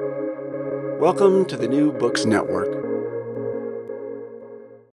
Welcome 0.00 1.44
to 1.46 1.56
the 1.56 1.68
New 1.68 1.92
Books 1.92 2.24
Network. 2.24 2.72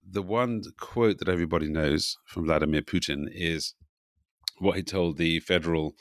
The 0.09 0.23
one 0.23 0.63
quote 0.79 1.19
that 1.19 1.29
everybody 1.29 1.69
knows 1.69 2.17
from 2.27 2.45
Vladimir 2.45 2.83
Putin 2.83 3.27
is 3.33 3.75
what 4.59 4.77
he 4.77 4.85
told 4.85 5.17
the 5.17 5.41
federal 5.41 5.97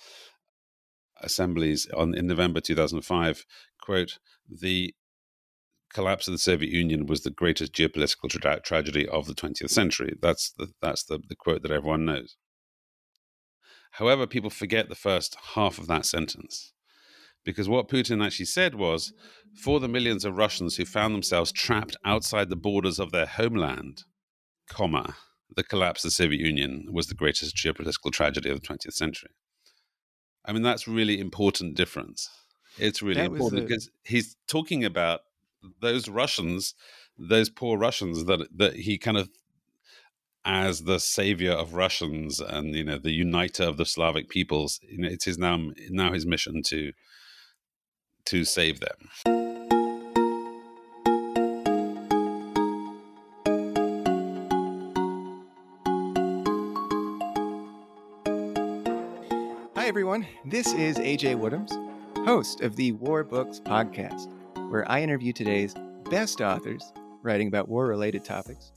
assemblies 1.21 1.87
on 1.95 2.13
in 2.13 2.27
November 2.27 2.59
2005 2.59 3.45
quote 3.81 4.19
the 4.47 4.93
collapse 5.91 6.27
of 6.27 6.33
the 6.33 6.37
Soviet 6.37 6.71
Union 6.71 7.07
was 7.07 7.21
the 7.21 7.31
greatest 7.31 7.73
geopolitical 7.73 8.29
tra- 8.29 8.59
tragedy 8.59 9.07
of 9.07 9.25
the 9.25 9.33
20th 9.33 9.71
century. 9.71 10.15
That's 10.21 10.51
the 10.51 10.71
that's 10.83 11.03
the, 11.03 11.19
the 11.27 11.35
quote 11.35 11.63
that 11.63 11.71
everyone 11.71 12.05
knows. 12.05 12.35
However 13.93 14.27
people 14.27 14.51
forget 14.51 14.87
the 14.87 14.95
first 14.95 15.35
half 15.55 15.79
of 15.79 15.87
that 15.87 16.05
sentence 16.05 16.72
because 17.43 17.67
what 17.69 17.89
Putin 17.89 18.25
actually 18.25 18.45
said 18.45 18.75
was 18.75 19.13
for 19.55 19.79
the 19.79 19.87
millions 19.87 20.25
of 20.25 20.37
Russians 20.37 20.77
who 20.77 20.85
found 20.85 21.13
themselves 21.13 21.51
trapped 21.51 21.95
outside 22.05 22.49
the 22.49 22.55
borders 22.55 22.99
of 22.99 23.11
their 23.11 23.25
homeland 23.25 24.03
comma 24.69 25.15
the 25.55 25.63
collapse 25.63 26.03
of 26.03 26.07
the 26.09 26.11
Soviet 26.11 26.39
Union 26.39 26.87
was 26.91 27.07
the 27.07 27.15
greatest 27.15 27.55
geopolitical 27.55 28.11
tragedy 28.11 28.49
of 28.49 28.61
the 28.61 28.67
20th 28.67 28.93
century 28.93 29.29
I 30.45 30.51
mean, 30.51 30.63
that's 30.63 30.87
really 30.87 31.19
important 31.19 31.75
difference. 31.75 32.29
It's 32.77 33.01
really 33.01 33.21
that 33.21 33.31
important 33.31 33.67
because 33.67 33.89
he's 34.03 34.35
talking 34.47 34.83
about 34.83 35.21
those 35.81 36.09
Russians, 36.09 36.73
those 37.17 37.49
poor 37.49 37.77
Russians 37.77 38.25
that 38.25 38.47
that 38.57 38.75
he 38.75 38.97
kind 38.97 39.17
of 39.17 39.29
as 40.45 40.83
the 40.83 40.99
savior 40.99 41.53
of 41.53 41.73
Russians 41.73 42.41
and 42.41 42.75
you 42.75 42.83
know 42.83 42.97
the 42.97 43.11
uniter 43.11 43.63
of 43.63 43.77
the 43.77 43.85
Slavic 43.85 44.27
peoples. 44.27 44.79
You 44.83 44.99
know, 44.99 45.07
it 45.07 45.27
is 45.27 45.37
now 45.37 45.69
now 45.89 46.11
his 46.11 46.25
mission 46.25 46.61
to 46.63 46.91
to 48.25 48.43
save 48.43 48.79
them. 48.79 49.09
Hi, 59.75 59.87
everyone. 59.87 60.25
This 60.45 60.73
is 60.73 60.97
AJ 60.97 61.37
Woodhams, 61.37 61.73
host 62.25 62.61
of 62.61 62.77
the 62.77 62.93
War 62.93 63.23
Books 63.23 63.59
Podcast, 63.59 64.29
where 64.69 64.89
I 64.89 65.01
interview 65.01 65.33
today's 65.33 65.75
best 66.09 66.39
authors 66.39 66.93
writing 67.21 67.47
about 67.49 67.67
war 67.67 67.87
related 67.87 68.23
topics. 68.23 68.71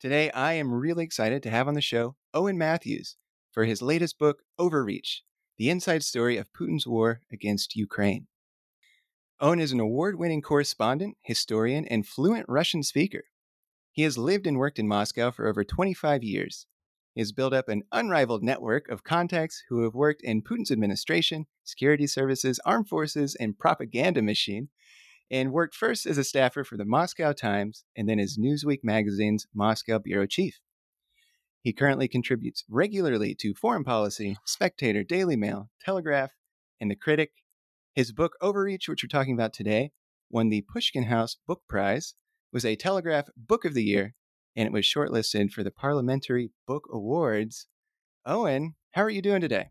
Today, 0.00 0.30
I 0.30 0.52
am 0.52 0.72
really 0.72 1.04
excited 1.04 1.42
to 1.42 1.50
have 1.50 1.66
on 1.66 1.74
the 1.74 1.80
show 1.80 2.14
Owen 2.32 2.56
Matthews 2.56 3.16
for 3.50 3.64
his 3.64 3.82
latest 3.82 4.18
book, 4.18 4.42
Overreach 4.58 5.22
The 5.58 5.68
Inside 5.68 6.04
Story 6.04 6.36
of 6.36 6.52
Putin's 6.52 6.86
War 6.86 7.20
Against 7.32 7.74
Ukraine. 7.74 8.28
Owen 9.42 9.58
is 9.58 9.72
an 9.72 9.80
award 9.80 10.18
winning 10.18 10.42
correspondent, 10.42 11.16
historian, 11.22 11.86
and 11.86 12.06
fluent 12.06 12.44
Russian 12.46 12.82
speaker. 12.82 13.24
He 13.90 14.02
has 14.02 14.18
lived 14.18 14.46
and 14.46 14.58
worked 14.58 14.78
in 14.78 14.86
Moscow 14.86 15.30
for 15.30 15.48
over 15.48 15.64
25 15.64 16.22
years 16.22 16.66
He 17.14 17.22
has 17.22 17.32
built 17.32 17.54
up 17.54 17.68
an 17.70 17.84
unrivaled 17.90 18.42
network 18.42 18.88
of 18.90 19.02
contacts 19.02 19.62
who 19.70 19.82
have 19.82 19.94
worked 19.94 20.20
in 20.22 20.42
Putin's 20.42 20.70
administration, 20.70 21.46
security 21.64 22.06
services, 22.06 22.60
armed 22.66 22.88
forces, 22.88 23.34
and 23.34 23.58
propaganda 23.58 24.20
machine, 24.20 24.68
and 25.30 25.52
worked 25.52 25.74
first 25.74 26.04
as 26.04 26.18
a 26.18 26.24
staffer 26.24 26.62
for 26.62 26.76
the 26.76 26.84
Moscow 26.84 27.32
Times 27.32 27.84
and 27.96 28.06
then 28.06 28.20
as 28.20 28.36
Newsweek 28.36 28.80
magazine's 28.82 29.46
Moscow 29.54 29.98
bureau 29.98 30.26
chief. 30.26 30.60
He 31.62 31.72
currently 31.72 32.08
contributes 32.08 32.64
regularly 32.68 33.34
to 33.36 33.54
Foreign 33.54 33.84
Policy, 33.84 34.36
Spectator, 34.44 35.02
Daily 35.02 35.36
Mail, 35.36 35.70
Telegraph, 35.82 36.32
and 36.78 36.90
The 36.90 36.96
Critic. 36.96 37.32
His 37.94 38.12
book 38.12 38.34
Overreach, 38.40 38.88
which 38.88 39.02
we're 39.02 39.08
talking 39.08 39.34
about 39.34 39.52
today, 39.52 39.90
won 40.30 40.48
the 40.48 40.64
Pushkin 40.72 41.04
House 41.04 41.36
Book 41.46 41.62
Prize, 41.68 42.14
was 42.52 42.64
a 42.64 42.76
Telegraph 42.76 43.28
Book 43.36 43.64
of 43.64 43.74
the 43.74 43.82
Year, 43.82 44.14
and 44.54 44.66
it 44.66 44.72
was 44.72 44.84
shortlisted 44.84 45.50
for 45.50 45.64
the 45.64 45.72
Parliamentary 45.72 46.50
Book 46.68 46.84
Awards. 46.92 47.66
Owen, 48.24 48.74
how 48.92 49.02
are 49.02 49.10
you 49.10 49.20
doing 49.20 49.40
today? 49.40 49.70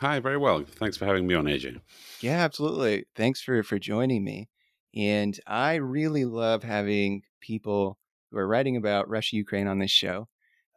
Hi, 0.00 0.18
very 0.18 0.38
well. 0.38 0.64
Thanks 0.66 0.96
for 0.96 1.06
having 1.06 1.24
me 1.26 1.34
on, 1.34 1.44
AJ. 1.44 1.80
Yeah, 2.20 2.38
absolutely. 2.38 3.04
Thanks 3.14 3.40
for 3.40 3.62
for 3.62 3.78
joining 3.78 4.24
me. 4.24 4.48
And 4.94 5.38
I 5.46 5.76
really 5.76 6.24
love 6.24 6.64
having 6.64 7.22
people 7.40 7.98
who 8.30 8.38
are 8.38 8.48
writing 8.48 8.76
about 8.76 9.08
Russia 9.08 9.36
Ukraine 9.36 9.68
on 9.68 9.78
this 9.78 9.92
show. 9.92 10.26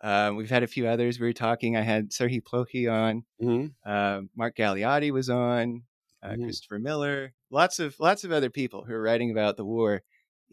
Uh, 0.04 0.34
we've 0.36 0.52
had 0.52 0.62
a 0.62 0.68
few 0.68 0.88
others. 0.88 1.20
We 1.20 1.26
were 1.26 1.34
talking. 1.34 1.76
I 1.76 1.82
had 1.82 2.12
Serhiy 2.12 2.44
Plokhy 2.44 2.92
on. 2.92 3.24
Mm-hmm. 3.42 3.90
Uh, 3.90 4.22
Mark 4.36 4.56
Galeotti 4.56 5.10
was 5.10 5.32
on. 5.32 5.82
Uh, 6.26 6.34
mm-hmm. 6.34 6.44
Christopher 6.44 6.80
Miller. 6.80 7.34
Lots 7.52 7.80
of 7.80 7.96
lots 8.00 8.24
of 8.24 8.32
other 8.32 8.50
people 8.50 8.86
who 8.86 8.94
are 8.94 9.02
writing 9.02 9.32
about 9.32 9.58
the 9.58 9.66
war 9.66 10.02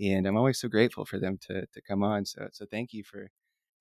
and 0.01 0.27
I'm 0.27 0.37
always 0.37 0.59
so 0.61 0.69
grateful 0.69 1.05
for 1.05 1.19
them 1.19 1.39
to 1.49 1.67
to 1.67 1.81
come 1.87 2.03
on. 2.03 2.25
So 2.25 2.49
so 2.53 2.67
thank 2.71 2.93
you 2.93 3.05
for 3.05 3.31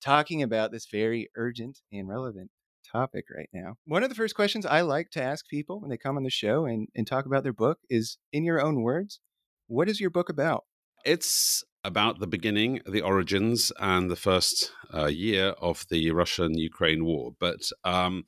talking 0.02 0.42
about 0.42 0.72
this 0.72 0.86
very 0.86 1.28
urgent 1.36 1.80
and 1.92 2.08
relevant 2.08 2.50
topic 2.90 3.26
right 3.34 3.48
now. 3.52 3.76
One 3.86 4.02
of 4.02 4.08
the 4.08 4.14
first 4.14 4.34
questions 4.34 4.66
I 4.66 4.80
like 4.80 5.10
to 5.10 5.22
ask 5.22 5.46
people 5.48 5.80
when 5.80 5.90
they 5.90 5.96
come 5.96 6.16
on 6.16 6.24
the 6.24 6.30
show 6.30 6.66
and, 6.66 6.88
and 6.94 7.06
talk 7.06 7.26
about 7.26 7.44
their 7.44 7.52
book 7.52 7.78
is 7.88 8.18
in 8.32 8.44
your 8.44 8.60
own 8.60 8.82
words, 8.82 9.20
what 9.68 9.88
is 9.88 10.00
your 10.00 10.10
book 10.10 10.28
about? 10.28 10.64
It's 11.04 11.64
about 11.84 12.18
the 12.18 12.26
beginning, 12.26 12.80
the 12.86 13.02
origins, 13.02 13.72
and 13.80 14.10
the 14.10 14.16
first 14.16 14.72
uh, 14.92 15.06
year 15.06 15.50
of 15.60 15.86
the 15.90 16.10
Russian 16.10 16.58
Ukraine 16.58 17.04
war. 17.04 17.32
But 17.38 17.60
um, 17.84 18.24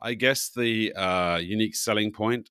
I 0.00 0.14
guess 0.14 0.48
the 0.48 0.92
uh, 0.94 1.38
unique 1.38 1.76
selling 1.76 2.12
point, 2.12 2.50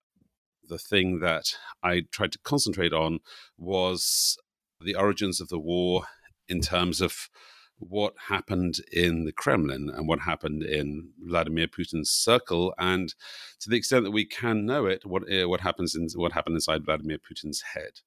the 0.68 0.78
thing 0.78 1.20
that 1.20 1.46
I 1.84 2.04
tried 2.12 2.32
to 2.34 2.40
concentrate 2.40 2.94
on, 2.94 3.20
was 3.58 4.38
the 4.82 4.96
origins 4.96 5.40
of 5.42 5.50
the 5.50 5.60
war 5.60 6.04
in 6.48 6.62
terms 6.62 7.02
of 7.02 7.30
what 7.78 8.14
happened 8.30 8.76
in 8.92 9.26
the 9.26 9.34
Kremlin 9.34 9.92
and 9.94 10.08
what 10.08 10.22
happened 10.22 10.64
in 10.64 11.10
Vladimir 11.20 11.68
Putin's 11.68 12.10
circle, 12.10 12.74
and 12.78 13.14
to 13.60 13.70
the 13.70 13.76
extent 13.76 14.06
that 14.06 14.12
we 14.12 14.26
can 14.26 14.66
know 14.66 14.86
it, 14.86 15.06
what 15.06 15.24
uh, 15.32 15.48
what 15.50 15.62
happens 15.62 15.96
in 15.96 16.08
what 16.16 16.32
happened 16.32 16.56
inside 16.56 16.86
Vladimir 16.86 17.18
Putin's 17.18 17.62
head, 17.74 18.00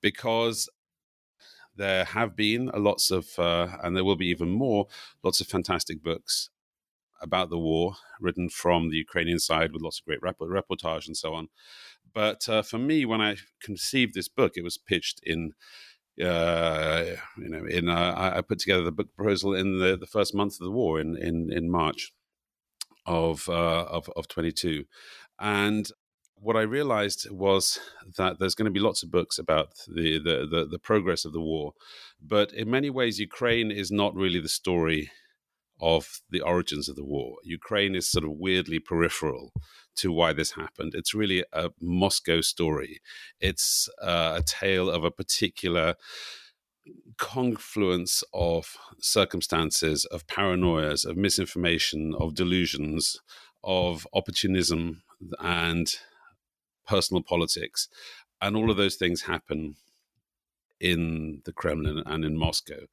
because 0.00 0.68
there 1.76 2.04
have 2.04 2.36
been 2.36 2.70
lots 2.74 3.10
of, 3.10 3.28
uh, 3.38 3.68
and 3.82 3.96
there 3.96 4.04
will 4.04 4.16
be 4.16 4.28
even 4.28 4.50
more, 4.50 4.86
lots 5.22 5.40
of 5.40 5.46
fantastic 5.46 6.02
books 6.02 6.50
about 7.22 7.50
the 7.50 7.58
war 7.58 7.94
written 8.20 8.48
from 8.48 8.90
the 8.90 8.96
Ukrainian 8.96 9.38
side 9.38 9.72
with 9.72 9.82
lots 9.82 10.00
of 10.00 10.04
great 10.04 10.22
rep- 10.22 10.38
reportage 10.38 11.06
and 11.06 11.16
so 11.16 11.34
on. 11.34 11.48
But 12.14 12.48
uh, 12.48 12.62
for 12.62 12.78
me, 12.78 13.04
when 13.04 13.20
I 13.20 13.36
conceived 13.62 14.14
this 14.14 14.28
book, 14.28 14.52
it 14.56 14.64
was 14.64 14.78
pitched 14.78 15.20
in 15.22 15.52
uh, 16.20 17.04
you 17.38 17.48
know, 17.48 17.64
in 17.64 17.88
uh, 17.88 18.32
I 18.36 18.42
put 18.42 18.58
together 18.58 18.82
the 18.82 18.92
book 18.92 19.14
proposal 19.16 19.54
in 19.54 19.78
the, 19.78 19.96
the 19.96 20.06
first 20.06 20.34
month 20.34 20.54
of 20.54 20.64
the 20.66 20.70
war 20.70 21.00
in 21.00 21.16
in, 21.16 21.50
in 21.50 21.70
March 21.70 22.12
of 23.06 23.48
uh, 23.48 23.84
of 23.84 24.10
of 24.14 24.28
22, 24.28 24.84
and 25.40 25.90
what 26.34 26.56
I 26.56 26.62
realized 26.62 27.30
was 27.30 27.78
that 28.18 28.38
there's 28.38 28.54
going 28.54 28.66
to 28.66 28.72
be 28.72 28.80
lots 28.80 29.02
of 29.02 29.10
books 29.10 29.38
about 29.38 29.70
the, 29.88 30.18
the 30.18 30.46
the 30.50 30.66
the 30.70 30.78
progress 30.78 31.24
of 31.24 31.32
the 31.32 31.40
war, 31.40 31.72
but 32.20 32.52
in 32.52 32.70
many 32.70 32.90
ways, 32.90 33.18
Ukraine 33.18 33.70
is 33.70 33.90
not 33.90 34.14
really 34.14 34.40
the 34.40 34.48
story 34.48 35.10
of 35.82 36.22
the 36.30 36.40
origins 36.40 36.88
of 36.88 36.94
the 36.94 37.04
war. 37.04 37.36
Ukraine 37.42 37.96
is 37.96 38.08
sort 38.08 38.24
of 38.24 38.30
weirdly 38.30 38.78
peripheral 38.78 39.52
to 39.96 40.12
why 40.12 40.32
this 40.32 40.52
happened. 40.52 40.94
It's 40.94 41.12
really 41.12 41.44
a 41.52 41.70
Moscow 41.80 42.40
story. 42.40 43.00
It's 43.40 43.88
uh, 44.00 44.34
a 44.38 44.42
tale 44.42 44.88
of 44.88 45.04
a 45.04 45.10
particular 45.10 45.96
confluence 47.18 48.22
of 48.32 48.76
circumstances, 49.00 50.04
of 50.06 50.26
paranoias, 50.28 51.04
of 51.04 51.16
misinformation, 51.16 52.14
of 52.18 52.34
delusions, 52.34 53.20
of 53.64 54.06
opportunism 54.14 55.02
and 55.40 55.94
personal 56.86 57.22
politics. 57.22 57.88
And 58.40 58.56
all 58.56 58.70
of 58.70 58.76
those 58.76 58.96
things 58.96 59.22
happen 59.22 59.76
in 60.82 61.40
the 61.44 61.52
Kremlin 61.52 62.02
and 62.04 62.24
in 62.24 62.36
Moscow. 62.36 62.86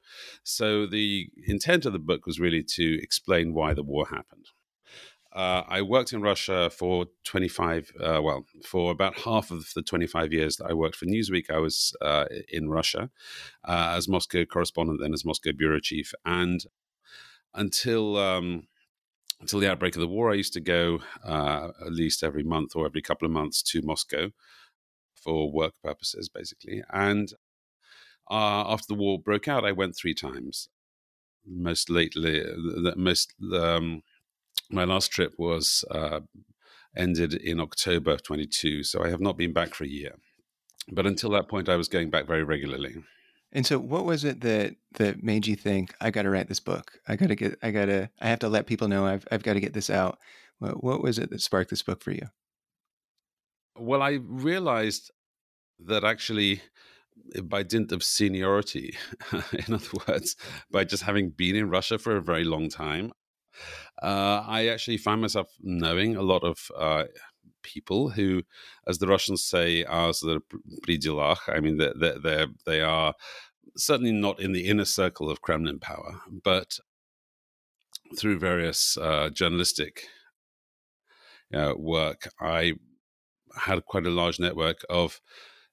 So 0.44 0.86
the 0.86 1.28
intent 1.46 1.84
of 1.84 1.92
the 1.92 1.98
book 1.98 2.24
was 2.24 2.38
really 2.38 2.62
to 2.62 3.02
explain 3.02 3.52
why 3.52 3.74
the 3.74 3.82
war 3.82 4.06
happened. 4.06 4.46
Uh, 5.32 5.62
I 5.68 5.82
worked 5.82 6.12
in 6.12 6.22
Russia 6.22 6.70
for 6.70 7.06
25, 7.24 7.92
uh, 8.00 8.20
well, 8.22 8.46
for 8.64 8.90
about 8.90 9.18
half 9.18 9.50
of 9.50 9.72
the 9.74 9.82
25 9.82 10.32
years 10.32 10.56
that 10.56 10.66
I 10.68 10.72
worked 10.72 10.96
for 10.96 11.06
Newsweek. 11.06 11.50
I 11.50 11.58
was 11.58 11.94
uh, 12.00 12.26
in 12.48 12.68
Russia 12.68 13.10
uh, 13.64 13.94
as 13.96 14.08
Moscow 14.08 14.44
correspondent, 14.44 15.00
then 15.00 15.12
as 15.12 15.24
Moscow 15.24 15.52
bureau 15.52 15.78
chief. 15.78 16.12
And 16.24 16.64
until 17.54 18.16
um, 18.16 18.66
until 19.40 19.60
the 19.60 19.70
outbreak 19.70 19.94
of 19.94 20.00
the 20.00 20.08
war, 20.08 20.30
I 20.30 20.34
used 20.34 20.52
to 20.54 20.60
go 20.60 21.00
uh, 21.24 21.68
at 21.80 21.92
least 21.92 22.22
every 22.22 22.42
month 22.42 22.76
or 22.76 22.84
every 22.84 23.00
couple 23.00 23.26
of 23.26 23.32
months 23.32 23.62
to 23.62 23.82
Moscow 23.82 24.30
for 25.14 25.50
work 25.50 25.74
purposes, 25.82 26.28
basically. 26.28 26.82
And 26.92 27.32
uh, 28.30 28.64
after 28.72 28.86
the 28.88 28.94
war 28.94 29.18
broke 29.18 29.48
out, 29.48 29.64
I 29.64 29.72
went 29.72 29.96
three 29.96 30.14
times. 30.14 30.68
Most 31.46 31.90
lately, 31.90 32.40
that 32.40 32.94
most 32.96 33.34
um, 33.52 34.02
my 34.70 34.84
last 34.84 35.10
trip 35.10 35.34
was 35.38 35.84
uh, 35.90 36.20
ended 36.96 37.34
in 37.34 37.60
October 37.60 38.16
22, 38.16 38.84
so 38.84 39.02
I 39.02 39.08
have 39.08 39.20
not 39.20 39.36
been 39.36 39.52
back 39.52 39.74
for 39.74 39.84
a 39.84 39.88
year. 39.88 40.14
but 40.92 41.06
until 41.06 41.30
that 41.30 41.48
point, 41.48 41.68
I 41.68 41.76
was 41.76 41.88
going 41.88 42.10
back 42.10 42.26
very 42.26 42.44
regularly. 42.44 42.96
And 43.52 43.66
so, 43.66 43.78
what 43.78 44.04
was 44.04 44.24
it 44.24 44.40
that 44.42 44.76
that 44.94 45.22
made 45.22 45.46
you 45.46 45.56
think 45.56 45.94
I 46.00 46.10
got 46.10 46.22
to 46.22 46.30
write 46.30 46.48
this 46.48 46.60
book? 46.60 46.92
I 47.08 47.16
got 47.16 47.28
to 47.28 47.34
get, 47.34 47.58
I 47.62 47.70
got 47.72 47.86
to, 47.86 48.10
I 48.20 48.28
have 48.28 48.38
to 48.40 48.48
let 48.48 48.66
people 48.66 48.86
know 48.86 49.06
I've 49.06 49.26
I've 49.30 49.42
got 49.42 49.54
to 49.54 49.60
get 49.60 49.72
this 49.72 49.90
out. 49.90 50.18
What, 50.58 50.84
what 50.84 51.02
was 51.02 51.18
it 51.18 51.30
that 51.30 51.40
sparked 51.40 51.70
this 51.70 51.82
book 51.82 52.02
for 52.02 52.12
you? 52.12 52.28
Well, 53.76 54.02
I 54.02 54.18
realized 54.22 55.10
that 55.80 56.04
actually, 56.04 56.60
by 57.43 57.63
dint 57.63 57.91
of 57.91 58.03
seniority, 58.03 58.95
in 59.67 59.73
other 59.73 59.87
words, 60.07 60.35
by 60.71 60.83
just 60.83 61.03
having 61.03 61.29
been 61.29 61.55
in 61.55 61.69
Russia 61.69 61.97
for 61.97 62.15
a 62.15 62.21
very 62.21 62.43
long 62.43 62.69
time, 62.69 63.11
uh, 64.01 64.43
I 64.45 64.67
actually 64.67 64.97
find 64.97 65.21
myself 65.21 65.47
knowing 65.61 66.15
a 66.15 66.21
lot 66.21 66.43
of 66.43 66.69
uh, 66.77 67.05
people 67.63 68.09
who, 68.09 68.43
as 68.87 68.99
the 68.99 69.07
Russians 69.07 69.43
say, 69.43 69.83
are 69.83 70.13
sort 70.13 70.37
of 70.37 70.43
при 70.83 70.99
I 71.47 71.59
mean, 71.59 71.77
they're, 71.77 71.93
they're, 71.99 72.19
they're, 72.19 72.47
they 72.65 72.81
are 72.81 73.13
certainly 73.77 74.11
not 74.11 74.39
in 74.39 74.51
the 74.51 74.67
inner 74.67 74.85
circle 74.85 75.29
of 75.29 75.41
Kremlin 75.41 75.79
power, 75.79 76.21
but 76.43 76.79
through 78.17 78.39
various 78.39 78.97
uh, 78.97 79.29
journalistic 79.29 80.07
uh, 81.53 81.73
work, 81.77 82.29
I 82.39 82.73
had 83.57 83.85
quite 83.85 84.05
a 84.05 84.11
large 84.11 84.39
network 84.39 84.81
of, 84.89 85.21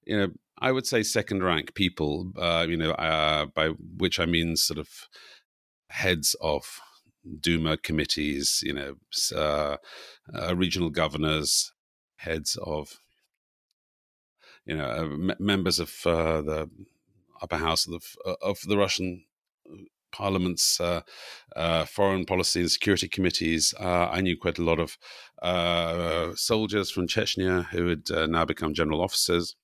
you 0.04 0.16
know, 0.16 0.28
I 0.59 0.71
would 0.71 0.87
say 0.87 1.03
second 1.03 1.43
rank 1.43 1.75
people, 1.75 2.31
uh, 2.37 2.65
you 2.67 2.77
know, 2.77 2.91
uh, 2.91 3.45
by 3.47 3.69
which 3.97 4.19
I 4.19 4.25
mean 4.25 4.55
sort 4.55 4.79
of 4.79 4.89
heads 5.89 6.35
of 6.41 6.79
Duma 7.41 7.77
committees, 7.77 8.61
you 8.63 8.73
know, 8.73 8.95
uh, 9.35 9.77
uh, 10.33 10.55
regional 10.55 10.89
governors, 10.89 11.73
heads 12.17 12.57
of, 12.63 12.99
you 14.65 14.75
know, 14.75 14.85
uh, 14.85 15.03
m- 15.03 15.35
members 15.39 15.79
of 15.79 15.93
uh, 16.05 16.41
the 16.41 16.69
upper 17.41 17.57
house 17.57 17.87
of 17.87 17.93
the, 17.93 18.37
of 18.41 18.59
the 18.67 18.77
Russian 18.77 19.25
Parliament's 20.11 20.79
uh, 20.81 21.01
uh, 21.55 21.85
foreign 21.85 22.25
policy 22.25 22.61
and 22.61 22.71
security 22.71 23.07
committees. 23.07 23.73
Uh, 23.79 24.07
I 24.09 24.21
knew 24.21 24.37
quite 24.37 24.57
a 24.57 24.63
lot 24.63 24.79
of 24.79 24.97
soldiers 26.39 26.89
from 26.89 27.07
Chechnya 27.07 27.65
who 27.65 27.87
had 27.87 28.29
now 28.29 28.45
become 28.45 28.73
general 28.73 29.01
officers 29.01 29.55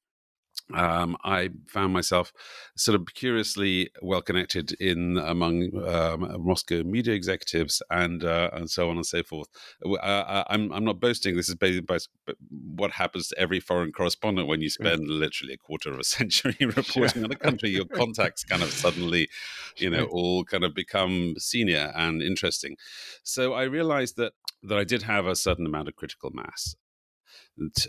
um, 0.74 1.18
I 1.24 1.50
found 1.68 1.94
myself 1.94 2.34
sort 2.76 3.00
of 3.00 3.08
curiously 3.14 3.90
well 4.02 4.22
connected 4.22 4.74
in 4.80 5.18
among 5.18 5.72
um, 5.88 6.36
Moscow 6.44 6.84
media 6.84 7.14
executives 7.14 7.82
and 7.90 8.24
uh, 8.24 8.50
and 8.54 8.70
so 8.70 8.90
on 8.90 8.98
and 8.98 9.06
so 9.06 9.24
forth. 9.24 9.48
Uh, 9.86 10.44
I'm 10.48 10.72
I'm 10.72 10.84
not 10.84 11.00
boasting. 11.00 11.36
This 11.36 11.50
is 11.50 11.56
based 11.56 11.86
basically 11.86 12.36
what 12.76 12.92
happens 12.92 13.28
to 13.30 13.40
every 13.40 13.60
foreign 13.60 13.92
correspondent 13.92 14.48
when 14.48 14.62
you 14.62 14.70
spend 14.70 15.08
literally 15.08 15.54
a 15.54 15.58
quarter 15.58 15.92
of 15.92 16.00
a 16.00 16.04
century 16.18 16.58
reporting 16.62 17.24
on 17.24 17.32
a 17.32 17.36
country. 17.36 17.70
Your 17.70 17.86
contacts 17.86 18.44
kind 18.44 18.64
of 18.64 18.72
suddenly, 18.72 19.30
you 19.78 19.90
know, 19.90 20.06
all 20.06 20.44
kind 20.44 20.64
of 20.64 20.74
become 20.74 21.36
senior 21.38 21.92
and 21.96 22.22
interesting. 22.22 22.78
So 23.24 23.54
I 23.54 23.64
realized 23.64 24.18
that 24.18 24.34
that 24.64 24.78
I 24.78 24.84
did 24.84 25.04
have 25.04 25.26
a 25.26 25.36
certain 25.36 25.66
amount 25.66 25.88
of 25.88 25.96
critical 25.96 26.32
mass 26.34 26.76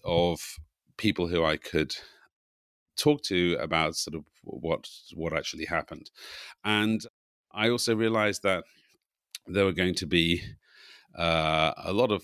of 0.05 0.59
people 0.97 1.29
who 1.29 1.45
I 1.45 1.57
could 1.57 1.97
talk 2.97 3.23
to 3.25 3.57
about 3.61 3.97
sort 3.97 4.15
of 4.15 4.25
what 4.43 4.89
what 5.15 5.37
actually 5.37 5.67
happened, 5.67 6.11
and 6.65 7.05
I 7.53 7.69
also 7.69 7.95
realized 7.95 8.43
that 8.43 8.65
there 9.47 9.65
were 9.65 9.73
going 9.73 9.95
to 9.97 10.07
be 10.07 10.43
uh, 11.17 11.73
a 11.77 11.93
lot 11.93 12.11
of 12.11 12.23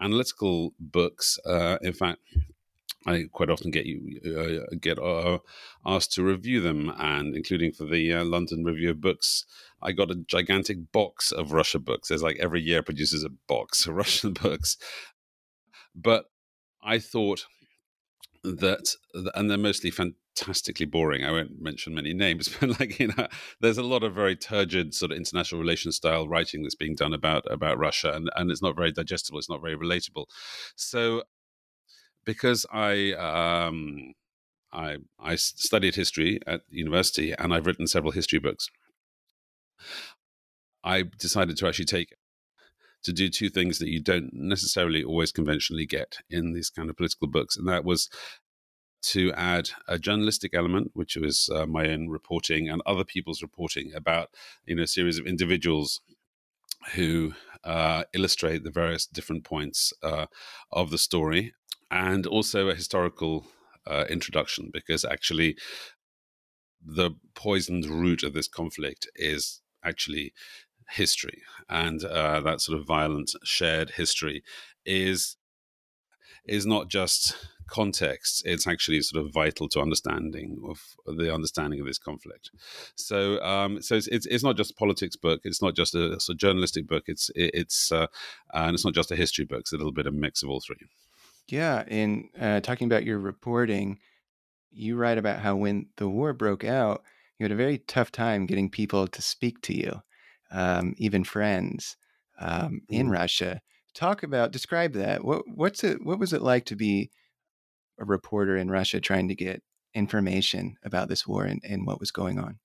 analytical 0.00 0.72
books. 0.78 1.38
Uh, 1.44 1.78
in 1.82 1.92
fact, 1.92 2.18
I 3.06 3.24
quite 3.32 3.50
often 3.50 3.70
get 3.70 3.86
you 3.86 4.20
uh, 4.70 4.74
get 4.80 4.98
uh, 4.98 5.38
asked 5.86 6.12
to 6.12 6.22
review 6.22 6.60
them, 6.60 6.92
and 6.98 7.34
including 7.34 7.72
for 7.72 7.84
the 7.84 8.12
uh, 8.12 8.24
London 8.24 8.62
Review 8.62 8.90
of 8.90 9.00
Books, 9.00 9.46
I 9.82 9.92
got 9.92 10.10
a 10.10 10.22
gigantic 10.26 10.92
box 10.92 11.32
of 11.32 11.52
Russia 11.52 11.78
books. 11.78 12.08
There's 12.08 12.22
like 12.22 12.36
every 12.38 12.60
year 12.60 12.82
produces 12.82 13.24
a 13.24 13.30
box 13.48 13.86
of 13.86 13.94
Russian 13.96 14.34
books, 14.34 14.76
but 15.94 16.26
I 16.82 16.98
thought 16.98 17.46
that 18.42 18.94
and 19.34 19.50
they're 19.50 19.58
mostly 19.58 19.90
fantastically 19.90 20.86
boring 20.86 21.24
i 21.24 21.30
won't 21.30 21.60
mention 21.60 21.94
many 21.94 22.14
names 22.14 22.48
but 22.60 22.80
like 22.80 22.98
you 22.98 23.08
know 23.08 23.26
there's 23.60 23.78
a 23.78 23.82
lot 23.82 24.02
of 24.02 24.14
very 24.14 24.34
turgid 24.34 24.94
sort 24.94 25.12
of 25.12 25.18
international 25.18 25.60
relations 25.60 25.96
style 25.96 26.26
writing 26.26 26.62
that's 26.62 26.74
being 26.74 26.94
done 26.94 27.12
about 27.12 27.44
about 27.50 27.78
russia 27.78 28.12
and 28.12 28.30
and 28.36 28.50
it's 28.50 28.62
not 28.62 28.76
very 28.76 28.92
digestible 28.92 29.38
it's 29.38 29.50
not 29.50 29.60
very 29.60 29.76
relatable. 29.76 30.24
So 30.74 31.22
because 32.24 32.64
i 32.72 33.12
um 33.12 34.14
i 34.72 34.96
i 35.18 35.34
studied 35.36 35.94
history 35.94 36.40
at 36.46 36.62
university 36.70 37.32
and 37.32 37.52
i've 37.52 37.66
written 37.66 37.86
several 37.86 38.12
history 38.12 38.38
books 38.38 38.68
i 40.82 41.02
decided 41.18 41.56
to 41.56 41.66
actually 41.66 41.84
take 41.84 42.14
to 43.02 43.12
do 43.12 43.28
two 43.28 43.48
things 43.48 43.78
that 43.78 43.88
you 43.88 44.00
don't 44.00 44.30
necessarily 44.32 45.02
always 45.02 45.32
conventionally 45.32 45.86
get 45.86 46.18
in 46.28 46.52
these 46.52 46.70
kind 46.70 46.90
of 46.90 46.96
political 46.96 47.28
books. 47.28 47.56
And 47.56 47.68
that 47.68 47.84
was 47.84 48.08
to 49.02 49.32
add 49.32 49.70
a 49.88 49.98
journalistic 49.98 50.52
element, 50.54 50.90
which 50.92 51.16
was 51.16 51.48
uh, 51.54 51.66
my 51.66 51.88
own 51.88 52.08
reporting 52.08 52.68
and 52.68 52.82
other 52.84 53.04
people's 53.04 53.40
reporting 53.42 53.92
about, 53.94 54.28
you 54.66 54.74
know, 54.74 54.82
a 54.82 54.86
series 54.86 55.18
of 55.18 55.26
individuals 55.26 56.02
who 56.94 57.32
uh, 57.64 58.04
illustrate 58.12 58.62
the 58.64 58.70
various 58.70 59.06
different 59.06 59.44
points 59.44 59.92
uh, 60.02 60.26
of 60.70 60.90
the 60.90 60.98
story, 60.98 61.52
and 61.90 62.26
also 62.26 62.68
a 62.68 62.74
historical 62.74 63.46
uh, 63.86 64.04
introduction, 64.10 64.70
because 64.72 65.04
actually 65.04 65.56
the 66.82 67.10
poisoned 67.34 67.86
root 67.86 68.22
of 68.22 68.32
this 68.32 68.48
conflict 68.48 69.08
is 69.14 69.60
actually 69.84 70.32
history, 70.90 71.42
and 71.68 72.04
uh, 72.04 72.40
that 72.40 72.60
sort 72.60 72.78
of 72.78 72.86
violent 72.86 73.32
shared 73.44 73.90
history 73.90 74.42
is 74.84 75.36
is 76.46 76.66
not 76.66 76.88
just 76.88 77.36
context 77.70 78.42
it's 78.44 78.66
actually 78.66 79.00
sort 79.00 79.24
of 79.24 79.32
vital 79.32 79.68
to 79.68 79.80
understanding 79.80 80.60
of 80.68 81.16
the 81.16 81.32
understanding 81.32 81.80
of 81.80 81.86
this 81.86 81.98
conflict. 81.98 82.50
So 82.96 83.40
um, 83.42 83.80
so 83.80 83.94
it's, 83.94 84.08
it's, 84.08 84.26
it's 84.26 84.42
not 84.44 84.56
just 84.56 84.72
a 84.72 84.74
politics 84.74 85.16
book 85.16 85.40
it's 85.44 85.62
not 85.62 85.76
just 85.76 85.94
a, 85.94 86.18
a 86.28 86.34
journalistic 86.34 86.88
book 86.88 87.04
it's 87.06 87.30
it, 87.36 87.52
it's 87.54 87.92
uh, 87.92 88.08
and 88.52 88.74
it's 88.74 88.84
not 88.84 88.94
just 88.94 89.12
a 89.12 89.16
history 89.16 89.44
book 89.44 89.60
it's 89.60 89.72
a 89.72 89.76
little 89.76 89.92
bit 89.92 90.06
of 90.06 90.14
a 90.14 90.16
mix 90.16 90.42
of 90.42 90.50
all 90.50 90.60
three. 90.60 90.76
Yeah 91.46 91.84
in 91.86 92.28
uh, 92.38 92.60
talking 92.60 92.86
about 92.86 93.04
your 93.04 93.18
reporting 93.18 93.98
you 94.72 94.96
write 94.96 95.18
about 95.18 95.38
how 95.38 95.54
when 95.54 95.86
the 95.96 96.08
war 96.08 96.32
broke 96.32 96.64
out 96.64 97.04
you 97.38 97.44
had 97.44 97.52
a 97.52 97.56
very 97.56 97.78
tough 97.78 98.10
time 98.10 98.46
getting 98.46 98.68
people 98.68 99.06
to 99.06 99.22
speak 99.22 99.62
to 99.62 99.76
you 99.76 100.02
um, 100.50 100.94
even 100.98 101.24
friends 101.24 101.96
um, 102.40 102.82
in 102.88 103.08
mm. 103.08 103.12
Russia. 103.12 103.60
Talk 103.94 104.22
about, 104.22 104.52
describe 104.52 104.92
that. 104.92 105.24
What 105.24 105.42
what's 105.48 105.82
it? 105.84 106.04
What 106.04 106.18
was 106.18 106.32
it 106.32 106.42
like 106.42 106.64
to 106.66 106.76
be 106.76 107.10
a 107.98 108.04
reporter 108.04 108.56
in 108.56 108.70
Russia 108.70 109.00
trying 109.00 109.28
to 109.28 109.34
get 109.34 109.62
information 109.94 110.76
about 110.84 111.08
this 111.08 111.26
war 111.26 111.44
and, 111.44 111.60
and 111.64 111.86
what 111.86 112.00
was 112.00 112.10
going 112.10 112.38
on? 112.38 112.58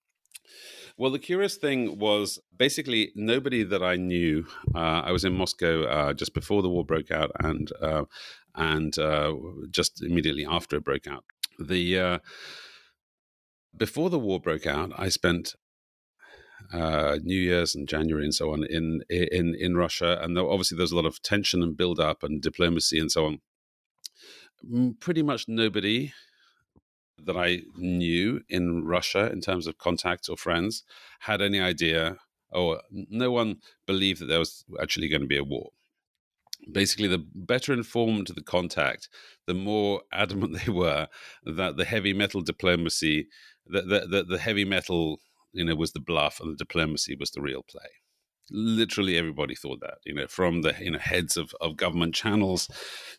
Well, 0.97 1.11
the 1.11 1.19
curious 1.19 1.57
thing 1.57 1.99
was 1.99 2.39
basically 2.55 3.11
nobody 3.15 3.63
that 3.63 3.83
I 3.83 3.97
knew. 3.97 4.45
Uh, 4.73 5.01
I 5.03 5.11
was 5.11 5.25
in 5.25 5.33
Moscow 5.33 5.83
uh, 5.83 6.13
just 6.13 6.33
before 6.33 6.61
the 6.61 6.69
war 6.69 6.85
broke 6.85 7.11
out, 7.11 7.31
and 7.39 7.69
uh, 7.81 8.05
and 8.55 8.97
uh, 8.97 9.33
just 9.71 10.01
immediately 10.01 10.45
after 10.45 10.77
it 10.77 10.85
broke 10.85 11.07
out. 11.07 11.25
The 11.59 11.99
uh, 11.99 12.19
before 13.75 14.09
the 14.09 14.19
war 14.19 14.39
broke 14.39 14.65
out, 14.65 14.91
I 14.95 15.09
spent 15.09 15.55
uh, 16.73 17.17
New 17.23 17.39
Year's 17.39 17.75
and 17.75 17.87
January 17.87 18.25
and 18.25 18.35
so 18.35 18.51
on 18.51 18.63
in 18.63 19.01
in 19.09 19.55
in 19.55 19.75
Russia, 19.75 20.19
and 20.21 20.37
obviously 20.37 20.77
there's 20.77 20.91
a 20.91 20.95
lot 20.95 21.05
of 21.05 21.21
tension 21.21 21.61
and 21.63 21.77
build 21.77 21.99
up 21.99 22.23
and 22.23 22.41
diplomacy 22.41 22.99
and 22.99 23.11
so 23.11 23.25
on. 23.25 23.39
Pretty 24.99 25.21
much 25.21 25.47
nobody 25.47 26.13
that 27.23 27.37
I 27.37 27.61
knew 27.75 28.41
in 28.49 28.85
Russia, 28.85 29.31
in 29.31 29.41
terms 29.41 29.67
of 29.67 29.77
contacts 29.77 30.29
or 30.29 30.37
friends, 30.37 30.83
had 31.19 31.41
any 31.41 31.59
idea, 31.59 32.17
or 32.51 32.81
no 32.91 33.31
one 33.31 33.57
believed 33.85 34.21
that 34.21 34.25
there 34.25 34.39
was 34.39 34.65
actually 34.81 35.07
going 35.07 35.21
to 35.21 35.27
be 35.27 35.37
a 35.37 35.43
war. 35.43 35.71
Basically, 36.71 37.07
the 37.07 37.23
better 37.33 37.73
informed 37.73 38.27
the 38.27 38.41
contact, 38.41 39.09
the 39.45 39.53
more 39.53 40.01
adamant 40.11 40.57
they 40.65 40.71
were 40.71 41.07
that 41.43 41.77
the 41.77 41.85
heavy 41.85 42.13
metal 42.13 42.41
diplomacy, 42.41 43.27
the, 43.67 43.81
the, 43.81 44.07
the, 44.07 44.23
the 44.23 44.37
heavy 44.37 44.65
metal 44.65 45.19
you 45.55 45.65
know, 45.65 45.75
was 45.75 45.93
the 45.93 45.99
bluff 45.99 46.39
and 46.39 46.51
the 46.51 46.57
diplomacy 46.57 47.15
was 47.19 47.31
the 47.31 47.41
real 47.41 47.63
play. 47.63 47.89
Literally 48.51 49.17
everybody 49.17 49.55
thought 49.55 49.79
that, 49.81 49.97
you 50.05 50.13
know, 50.13 50.27
from 50.27 50.61
the 50.61 50.75
you 50.79 50.91
know 50.91 50.99
heads 50.99 51.35
of, 51.35 51.55
of 51.61 51.77
government 51.77 52.13
channels 52.13 52.69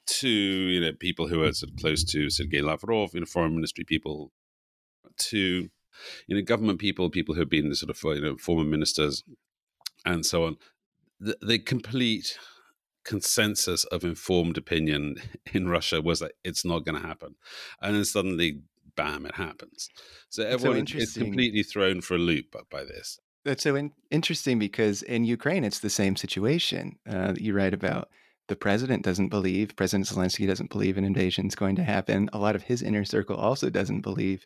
to 0.06 0.28
you 0.28 0.80
know 0.80 0.92
people 0.92 1.26
who 1.26 1.42
are 1.42 1.52
sort 1.52 1.72
of 1.72 1.76
close 1.78 2.04
to 2.04 2.30
Sergei 2.30 2.62
Lavrov, 2.62 3.12
you 3.12 3.20
know, 3.20 3.26
foreign 3.26 3.54
ministry 3.54 3.84
people, 3.84 4.30
to 5.18 5.68
you 6.28 6.36
know 6.36 6.42
government 6.42 6.78
people, 6.78 7.10
people 7.10 7.34
who 7.34 7.40
have 7.40 7.50
been 7.50 7.68
the 7.68 7.76
sort 7.76 7.90
of 7.90 8.16
you 8.16 8.22
know 8.22 8.36
former 8.36 8.64
ministers, 8.64 9.24
and 10.04 10.24
so 10.24 10.44
on. 10.44 10.56
The, 11.18 11.36
the 11.40 11.58
complete 11.58 12.38
consensus 13.04 13.84
of 13.84 14.04
informed 14.04 14.58
opinion 14.58 15.16
in 15.52 15.68
Russia 15.68 16.00
was 16.02 16.20
that 16.20 16.32
it's 16.44 16.64
not 16.64 16.84
going 16.84 17.00
to 17.00 17.06
happen, 17.06 17.34
and 17.80 17.96
then 17.96 18.04
suddenly, 18.04 18.60
bam, 18.96 19.26
it 19.26 19.34
happens. 19.34 19.88
So 20.28 20.44
everyone 20.44 20.86
so 20.86 20.98
is 20.98 21.12
completely 21.14 21.62
thrown 21.62 22.00
for 22.00 22.14
a 22.14 22.18
loop 22.18 22.56
by 22.70 22.84
this. 22.84 23.18
That's 23.44 23.62
so 23.62 23.76
in- 23.76 23.92
interesting 24.10 24.58
because 24.58 25.02
in 25.02 25.24
Ukraine, 25.24 25.62
it's 25.62 25.78
the 25.78 25.90
same 25.90 26.16
situation 26.16 26.98
uh, 27.08 27.32
that 27.32 27.40
you 27.40 27.54
write 27.54 27.74
about. 27.74 28.08
The 28.48 28.56
president 28.56 29.04
doesn't 29.04 29.28
believe, 29.28 29.76
President 29.76 30.08
Zelensky 30.08 30.46
doesn't 30.46 30.70
believe 30.70 30.98
an 30.98 31.04
invasion 31.04 31.46
is 31.46 31.54
going 31.54 31.76
to 31.76 31.84
happen. 31.84 32.28
A 32.32 32.38
lot 32.38 32.56
of 32.56 32.62
his 32.62 32.82
inner 32.82 33.04
circle 33.04 33.36
also 33.36 33.70
doesn't 33.70 34.02
believe 34.02 34.44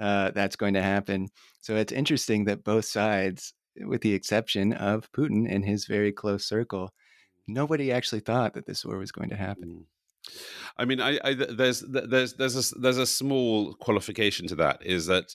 uh, 0.00 0.30
that's 0.30 0.56
going 0.56 0.74
to 0.74 0.82
happen. 0.82 1.28
So 1.60 1.76
it's 1.76 1.92
interesting 1.92 2.44
that 2.44 2.64
both 2.64 2.84
sides, 2.84 3.52
with 3.76 4.00
the 4.00 4.14
exception 4.14 4.72
of 4.72 5.10
Putin 5.12 5.46
and 5.52 5.64
his 5.64 5.86
very 5.86 6.12
close 6.12 6.44
circle, 6.44 6.90
nobody 7.46 7.92
actually 7.92 8.20
thought 8.20 8.54
that 8.54 8.66
this 8.66 8.84
war 8.84 8.98
was 8.98 9.12
going 9.12 9.30
to 9.30 9.36
happen. 9.36 9.86
I 10.76 10.84
mean, 10.84 11.00
I, 11.00 11.18
I, 11.24 11.34
there's 11.34 11.80
there's 11.80 12.34
there's 12.34 12.72
a 12.72 12.78
there's 12.78 12.98
a 12.98 13.06
small 13.06 13.74
qualification 13.74 14.46
to 14.48 14.54
that 14.56 14.84
is 14.84 15.06
that 15.06 15.34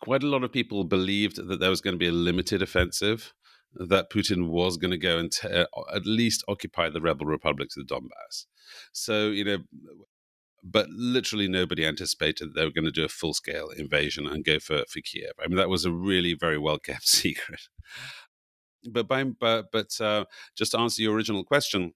quite 0.00 0.22
a 0.22 0.28
lot 0.28 0.44
of 0.44 0.52
people 0.52 0.84
believed 0.84 1.36
that 1.36 1.60
there 1.60 1.70
was 1.70 1.80
going 1.80 1.94
to 1.94 1.98
be 1.98 2.08
a 2.08 2.12
limited 2.12 2.62
offensive, 2.62 3.34
that 3.74 4.10
Putin 4.10 4.48
was 4.48 4.76
going 4.76 4.90
to 4.90 4.98
go 4.98 5.18
and 5.18 5.32
t- 5.32 5.48
uh, 5.48 5.66
at 5.94 6.06
least 6.06 6.44
occupy 6.48 6.88
the 6.88 7.00
rebel 7.00 7.26
republics 7.26 7.76
of 7.76 7.86
the 7.86 7.94
Donbass. 7.94 8.46
So, 8.92 9.28
you 9.28 9.44
know, 9.44 9.58
but 10.62 10.88
literally 10.90 11.48
nobody 11.48 11.86
anticipated 11.86 12.54
they 12.54 12.64
were 12.64 12.72
going 12.72 12.84
to 12.84 12.90
do 12.90 13.04
a 13.04 13.08
full 13.08 13.34
scale 13.34 13.70
invasion 13.70 14.26
and 14.26 14.44
go 14.44 14.58
for, 14.58 14.84
for 14.88 15.00
Kiev. 15.00 15.32
I 15.42 15.48
mean, 15.48 15.56
that 15.56 15.68
was 15.68 15.84
a 15.84 15.92
really 15.92 16.34
very 16.34 16.58
well 16.58 16.78
kept 16.78 17.06
secret. 17.08 17.60
But 18.90 19.08
by, 19.08 19.24
but 19.24 19.66
but 19.72 20.00
uh, 20.00 20.24
just 20.56 20.72
to 20.72 20.78
answer 20.78 21.02
your 21.02 21.14
original 21.14 21.44
question, 21.44 21.94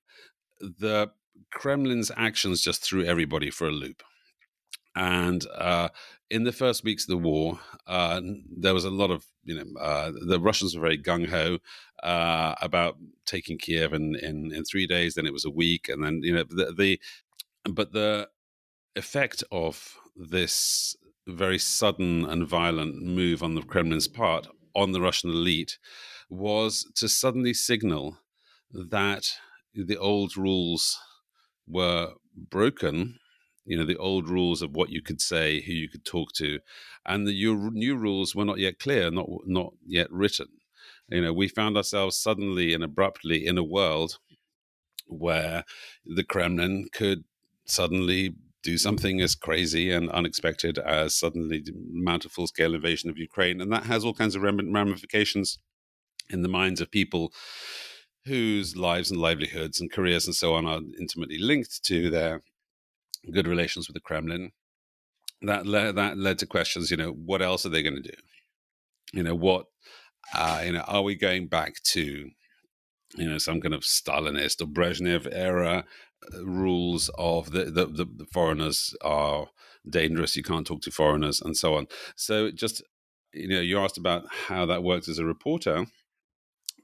the 0.61 1.11
Kremlin's 1.51 2.11
actions 2.17 2.63
just 2.63 2.83
threw 2.83 3.05
everybody 3.05 3.51
for 3.51 3.69
a 3.69 3.73
loop. 3.73 4.03
And 4.95 5.47
uh, 5.57 5.89
in 6.31 6.45
the 6.45 6.53
first 6.53 6.85
weeks 6.85 7.05
of 7.05 7.09
the 7.09 7.29
war, 7.29 7.59
uh, 7.87 8.21
there 8.55 8.75
was 8.75 8.85
a 8.85 8.91
lot 8.91 9.11
of, 9.11 9.25
you 9.45 9.55
know, 9.55 9.81
uh, 9.81 10.13
the 10.27 10.39
Russians 10.39 10.75
were 10.75 10.83
very 10.83 10.99
gung 10.99 11.29
ho 11.29 11.59
uh, 12.03 12.55
about 12.61 12.97
taking 13.25 13.59
Kiev 13.59 13.93
in, 13.93 14.17
in, 14.17 14.53
in 14.53 14.65
three 14.65 14.87
days. 14.87 15.15
Then 15.15 15.27
it 15.27 15.33
was 15.33 15.45
a 15.45 15.51
week, 15.51 15.89
and 15.89 16.05
then 16.05 16.21
you 16.23 16.35
know 16.35 16.45
the, 16.49 16.75
the 16.77 17.01
but 17.71 17.93
the 17.93 18.29
effect 18.97 19.43
of 19.51 19.97
this 20.17 20.97
very 21.27 21.59
sudden 21.59 22.27
and 22.27 22.47
violent 22.47 23.01
move 23.03 23.43
on 23.43 23.55
the 23.55 23.63
Kremlin's 23.63 24.09
part 24.09 24.49
on 24.75 24.93
the 24.93 25.01
Russian 25.01 25.31
elite 25.31 25.79
was 26.29 26.91
to 26.97 27.09
suddenly 27.09 27.55
signal 27.55 28.19
that 28.73 29.31
the 29.75 29.97
old 29.97 30.37
rules 30.37 30.99
were 31.67 32.13
broken 32.51 33.19
you 33.65 33.77
know 33.77 33.85
the 33.87 33.97
old 33.99 34.29
rules 34.29 34.63
of 34.63 34.75
what 34.75 34.91
you 34.91 35.03
could 35.03 35.21
say 35.21 35.61
who 35.63 35.73
you 35.73 35.89
could 35.89 36.05
talk 36.05 36.33
to 36.33 36.59
and 37.07 37.27
the 37.27 37.71
new 37.73 37.97
rules 37.97 38.35
were 38.35 38.45
not 38.45 38.59
yet 38.59 38.79
clear 38.79 39.11
not 39.11 39.29
not 39.47 39.73
yet 39.87 40.11
written. 40.11 40.49
You 41.09 41.23
know 41.23 41.33
we 41.33 41.49
found 41.49 41.77
ourselves 41.77 42.17
suddenly 42.17 42.75
and 42.75 42.83
abruptly 42.83 43.47
in 43.47 43.59
a 43.59 43.65
world 43.65 44.19
where 45.07 45.65
the 46.05 46.25
kremlin 46.25 46.89
could 46.93 47.25
suddenly 47.65 48.35
do 48.63 48.79
something 48.79 49.21
as 49.21 49.35
crazy 49.35 49.91
and 49.91 50.09
unexpected 50.11 50.79
as 50.79 51.15
suddenly 51.15 51.65
mount 51.93 52.25
a 52.25 52.29
full-scale 52.29 52.75
invasion 52.75 53.11
of 53.11 53.19
ukraine 53.19 53.61
and 53.61 53.73
that 53.73 53.85
has 53.85 54.05
all 54.05 54.15
kinds 54.15 54.35
of 54.35 54.43
ramifications 54.43 55.59
in 56.31 56.43
the 56.43 56.49
minds 56.49 56.81
of 56.81 56.91
people 56.91 57.33
whose 58.27 58.77
lives 58.77 59.11
and 59.11 59.21
livelihoods 59.21 59.81
and 59.81 59.91
careers 59.91 60.27
and 60.27 60.35
so 60.35 60.55
on 60.55 60.67
are 60.67 60.81
intimately 60.99 61.39
linked 61.39 61.85
to 61.85 62.11
their 62.11 62.43
good 63.33 63.47
relations 63.47 63.89
with 63.89 63.95
the 63.95 64.01
Kremlin. 64.01 64.53
That 65.43 65.67
led, 65.67 65.97
that 65.97 66.19
led 66.19 66.39
to 66.39 66.47
questions. 66.47 66.91
You 66.91 66.97
know, 66.97 67.11
what 67.11 67.43
else 67.43 67.67
are 67.67 67.69
they 67.69 67.83
going 67.83 67.97
to 67.97 68.03
do? 68.03 68.17
You 69.13 69.23
know, 69.25 69.35
what 69.35 69.67
uh, 70.35 70.63
you 70.65 70.73
know, 70.73 70.85
are 70.87 71.03
we 71.03 71.15
going 71.15 71.49
back 71.49 71.83
to 71.83 72.31
you 73.17 73.29
know 73.29 73.39
some 73.39 73.61
kind 73.61 73.75
of 73.75 73.83
Stalinist 73.83 74.63
or 74.63 74.67
Brezhnev 74.67 75.29
era 75.31 75.85
uh, 76.33 76.45
rules 76.45 77.11
of 77.19 77.53
the, 77.53 77.65
the 77.65 77.87
the, 77.87 78.05
the 78.05 78.27
foreigners 78.33 78.95
are 79.03 79.49
dangerous, 79.89 80.37
you 80.37 80.43
can't 80.43 80.67
talk 80.67 80.83
to 80.83 80.91
foreigners, 80.91 81.41
and 81.41 81.57
so 81.57 81.75
on. 81.75 81.87
So 82.17 82.51
just 82.51 82.83
you 83.33 83.49
know, 83.49 83.61
you 83.61 83.79
asked 83.79 83.99
about 83.99 84.25
how 84.49 84.67
that 84.67 84.83
works 84.83 85.09
as 85.09 85.19
a 85.19 85.25
reporter. 85.25 85.87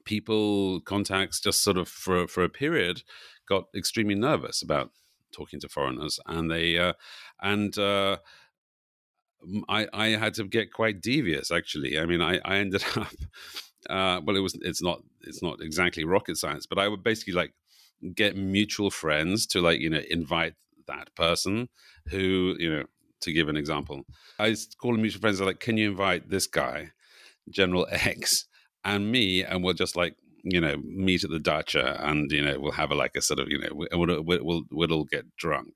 People 0.09 0.81
contacts 0.81 1.39
just 1.39 1.61
sort 1.61 1.77
of 1.77 1.87
for 1.87 2.27
for 2.27 2.43
a 2.43 2.49
period 2.49 3.03
got 3.47 3.65
extremely 3.75 4.15
nervous 4.15 4.63
about 4.63 4.89
talking 5.31 5.59
to 5.59 5.69
foreigners, 5.69 6.19
and 6.25 6.49
they 6.49 6.79
uh, 6.79 6.93
and 7.43 7.77
uh, 7.77 8.17
I 9.67 9.87
I 9.93 10.07
had 10.23 10.33
to 10.35 10.45
get 10.45 10.73
quite 10.73 10.99
devious 10.99 11.51
actually. 11.51 11.99
I 11.99 12.05
mean, 12.07 12.23
I 12.23 12.39
I 12.43 12.55
ended 12.57 12.83
up. 12.95 13.13
Uh, 13.87 14.19
well, 14.23 14.35
it 14.35 14.39
was. 14.39 14.57
It's 14.61 14.81
not. 14.81 15.03
It's 15.21 15.43
not 15.43 15.61
exactly 15.61 16.05
rocket 16.05 16.37
science, 16.37 16.65
but 16.65 16.79
I 16.79 16.87
would 16.87 17.03
basically 17.03 17.33
like 17.33 17.53
get 18.15 18.35
mutual 18.35 18.89
friends 18.89 19.45
to 19.51 19.61
like 19.61 19.79
you 19.79 19.91
know 19.91 20.01
invite 20.09 20.55
that 20.87 21.13
person 21.13 21.69
who 22.09 22.55
you 22.57 22.71
know 22.73 22.85
to 23.21 23.31
give 23.31 23.47
an 23.47 23.57
example. 23.57 24.05
I 24.39 24.55
call 24.81 24.93
them 24.93 25.03
mutual 25.03 25.21
friends. 25.21 25.39
Like, 25.39 25.59
can 25.59 25.77
you 25.77 25.91
invite 25.91 26.31
this 26.31 26.47
guy, 26.47 26.91
General 27.49 27.87
X, 27.91 28.47
and 28.83 29.11
me, 29.11 29.43
and 29.43 29.63
we'll 29.63 29.73
just 29.73 29.95
like 29.95 30.15
you 30.43 30.61
know, 30.61 30.77
meet 30.83 31.23
at 31.23 31.29
the 31.29 31.39
dacha 31.39 31.99
and, 32.03 32.31
you 32.31 32.43
know, 32.43 32.59
we'll 32.59 32.71
have 32.71 32.91
a, 32.91 32.95
like 32.95 33.15
a 33.15 33.21
sort 33.21 33.39
of, 33.39 33.49
you 33.49 33.59
know, 33.59 33.69
we'll, 33.71 34.23
we'll, 34.23 34.63
we'll, 34.71 34.93
all 34.93 35.03
get 35.05 35.35
drunk. 35.35 35.73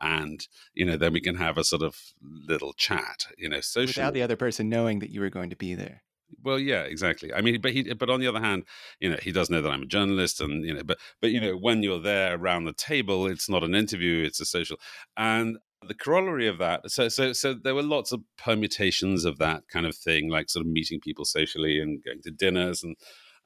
And, 0.00 0.46
you 0.74 0.84
know, 0.84 0.96
then 0.96 1.12
we 1.12 1.20
can 1.20 1.36
have 1.36 1.58
a 1.58 1.64
sort 1.64 1.82
of 1.82 1.96
little 2.22 2.72
chat, 2.72 3.26
you 3.38 3.48
know, 3.48 3.60
social. 3.60 4.00
Without 4.00 4.14
the 4.14 4.22
other 4.22 4.36
person 4.36 4.68
knowing 4.68 4.98
that 4.98 5.10
you 5.10 5.20
were 5.20 5.30
going 5.30 5.50
to 5.50 5.56
be 5.56 5.74
there. 5.74 6.02
Well, 6.42 6.58
yeah, 6.58 6.82
exactly. 6.82 7.32
I 7.32 7.42
mean, 7.42 7.60
but 7.60 7.72
he, 7.72 7.92
but 7.94 8.10
on 8.10 8.18
the 8.18 8.26
other 8.26 8.40
hand, 8.40 8.64
you 9.00 9.10
know, 9.10 9.18
he 9.22 9.32
does 9.32 9.50
know 9.50 9.60
that 9.60 9.70
I'm 9.70 9.82
a 9.82 9.86
journalist, 9.86 10.40
and 10.40 10.64
you 10.64 10.72
know, 10.72 10.82
but 10.82 10.98
but 11.20 11.30
you 11.30 11.40
know, 11.40 11.56
when 11.56 11.82
you're 11.82 12.00
there 12.00 12.36
around 12.36 12.64
the 12.64 12.72
table, 12.72 13.26
it's 13.26 13.50
not 13.50 13.62
an 13.62 13.74
interview; 13.74 14.24
it's 14.24 14.40
a 14.40 14.46
social. 14.46 14.78
And 15.14 15.58
the 15.86 15.94
corollary 15.94 16.48
of 16.48 16.58
that, 16.58 16.90
so 16.90 17.08
so 17.08 17.32
so 17.32 17.54
there 17.54 17.74
were 17.74 17.82
lots 17.82 18.12
of 18.12 18.20
permutations 18.38 19.24
of 19.24 19.38
that 19.38 19.68
kind 19.68 19.86
of 19.86 19.96
thing, 19.96 20.28
like 20.28 20.50
sort 20.50 20.64
of 20.64 20.72
meeting 20.72 21.00
people 21.00 21.24
socially 21.24 21.80
and 21.80 22.02
going 22.04 22.22
to 22.22 22.30
dinners 22.30 22.82
and 22.82 22.96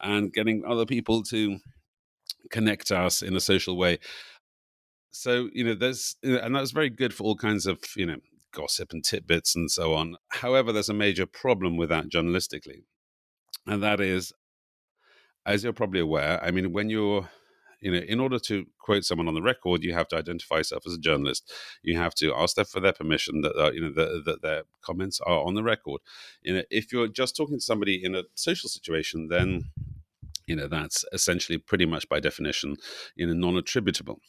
and 0.00 0.32
getting 0.32 0.62
other 0.66 0.86
people 0.86 1.22
to 1.24 1.58
connect 2.50 2.90
us 2.90 3.22
in 3.22 3.34
a 3.34 3.40
social 3.40 3.76
way. 3.76 3.98
So, 5.10 5.48
you 5.52 5.64
know, 5.64 5.74
there's, 5.74 6.16
and 6.22 6.54
that 6.54 6.60
was 6.60 6.72
very 6.72 6.90
good 6.90 7.14
for 7.14 7.24
all 7.24 7.36
kinds 7.36 7.66
of, 7.66 7.78
you 7.96 8.04
know, 8.04 8.18
gossip 8.52 8.92
and 8.92 9.02
tidbits 9.02 9.56
and 9.56 9.70
so 9.70 9.94
on. 9.94 10.16
However, 10.28 10.72
there's 10.72 10.90
a 10.90 10.94
major 10.94 11.24
problem 11.24 11.76
with 11.78 11.88
that 11.88 12.10
journalistically. 12.10 12.82
And 13.66 13.82
that 13.82 14.00
is, 14.00 14.32
as 15.46 15.64
you're 15.64 15.72
probably 15.72 16.00
aware, 16.00 16.38
I 16.44 16.50
mean, 16.50 16.72
when 16.72 16.90
you're, 16.90 17.30
you 17.80 17.92
know, 17.92 17.98
in 17.98 18.20
order 18.20 18.38
to 18.38 18.66
quote 18.78 19.04
someone 19.04 19.28
on 19.28 19.34
the 19.34 19.42
record, 19.42 19.82
you 19.82 19.92
have 19.92 20.08
to 20.08 20.16
identify 20.16 20.56
yourself 20.56 20.84
as 20.86 20.94
a 20.94 20.98
journalist. 20.98 21.52
You 21.82 21.98
have 21.98 22.14
to 22.14 22.34
ask 22.34 22.56
them 22.56 22.64
for 22.64 22.80
their 22.80 22.92
permission 22.92 23.42
that, 23.42 23.54
uh, 23.56 23.70
you 23.72 23.80
know, 23.82 23.92
that, 23.92 24.22
that 24.24 24.42
their 24.42 24.62
comments 24.82 25.20
are 25.20 25.44
on 25.44 25.54
the 25.54 25.62
record. 25.62 26.00
You 26.42 26.54
know, 26.54 26.62
if 26.70 26.92
you're 26.92 27.08
just 27.08 27.36
talking 27.36 27.58
to 27.58 27.64
somebody 27.64 28.02
in 28.02 28.14
a 28.14 28.24
social 28.34 28.68
situation, 28.68 29.28
then 29.28 29.64
you 30.46 30.54
know 30.54 30.68
that's 30.68 31.04
essentially 31.12 31.58
pretty 31.58 31.86
much 31.86 32.08
by 32.08 32.20
definition 32.20 32.76
you 33.16 33.26
know 33.26 33.32
non-attributable 33.32 34.20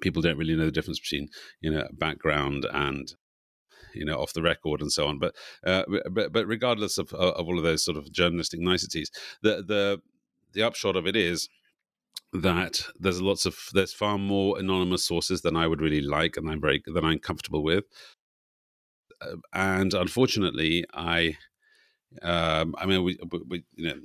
people 0.00 0.20
don't 0.20 0.36
really 0.36 0.56
know 0.56 0.64
the 0.64 0.72
difference 0.72 1.00
between 1.00 1.28
you 1.60 1.70
know 1.70 1.86
background 1.92 2.66
and 2.72 3.14
you 3.94 4.04
know 4.04 4.16
off 4.16 4.32
the 4.32 4.42
record 4.42 4.80
and 4.80 4.92
so 4.92 5.06
on 5.06 5.18
but 5.18 5.34
uh, 5.64 5.84
but 6.10 6.32
but 6.32 6.46
regardless 6.46 6.98
of 6.98 7.12
of 7.14 7.46
all 7.46 7.58
of 7.58 7.64
those 7.64 7.84
sort 7.84 7.96
of 7.96 8.12
journalistic 8.12 8.60
niceties 8.60 9.10
the 9.42 9.62
the 9.66 10.00
the 10.52 10.62
upshot 10.62 10.96
of 10.96 11.06
it 11.06 11.16
is 11.16 11.48
that 12.32 12.80
there's 12.98 13.22
lots 13.22 13.46
of 13.46 13.56
there's 13.72 13.92
far 13.92 14.18
more 14.18 14.58
anonymous 14.58 15.04
sources 15.04 15.42
than 15.42 15.56
I 15.56 15.66
would 15.66 15.80
really 15.80 16.00
like 16.00 16.36
and 16.36 16.50
I'm 16.50 16.60
very 16.60 16.82
than 16.86 17.04
I'm 17.04 17.18
comfortable 17.18 17.62
with 17.62 17.84
uh, 19.20 19.36
and 19.52 19.94
unfortunately 19.94 20.84
I 20.92 21.36
um, 22.22 22.74
I 22.78 22.86
mean 22.86 23.04
we, 23.04 23.18
we 23.48 23.64
you 23.74 23.88
know 23.88 24.00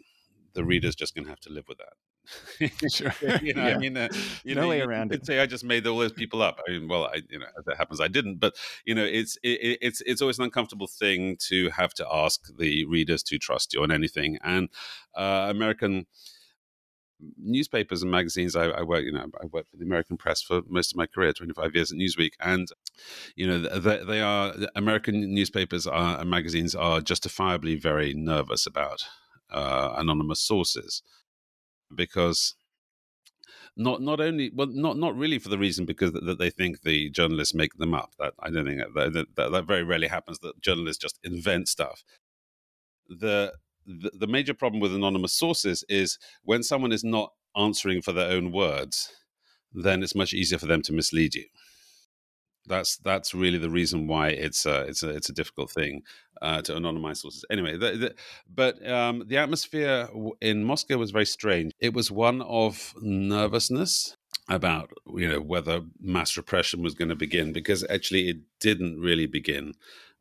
the 0.54 0.64
reader's 0.64 0.96
just 0.96 1.16
going 1.16 1.26
to 1.26 1.30
have 1.30 1.40
to 1.42 1.52
live 1.52 1.66
with 1.68 1.78
that. 1.78 1.94
sure. 2.92 3.14
you 3.42 3.54
know, 3.54 3.68
yeah. 3.68 3.76
I 3.76 3.78
mean, 3.78 3.98
uh, 3.98 4.10
you 4.44 4.56
no 4.56 4.62
know, 4.62 4.70
way 4.70 4.80
you, 4.80 4.86
around 4.86 5.12
you 5.12 5.18
it. 5.18 5.26
say 5.26 5.40
I 5.40 5.46
just 5.46 5.64
made 5.64 5.88
all 5.88 5.98
those 5.98 6.12
people 6.12 6.42
up. 6.42 6.60
I 6.68 6.72
mean, 6.72 6.88
well, 6.88 7.06
I, 7.06 7.22
you 7.30 7.40
know, 7.40 7.46
as 7.58 7.68
it 7.68 7.78
happens, 7.78 8.02
I 8.02 8.08
didn't. 8.08 8.40
But 8.40 8.56
you 8.86 8.96
know, 8.96 9.04
it's 9.04 9.38
it, 9.44 9.80
it's 9.82 10.02
it's 10.02 10.22
always 10.22 10.38
an 10.40 10.46
uncomfortable 10.46 10.88
thing 10.88 11.38
to 11.48 11.70
have 11.70 11.94
to 11.96 12.08
ask 12.12 12.42
the 12.58 12.86
readers 12.86 13.24
to 13.24 13.38
trust 13.38 13.74
you 13.74 13.84
on 13.84 13.92
anything. 13.92 14.38
And 14.44 14.70
uh, 15.16 15.48
American 15.50 16.06
newspapers 17.38 18.02
and 18.02 18.12
magazines, 18.12 18.56
I, 18.56 18.66
I 18.66 18.82
work, 18.84 19.04
you 19.04 19.12
know, 19.12 19.26
I 19.42 19.46
worked 19.48 19.72
for 19.72 19.78
the 19.78 19.86
American 19.86 20.18
press 20.18 20.42
for 20.42 20.62
most 20.68 20.92
of 20.92 20.98
my 20.98 21.06
career, 21.06 21.34
twenty 21.34 21.54
five 21.54 21.76
years 21.76 21.92
at 21.92 21.98
Newsweek, 21.98 22.32
and 22.40 22.68
you 23.36 23.48
know, 23.48 23.60
they, 23.60 24.04
they 24.04 24.22
are 24.22 24.54
American 24.76 25.34
newspapers 25.34 25.88
are, 25.88 26.20
and 26.20 26.30
magazines 26.30 26.76
are 26.76 27.02
justifiably 27.02 27.76
very 27.76 28.14
nervous 28.14 28.66
about 28.66 29.04
uh, 29.52 29.94
anonymous 29.98 30.42
sources. 30.42 31.04
Because 31.94 32.56
not 33.76 34.02
not 34.02 34.20
only 34.20 34.52
well 34.54 34.68
not 34.68 34.98
not 34.98 35.16
really 35.16 35.40
for 35.40 35.50
the 35.50 35.58
reason 35.58 35.86
because 35.86 36.12
that, 36.12 36.26
that 36.26 36.40
they 36.40 36.50
think 36.50 36.82
the 36.82 37.10
journalists 37.10 37.54
make 37.54 37.74
them 37.76 37.94
up. 37.94 38.12
That 38.20 38.34
i 38.40 38.50
don't 38.50 38.66
think 38.66 38.82
that 38.82 39.14
that, 39.14 39.28
that 39.36 39.52
that, 39.52 39.66
very 39.66 39.84
rarely 39.84 40.08
happens 40.08 40.40
that 40.40 40.62
journalists 40.62 41.02
just 41.02 41.20
invent 41.24 41.68
stuff. 41.68 42.04
The, 43.10 43.54
the 43.86 44.12
the 44.14 44.28
major 44.28 44.54
problem 44.54 44.80
with 44.80 44.94
anonymous 44.94 45.34
sources 45.34 45.84
is 45.90 46.20
when 46.44 46.64
someone 46.64 46.92
is 46.92 47.04
not 47.04 47.34
answering 47.56 48.02
for 48.02 48.12
their 48.12 48.32
own 48.32 48.52
words 48.52 49.12
then 49.74 50.04
it's 50.04 50.16
much 50.16 50.34
easier 50.34 50.58
for 50.58 50.68
them 50.68 50.82
to 50.82 50.94
mislead 50.94 51.36
you 51.36 51.46
that's 52.68 52.98
that's 52.98 53.34
really 53.34 53.58
the 53.58 53.70
reason 53.70 54.08
why 54.08 54.30
it's 54.30 54.66
a 54.66 54.82
it's 54.84 55.04
a 55.04 55.10
it's 55.10 55.30
a 55.30 55.34
difficult 55.34 55.72
thing 55.72 56.04
uh, 56.42 56.62
to 56.62 56.74
anonymize 56.74 57.18
sources. 57.18 57.46
Anyway, 57.52 57.78
the, 57.78 57.92
the, 57.92 58.16
but 58.54 58.86
um, 58.90 59.24
the 59.28 59.38
atmosphere 59.38 60.10
in 60.42 60.64
Moscow 60.64 60.98
was 60.98 61.12
very 61.12 61.26
strange. 61.26 61.72
It 61.80 61.94
was 61.94 62.12
one 62.12 62.42
of 62.42 62.94
nervousness 63.02 64.18
about 64.50 64.92
you 65.16 65.30
know 65.30 65.40
whether 65.40 65.82
mass 66.00 66.36
repression 66.36 66.82
was 66.82 66.94
going 66.94 67.10
to 67.10 67.16
begin 67.16 67.54
because 67.54 67.86
actually 67.90 68.30
it 68.30 68.38
didn't 68.60 69.00
really 69.00 69.28
begin. 69.28 69.74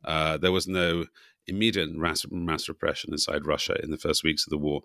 Uh, 0.03 0.37
there 0.37 0.51
was 0.51 0.67
no 0.67 1.05
immediate 1.47 1.91
mass, 1.91 2.25
mass 2.29 2.69
repression 2.69 3.13
inside 3.13 3.45
Russia 3.45 3.75
in 3.83 3.91
the 3.91 3.97
first 3.97 4.23
weeks 4.23 4.45
of 4.45 4.51
the 4.51 4.57
war 4.57 4.81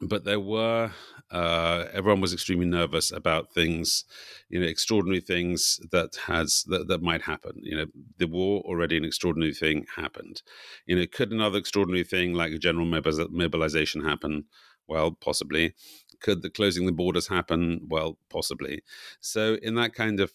but 0.00 0.24
there 0.24 0.40
were 0.40 0.92
uh, 1.30 1.84
everyone 1.92 2.20
was 2.20 2.32
extremely 2.32 2.64
nervous 2.64 3.12
about 3.12 3.52
things, 3.52 4.04
you 4.48 4.58
know, 4.60 4.66
extraordinary 4.66 5.20
things 5.20 5.80
that 5.90 6.16
has 6.26 6.64
that, 6.68 6.88
that 6.88 7.02
might 7.02 7.22
happen. 7.22 7.52
You 7.56 7.76
know, 7.76 7.86
the 8.16 8.28
war 8.28 8.62
already 8.62 8.96
an 8.96 9.04
extraordinary 9.04 9.52
thing 9.52 9.86
happened. 9.96 10.42
You 10.86 10.96
know, 10.96 11.06
could 11.06 11.32
another 11.32 11.58
extraordinary 11.58 12.04
thing 12.04 12.32
like 12.32 12.52
a 12.52 12.58
general 12.58 12.86
mobilization 12.86 14.04
happen? 14.04 14.44
Well, 14.86 15.12
possibly. 15.12 15.74
Could 16.20 16.42
the 16.42 16.50
closing 16.50 16.86
the 16.86 16.92
borders 16.92 17.28
happen? 17.28 17.86
Well, 17.88 18.18
possibly. 18.30 18.82
So 19.20 19.54
in 19.62 19.74
that 19.74 19.94
kind 19.94 20.20
of 20.20 20.32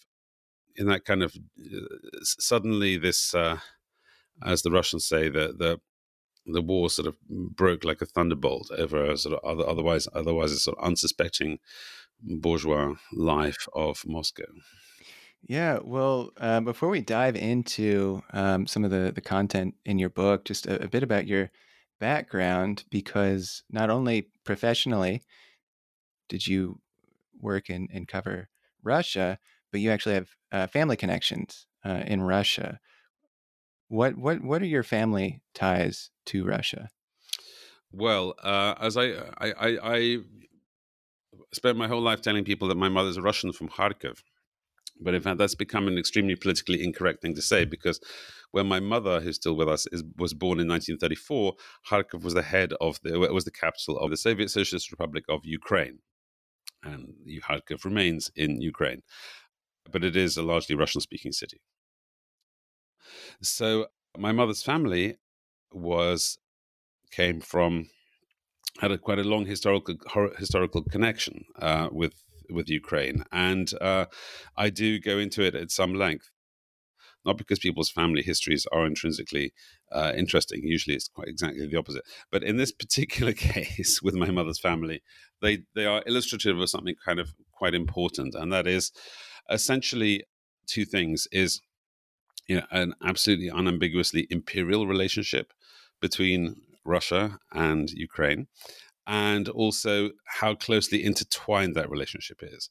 in 0.76 0.88
that 0.88 1.06
kind 1.06 1.24
of 1.24 1.36
uh, 1.36 1.80
suddenly 2.24 2.98
this, 2.98 3.34
uh, 3.36 3.60
as 4.46 4.62
the 4.62 4.72
Russians 4.72 5.08
say, 5.08 5.30
the 5.30 5.54
the 5.58 5.80
the 6.46 6.62
war 6.62 6.90
sort 6.90 7.08
of 7.08 7.16
broke 7.30 7.84
like 7.84 8.02
a 8.02 8.06
thunderbolt 8.06 8.70
over 8.78 9.12
a 9.12 9.18
sort 9.18 9.36
of 9.36 9.50
other, 9.50 9.68
otherwise 9.68 10.08
otherwise 10.14 10.52
a 10.52 10.60
sort 10.60 10.78
of 10.78 10.86
unsuspecting 10.86 11.60
bourgeois 12.22 12.96
life 13.14 13.68
of 13.74 14.04
Moscow. 14.06 14.46
Yeah, 15.46 15.80
well, 15.84 16.32
uh, 16.38 16.62
before 16.62 16.88
we 16.88 17.02
dive 17.02 17.36
into 17.36 18.24
um, 18.32 18.66
some 18.66 18.86
of 18.86 18.92
the, 18.92 19.12
the 19.14 19.22
content 19.22 19.76
in 19.86 20.00
your 20.00 20.10
book, 20.10 20.46
just 20.46 20.66
a, 20.66 20.84
a, 20.84 20.88
bit 20.88 21.04
about 21.04 21.28
your 21.28 21.52
background, 22.00 22.86
because 22.90 23.64
not 23.70 23.90
only 23.90 24.30
professionally 24.46 25.22
did 26.30 26.48
you 26.48 26.80
work 27.42 27.68
and, 27.68 28.08
cover 28.08 28.48
Russia, 28.82 29.38
but 29.70 29.82
you 29.82 29.92
actually 29.92 30.16
have 30.16 30.30
uh, 30.54 30.68
family 30.68 30.96
connections 30.96 31.68
uh, 31.84 32.04
in 32.06 32.22
Russia. 32.22 32.80
What 33.88 34.18
what 34.18 34.44
what 34.44 34.62
are 34.62 34.68
your 34.68 34.84
family 34.84 35.42
ties 35.54 36.10
to 36.28 36.46
Russia? 36.46 36.90
Well, 37.92 38.34
uh, 38.42 38.74
as 38.80 38.98
I, 38.98 39.12
I, 39.38 39.52
I 39.52 39.78
I 39.84 40.18
spent 41.54 41.78
my 41.78 41.88
whole 41.88 42.02
life 42.02 42.22
telling 42.22 42.44
people 42.44 42.68
that 42.70 42.76
my 42.76 42.90
mother's 42.90 43.18
a 43.18 43.22
Russian 43.22 43.54
from 43.54 43.70
Kharkiv. 43.70 44.20
But 45.00 45.16
in 45.16 45.22
fact, 45.22 45.38
that's 45.38 45.56
become 45.56 45.88
an 45.88 45.98
extremely 45.98 46.36
politically 46.36 46.84
incorrect 46.84 47.22
thing 47.22 47.36
to 47.36 47.42
say 47.42 47.66
because 47.66 48.00
when 48.52 48.68
my 48.68 48.80
mother, 48.80 49.20
who's 49.20 49.36
still 49.36 49.56
with 49.56 49.68
us, 49.68 49.88
is, 49.92 50.04
was 50.18 50.34
born 50.34 50.60
in 50.60 50.68
1934, 50.68 51.54
Kharkiv 51.90 52.24
was 52.24 52.36
the 52.36 52.44
head 52.44 52.74
of 52.80 53.00
the 53.04 53.20
was 53.20 53.46
the 53.46 53.52
capital 53.52 53.98
of 53.98 54.12
the 54.12 54.18
Soviet 54.18 54.50
Socialist 54.50 54.92
Republic 54.92 55.24
of 55.28 55.42
Ukraine, 55.44 56.00
and 56.84 57.16
Kharkiv 57.44 57.84
remains 57.84 58.32
in 58.36 58.62
Ukraine, 58.62 59.02
but 59.92 60.04
it 60.04 60.16
is 60.16 60.38
a 60.38 60.44
largely 60.44 60.76
Russian-speaking 60.76 61.32
city. 61.32 61.60
So 63.42 63.88
my 64.18 64.32
mother's 64.32 64.64
family 64.64 65.18
was 65.72 66.38
came 67.12 67.42
from 67.42 67.90
had 68.80 68.92
a, 68.92 68.98
quite 68.98 69.20
a 69.20 69.24
long 69.24 69.46
historical 69.46 69.96
historical 70.38 70.84
connection 70.84 71.46
uh, 71.60 71.90
with 71.92 72.14
with 72.50 72.70
Ukraine, 72.70 73.24
and 73.32 73.72
uh, 73.80 74.06
I 74.58 74.70
do 74.70 75.00
go 75.00 75.18
into 75.18 75.44
it 75.44 75.56
at 75.56 75.72
some 75.72 75.94
length. 75.94 76.30
Not 77.26 77.38
because 77.38 77.60
people's 77.60 77.90
family 77.90 78.22
histories 78.22 78.68
are 78.74 78.86
intrinsically 78.86 79.54
uh, 79.94 80.12
interesting. 80.16 80.62
Usually, 80.64 80.94
it's 80.94 81.08
quite 81.08 81.30
exactly 81.30 81.66
the 81.66 81.78
opposite. 81.78 82.04
But 82.30 82.44
in 82.44 82.58
this 82.58 82.74
particular 82.74 83.32
case, 83.52 84.02
with 84.02 84.14
my 84.14 84.30
mother's 84.30 84.60
family, 84.60 85.02
they 85.42 85.60
they 85.76 85.86
are 85.86 86.04
illustrative 86.06 86.60
of 86.60 86.70
something 86.70 86.96
kind 87.06 87.20
of 87.20 87.34
quite 87.52 87.76
important, 87.76 88.36
and 88.36 88.52
that 88.52 88.68
is 88.68 88.92
essentially 89.50 90.24
two 90.68 90.86
things: 90.86 91.28
is 91.32 91.62
you 92.48 92.58
know, 92.58 92.66
an 92.72 92.94
absolutely 93.04 93.50
unambiguously 93.50 94.28
imperial 94.30 94.88
relationship 94.88 95.54
between 96.02 96.62
Russia 96.86 97.40
and 97.52 97.90
Ukraine, 97.92 98.48
and 99.08 99.48
also 99.50 100.12
how 100.26 100.56
closely 100.56 101.04
intertwined 101.04 101.76
that 101.76 101.90
relationship 101.90 102.40
is. 102.42 102.70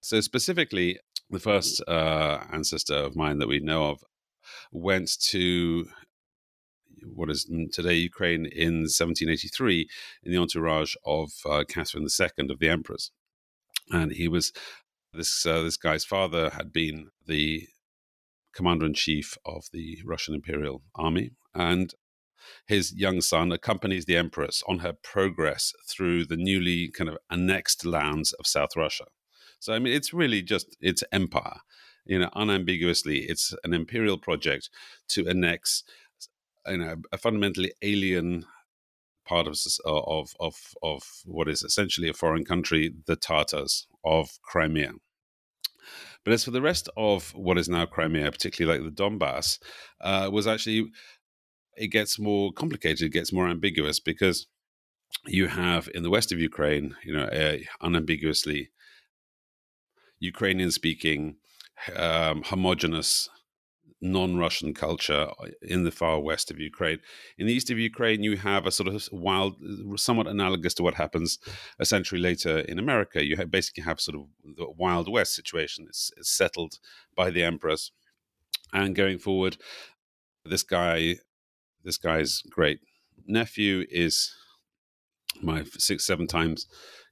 So, 0.00 0.20
specifically, 0.20 0.98
the 1.30 1.40
first 1.40 1.82
uh, 1.86 2.44
ancestor 2.52 2.94
of 2.94 3.16
mine 3.16 3.38
that 3.38 3.48
we 3.48 3.60
know 3.60 3.90
of 3.90 4.04
went 4.72 5.10
to 5.20 5.86
what 7.04 7.30
is 7.30 7.48
today 7.72 7.94
Ukraine 7.94 8.46
in 8.46 8.80
1783 8.80 9.88
in 10.24 10.32
the 10.32 10.38
entourage 10.38 10.94
of 11.04 11.30
uh, 11.48 11.64
Catherine 11.68 12.08
II 12.08 12.50
of 12.50 12.58
the 12.58 12.68
emperors, 12.68 13.10
and 13.90 14.12
he 14.12 14.28
was 14.28 14.52
this 15.12 15.44
uh, 15.46 15.62
this 15.62 15.76
guy's 15.76 16.04
father 16.04 16.50
had 16.50 16.72
been 16.72 17.08
the 17.26 17.68
commander 18.54 18.86
in 18.86 18.94
chief 18.94 19.36
of 19.44 19.66
the 19.72 19.98
Russian 20.04 20.34
Imperial 20.34 20.82
Army. 20.94 21.32
And 21.54 21.94
his 22.66 22.94
young 22.94 23.20
son 23.20 23.52
accompanies 23.52 24.04
the 24.04 24.16
Empress 24.16 24.62
on 24.68 24.80
her 24.80 24.92
progress 24.92 25.72
through 25.86 26.26
the 26.26 26.36
newly 26.36 26.88
kind 26.88 27.10
of 27.10 27.18
annexed 27.30 27.84
lands 27.84 28.32
of 28.34 28.46
South 28.46 28.76
Russia. 28.76 29.06
So, 29.60 29.72
I 29.72 29.78
mean, 29.78 29.92
it's 29.92 30.14
really 30.14 30.42
just, 30.42 30.76
it's 30.80 31.02
empire. 31.12 31.58
You 32.06 32.20
know, 32.20 32.30
unambiguously, 32.34 33.20
it's 33.20 33.54
an 33.64 33.74
imperial 33.74 34.18
project 34.18 34.70
to 35.08 35.28
annex, 35.28 35.84
you 36.66 36.78
know, 36.78 36.96
a 37.12 37.18
fundamentally 37.18 37.72
alien 37.82 38.46
part 39.26 39.46
of 39.46 39.58
of 39.84 40.34
of 40.40 40.74
of 40.82 41.02
what 41.26 41.48
is 41.48 41.62
essentially 41.62 42.08
a 42.08 42.14
foreign 42.14 42.44
country, 42.44 42.94
the 43.06 43.16
Tatars 43.16 43.86
of 44.04 44.40
Crimea. 44.42 44.92
But 46.24 46.34
as 46.34 46.44
for 46.44 46.50
the 46.50 46.62
rest 46.62 46.88
of 46.96 47.34
what 47.34 47.58
is 47.58 47.68
now 47.68 47.86
Crimea, 47.86 48.30
particularly 48.30 48.80
like 48.80 48.94
the 48.94 49.02
Donbass, 49.02 49.58
uh, 50.00 50.28
was 50.32 50.46
actually 50.46 50.90
it 51.76 51.88
gets 51.88 52.18
more 52.18 52.52
complicated, 52.52 53.02
it 53.02 53.12
gets 53.12 53.32
more 53.32 53.48
ambiguous 53.48 54.00
because 54.00 54.46
you 55.26 55.46
have 55.46 55.88
in 55.94 56.02
the 56.02 56.10
west 56.10 56.32
of 56.32 56.40
Ukraine, 56.40 56.94
you 57.04 57.16
know, 57.16 57.24
uh, 57.24 57.56
unambiguously 57.80 58.70
Ukrainian 60.20 60.70
speaking, 60.72 61.36
um, 61.94 62.42
homogenous 62.42 63.28
non-Russian 64.00 64.74
culture 64.74 65.28
uh, 65.40 65.48
in 65.62 65.84
the 65.84 65.90
far 65.90 66.20
west 66.20 66.50
of 66.50 66.58
Ukraine. 66.58 66.98
In 67.36 67.46
the 67.46 67.52
east 67.52 67.70
of 67.70 67.78
Ukraine, 67.78 68.22
you 68.22 68.36
have 68.36 68.66
a 68.66 68.70
sort 68.70 68.88
of 68.88 69.08
wild, 69.10 69.56
somewhat 69.96 70.26
analogous 70.26 70.74
to 70.74 70.82
what 70.82 70.94
happens 70.94 71.38
a 71.78 71.84
century 71.84 72.18
later 72.18 72.60
in 72.60 72.78
America. 72.78 73.24
You 73.24 73.36
have 73.36 73.50
basically 73.50 73.84
have 73.84 74.00
sort 74.00 74.16
of 74.16 74.26
the 74.56 74.66
Wild 74.76 75.10
West 75.10 75.34
situation. 75.34 75.86
It's, 75.88 76.10
it's 76.16 76.30
settled 76.30 76.78
by 77.16 77.30
the 77.30 77.42
emperors, 77.42 77.92
and 78.72 78.94
going 78.94 79.18
forward, 79.18 79.56
this 80.44 80.62
guy, 80.62 81.16
this 81.84 81.98
guy's 81.98 82.42
great 82.42 82.80
nephew 83.26 83.84
is 83.90 84.34
my 85.42 85.64
six, 85.76 86.06
seven 86.06 86.26
times 86.26 86.66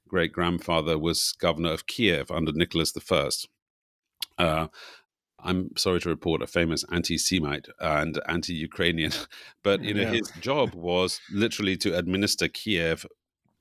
great 0.07 0.31
grandfather 0.31 0.97
was 0.97 1.33
governor 1.33 1.71
of 1.71 1.85
Kiev 1.85 2.31
under 2.31 2.51
Nicholas 2.51 2.93
I. 3.11 3.29
Uh, 4.37 4.67
I'm 5.47 5.69
sorry 5.77 6.01
to 6.01 6.09
report, 6.09 6.41
a 6.41 6.47
famous 6.47 6.83
anti-Semite 6.91 7.67
and 7.79 8.19
anti-Ukrainian, 8.27 9.13
but 9.63 9.81
you 9.81 9.93
know 9.93 10.01
yeah. 10.01 10.11
his 10.11 10.29
job 10.41 10.75
was 10.75 11.21
literally 11.31 11.77
to 11.77 11.97
administer 11.97 12.47
Kiev 12.47 13.05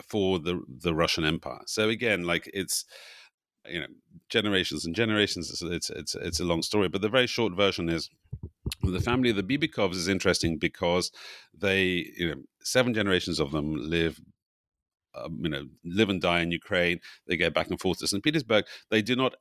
for 0.03 0.39
the 0.39 0.61
the 0.69 0.95
Russian 0.95 1.25
Empire. 1.25 1.61
So 1.67 1.89
again, 1.89 2.25
like 2.25 2.51
it's 2.53 2.85
you 3.69 3.81
know 3.81 3.87
generations 4.29 4.85
and 4.85 4.95
generations. 4.95 5.51
It's 5.51 5.63
it's 5.63 5.91
it's, 5.91 6.15
it's 6.17 6.41
a 6.41 6.45
long 6.45 6.63
story, 6.63 6.89
but 6.89 7.03
the 7.03 7.09
very 7.09 7.29
short 7.29 7.55
version 7.55 7.89
is 7.89 8.11
the 8.83 9.01
family 9.01 9.31
of 9.31 9.37
the 9.37 9.43
Bibikovs 9.45 9.95
is 9.95 10.09
interesting 10.09 10.59
because 10.59 11.13
they 11.57 12.11
you 12.17 12.29
know 12.29 12.43
seven 12.63 12.95
generations 12.95 13.39
of 13.39 13.53
them 13.53 13.77
live 13.77 14.21
um, 15.17 15.39
you 15.43 15.49
know, 15.49 15.67
live 15.85 16.11
and 16.11 16.21
die 16.21 16.41
in 16.41 16.51
Ukraine. 16.51 17.01
They 17.27 17.37
go 17.37 17.51
back 17.51 17.71
and 17.71 17.81
forth 17.81 17.99
to 18.01 18.07
St. 18.07 18.23
Petersburg. 18.23 18.67
They 18.91 19.03
do 19.03 19.17
not 19.17 19.35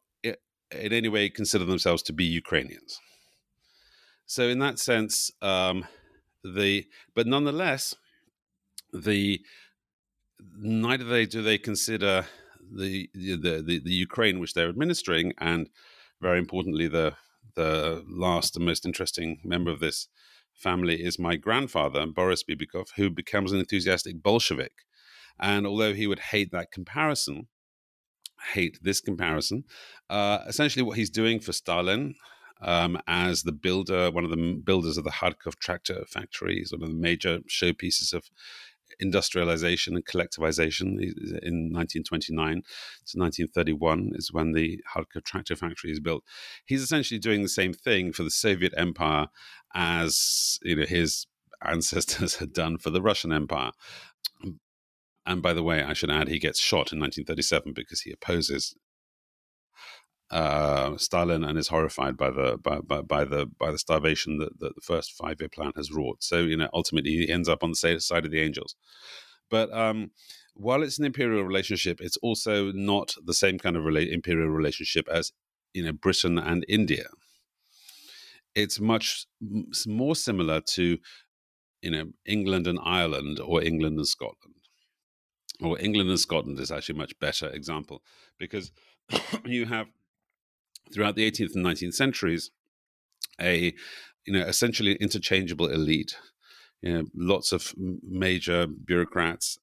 in 0.72 0.94
any 0.94 1.10
way 1.10 1.30
consider 1.30 1.66
themselves 1.66 2.02
to 2.04 2.14
be 2.14 2.26
Ukrainians. 2.26 3.00
So, 4.26 4.48
in 4.48 4.60
that 4.60 4.80
sense, 4.80 5.32
um, 5.42 5.86
the 6.44 6.86
but 7.14 7.28
nonetheless, 7.28 7.96
the 8.92 9.42
neither 10.58 11.04
they 11.04 11.26
do 11.26 11.42
they 11.42 11.58
consider 11.58 12.26
the, 12.74 13.10
the 13.14 13.36
the 13.36 13.82
the 13.84 13.94
Ukraine 13.94 14.40
which 14.40 14.54
they're 14.54 14.70
administering, 14.70 15.34
and 15.38 15.70
very 16.22 16.40
importantly, 16.40 16.88
the 16.88 17.16
the 17.56 18.04
last 18.08 18.56
and 18.56 18.66
most 18.66 18.86
interesting 18.86 19.40
member 19.44 19.72
of 19.72 19.80
this 19.80 20.08
family 20.54 21.04
is 21.04 21.20
my 21.20 21.36
grandfather 21.36 22.06
Boris 22.08 22.44
Bibikov, 22.44 22.88
who 22.96 23.10
becomes 23.10 23.52
an 23.52 23.60
enthusiastic 23.60 24.22
Bolshevik. 24.22 24.74
And 25.40 25.68
although 25.68 25.94
he 25.94 26.08
would 26.08 26.20
hate 26.20 26.52
that 26.52 26.72
comparison, 26.72 27.48
hate 28.54 28.80
this 28.82 29.02
comparison, 29.02 29.64
uh, 30.10 30.40
essentially 30.48 30.84
what 30.84 30.98
he's 30.98 31.10
doing 31.10 31.40
for 31.40 31.54
Stalin 31.54 32.16
um, 32.62 32.98
as 33.08 33.44
the 33.44 33.52
builder, 33.52 34.12
one 34.12 34.24
of 34.24 34.30
the 34.30 34.62
builders 34.64 34.98
of 34.98 35.04
the 35.04 35.12
Kharkov 35.12 35.56
tractor 35.60 36.06
factory, 36.08 36.60
is 36.60 36.72
one 36.72 36.84
of 36.84 36.90
the 36.90 36.96
major 36.96 37.40
showpieces 37.50 38.14
of 38.14 38.30
industrialization 39.00 39.96
and 39.96 40.06
collectivization 40.06 41.00
in 41.44 41.70
1929 41.74 42.48
to 42.48 43.20
1931 43.20 44.12
is 44.16 44.32
when 44.32 44.54
the 44.54 44.80
Kharkov 44.94 45.24
tractor 45.24 45.56
factory 45.56 45.92
is 45.92 46.00
built. 46.00 46.24
He's 46.66 46.82
essentially 46.82 47.20
doing 47.20 47.42
the 47.42 47.50
same 47.50 47.74
thing 47.74 48.14
for 48.14 48.24
the 48.24 48.32
Soviet 48.32 48.74
Empire 48.78 49.28
as 49.74 50.60
you 50.64 50.78
know 50.78 50.86
his 50.86 51.28
ancestors 51.64 52.36
had 52.38 52.54
done 52.54 52.78
for 52.78 52.90
the 52.90 53.02
Russian 53.02 53.34
Empire. 53.34 53.72
And 55.26 55.42
by 55.42 55.54
the 55.54 55.64
way, 55.64 55.82
I 55.84 55.94
should 55.94 56.12
add, 56.12 56.28
he 56.28 56.40
gets 56.40 56.60
shot 56.60 56.94
in 56.94 57.00
1937 57.00 57.74
because 57.74 58.02
he 58.02 58.12
opposes 58.12 58.76
uh, 60.32 60.98
Stalin 60.98 61.44
and 61.44 61.58
is 61.58 61.68
horrified 61.68 62.18
by 62.18 62.32
the 62.32 62.58
by, 62.58 62.80
by, 62.80 63.02
by 63.02 63.24
the 63.26 63.46
by 63.46 63.72
the 63.72 63.78
starvation 63.78 64.38
that, 64.40 64.60
that 64.60 64.76
the 64.76 64.82
first 64.82 65.14
five 65.14 65.40
year 65.40 65.50
plan 65.50 65.72
has 65.76 65.92
wrought. 65.92 66.24
So 66.24 66.40
you 66.40 66.58
know, 66.58 66.70
ultimately, 66.74 67.12
he 67.12 67.30
ends 67.30 67.48
up 67.48 67.64
on 67.64 67.72
the 67.72 68.00
side 68.00 68.26
of 68.26 68.32
the 68.32 68.42
angels. 68.42 68.76
But 69.50 69.72
um, 69.72 70.12
while 70.56 70.82
it's 70.82 70.98
an 70.98 71.06
imperial 71.06 71.44
relationship, 71.44 72.00
it's 72.02 72.18
also 72.18 72.72
not 72.72 73.14
the 73.24 73.34
same 73.34 73.60
kind 73.60 73.76
of 73.76 73.84
rela- 73.84 74.12
imperial 74.12 74.50
relationship 74.50 75.08
as 75.10 75.32
you 75.74 75.84
know 75.84 75.94
Britain 75.94 76.40
and 76.40 76.66
India. 76.68 77.06
It's 78.56 78.80
much 78.80 79.28
more 79.86 80.16
similar 80.16 80.62
to 80.62 80.98
you 81.82 81.92
know 81.92 82.06
England 82.26 82.66
and 82.66 82.80
Ireland 82.84 83.40
or 83.40 83.62
England 83.62 83.98
and 83.98 84.08
Scotland. 84.08 84.55
Or 85.62 85.80
England 85.80 86.10
and 86.10 86.20
Scotland 86.20 86.60
is 86.60 86.72
actually 86.72 86.96
a 86.96 87.00
much 87.00 87.20
better 87.20 87.50
example 87.50 88.04
because 88.38 88.72
you 89.46 89.66
have 89.66 89.88
throughout 90.94 91.16
the 91.16 91.30
18th 91.30 91.56
and 91.56 91.66
19th 91.66 91.94
centuries 91.94 92.52
a 93.40 93.74
you 94.26 94.34
know 94.34 94.46
essentially 94.46 94.96
interchangeable 94.96 95.68
elite 95.68 96.18
you 96.82 96.94
know 96.94 97.06
lots 97.16 97.52
of 97.52 97.74
major 97.78 98.68
bureaucrats 98.68 99.58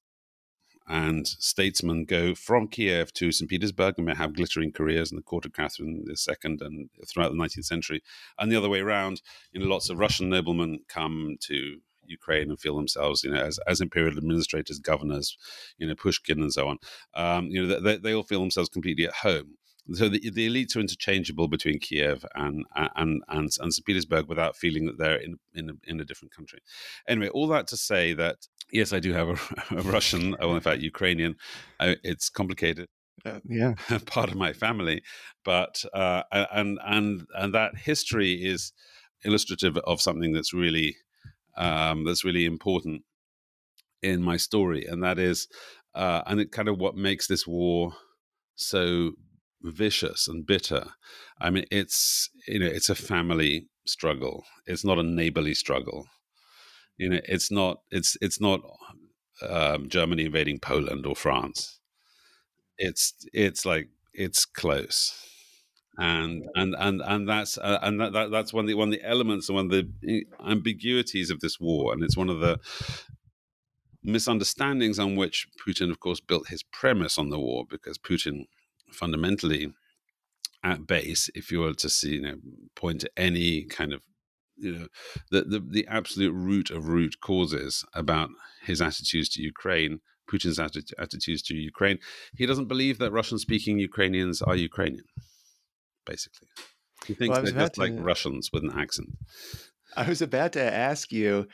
and 0.89 1.27
statesmen 1.27 2.05
go 2.05 2.35
from 2.35 2.69
Kiev 2.69 3.13
to 3.15 3.31
St. 3.31 3.49
Petersburg 3.49 3.95
and 3.97 4.07
may 4.07 4.15
have 4.15 4.35
glittering 4.35 4.73
careers 4.73 5.13
in 5.13 5.17
the 5.17 5.23
court 5.23 5.47
of 5.47 5.53
Catherine 5.53 6.05
II 6.07 6.37
and 6.61 6.91
throughout 7.09 7.31
the 7.31 7.39
19th 7.39 7.65
century. 7.65 8.03
And 8.39 8.51
the 8.51 8.57
other 8.57 8.69
way 8.69 8.81
around, 8.81 9.23
you 9.53 9.61
know, 9.61 9.67
lots 9.67 9.91
of 9.91 9.99
Russian 9.99 10.29
noblemen 10.29 10.81
come 10.89 11.37
to 11.43 11.79
Ukraine 12.13 12.51
and 12.51 12.61
feel 12.61 12.77
themselves, 12.77 13.25
you 13.25 13.31
know, 13.33 13.43
as, 13.43 13.59
as 13.67 13.81
imperial 13.81 14.17
administrators, 14.17 14.79
governors, 14.79 15.37
you 15.79 15.87
know, 15.87 15.95
Pushkin 15.95 16.41
and 16.41 16.53
so 16.53 16.69
on. 16.69 16.79
Um, 17.15 17.47
you 17.47 17.67
know, 17.67 17.81
they, 17.81 17.97
they 17.97 18.15
all 18.15 18.23
feel 18.23 18.41
themselves 18.41 18.69
completely 18.69 19.07
at 19.07 19.15
home. 19.15 19.57
So 19.95 20.09
the, 20.09 20.31
the 20.31 20.49
elites 20.49 20.77
are 20.77 20.81
interchangeable 20.81 21.49
between 21.49 21.81
Kiev 21.81 22.25
and 22.37 22.65
and 22.77 23.23
and, 23.29 23.51
and 23.59 23.75
St. 23.75 23.85
Petersburg 23.85 24.29
without 24.29 24.57
feeling 24.57 24.87
that 24.87 24.97
they're 24.97 25.17
in 25.17 25.39
in 25.55 25.71
a, 25.71 25.73
in 25.85 26.01
a 26.01 26.05
different 26.05 26.33
country. 26.33 26.61
Anyway, 27.09 27.29
all 27.29 27.49
that 27.49 27.67
to 27.69 27.77
say 27.77 28.13
that 28.13 28.37
yes, 28.71 28.93
I 28.93 29.01
do 29.01 29.13
have 29.13 29.29
a, 29.29 29.37
a 29.77 29.83
Russian, 29.83 30.37
well, 30.39 30.55
in 30.55 30.61
fact, 30.61 30.83
Ukrainian. 30.83 31.35
Uh, 31.81 31.97
it's 32.05 32.29
complicated. 32.29 32.89
Uh, 33.25 33.41
yeah, 33.45 33.75
part 34.07 34.31
of 34.31 34.37
my 34.37 34.53
family, 34.53 35.03
but 35.45 35.85
uh, 35.93 36.23
and 36.33 36.79
and 36.85 37.27
and 37.35 37.55
that 37.55 37.77
history 37.77 38.35
is 38.35 38.73
illustrative 39.25 39.77
of 39.79 40.01
something 40.01 40.33
that's 40.33 40.53
really 40.53 40.97
um, 41.57 42.05
that's 42.05 42.25
really 42.25 42.45
important 42.47 43.03
in 44.03 44.23
my 44.23 44.37
story, 44.37 44.85
and 44.87 45.03
that 45.03 45.19
is, 45.19 45.49
uh, 45.95 46.23
and 46.27 46.41
it 46.41 46.53
kind 46.53 46.69
of 46.69 46.79
what 46.79 46.97
makes 46.97 47.27
this 47.27 47.47
war 47.47 47.95
so 48.57 49.13
vicious 49.63 50.29
and 50.29 50.47
bitter. 50.47 50.85
I 51.41 51.51
mean, 51.51 51.65
it's 51.71 52.31
you 52.49 52.59
know, 52.59 52.67
it's 52.67 52.89
a 52.91 52.95
family 52.95 53.69
struggle. 53.87 54.45
It's 54.67 54.85
not 54.85 54.99
a 54.99 55.03
neighborly 55.03 55.55
struggle. 55.55 56.07
You 56.99 57.11
know, 57.11 57.21
it's 57.25 57.51
not. 57.51 57.79
It's 57.91 58.17
it's 58.21 58.41
not 58.41 58.61
um, 59.49 59.89
Germany 59.89 60.27
invading 60.27 60.61
Poland 60.61 61.07
or 61.07 61.17
France. 61.17 61.79
It's 62.79 63.15
it's 63.33 63.65
like 63.67 63.89
it's 64.13 64.45
close, 64.45 65.13
and 65.99 66.45
and 66.55 66.75
and 66.79 67.03
and 67.03 67.29
that's 67.29 67.59
uh, 67.59 67.79
and 67.83 68.01
that, 68.01 68.13
that 68.13 68.31
that's 68.31 68.53
one 68.53 68.65
of 68.65 68.69
the 68.69 68.75
one 68.75 68.89
of 68.89 68.95
the 68.95 69.07
elements 69.07 69.49
and 69.49 69.57
one 69.57 69.67
of 69.67 69.71
the 69.71 70.25
ambiguities 70.47 71.31
of 71.31 71.41
this 71.41 71.59
war, 71.61 71.93
and 71.93 72.03
it's 72.03 72.17
one 72.17 72.31
of 72.31 72.41
the 72.41 72.59
misunderstandings 74.03 74.99
on 74.99 75.17
which 75.17 75.47
Putin, 75.67 75.91
of 75.91 76.01
course, 76.01 76.21
built 76.21 76.49
his 76.49 76.63
premise 76.63 77.19
on 77.19 77.31
the 77.31 77.39
war 77.39 77.65
because 77.69 77.99
Putin 77.99 78.47
fundamentally 78.91 79.73
at 80.65 80.87
base, 80.87 81.31
if 81.35 81.51
you 81.51 81.61
were 81.61 81.75
to 81.75 81.89
see, 81.89 82.15
you 82.15 82.23
know, 82.23 82.37
point 82.77 83.01
to 83.01 83.11
any 83.17 83.65
kind 83.65 83.93
of, 83.93 84.03
you 84.57 84.73
know, 84.73 84.87
the, 85.31 85.43
the, 85.43 85.61
the 85.61 85.87
absolute 85.89 86.33
root 86.33 86.71
of 86.71 86.89
root 86.89 87.17
causes 87.21 87.85
about 87.95 88.31
his 88.65 88.81
attitudes 88.81 89.29
to 89.31 89.43
Ukraine, 89.43 90.01
Putin's 90.31 90.59
atti- 90.59 90.93
attitudes 90.99 91.43
to 91.43 91.55
Ukraine, 91.55 91.99
he 92.37 92.47
doesn't 92.47 92.69
believe 92.69 92.99
that 92.99 93.13
Russian 93.13 93.39
speaking 93.39 93.79
Ukrainians 93.79 94.41
are 94.41 94.55
Ukrainian, 94.55 95.05
basically. 96.07 96.49
He 97.07 97.15
thinks 97.15 97.35
well, 97.35 97.43
they're 97.43 97.53
just 97.53 97.75
to, 97.75 97.81
like 97.81 97.93
Russians 97.97 98.51
with 98.53 98.63
an 98.63 98.73
accent. 98.79 99.11
I 99.97 100.09
was 100.09 100.23
about 100.23 100.53
to 100.53 100.63
ask 100.63 101.13
you 101.13 101.49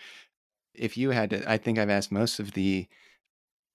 if 0.75 0.97
you 0.97 1.11
had 1.11 1.31
to, 1.31 1.51
I 1.51 1.59
think 1.59 1.79
I've 1.79 1.91
asked 1.91 2.13
most 2.13 2.39
of 2.39 2.53
the 2.53 2.89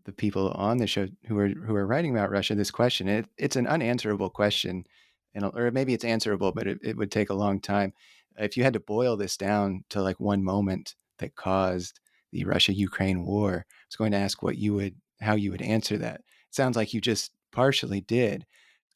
the 0.05 0.11
people 0.11 0.49
on 0.51 0.77
the 0.77 0.87
show 0.87 1.07
who 1.27 1.37
are 1.37 1.47
who 1.47 1.75
are 1.75 1.87
writing 1.87 2.11
about 2.11 2.29
Russia 2.29 2.55
this 2.55 2.71
question. 2.71 3.07
It, 3.07 3.25
it's 3.37 3.55
an 3.55 3.67
unanswerable 3.67 4.29
question, 4.29 4.85
and 5.33 5.45
or 5.45 5.71
maybe 5.71 5.93
it's 5.93 6.03
answerable, 6.03 6.51
but 6.51 6.67
it, 6.67 6.79
it 6.83 6.97
would 6.97 7.11
take 7.11 7.29
a 7.29 7.35
long 7.35 7.59
time. 7.59 7.93
If 8.37 8.57
you 8.57 8.63
had 8.63 8.73
to 8.73 8.79
boil 8.79 9.15
this 9.15 9.37
down 9.37 9.85
to 9.89 10.01
like 10.01 10.19
one 10.19 10.43
moment 10.43 10.95
that 11.19 11.35
caused 11.35 11.99
the 12.31 12.43
Russia-Ukraine 12.45 13.23
war, 13.25 13.65
I 13.69 13.85
was 13.87 13.95
going 13.95 14.11
to 14.11 14.17
ask 14.17 14.41
what 14.41 14.57
you 14.57 14.73
would 14.73 14.95
how 15.21 15.35
you 15.35 15.51
would 15.51 15.61
answer 15.61 15.97
that. 15.97 16.15
It 16.15 16.55
sounds 16.55 16.75
like 16.75 16.93
you 16.93 16.99
just 16.99 17.31
partially 17.51 18.01
did, 18.01 18.45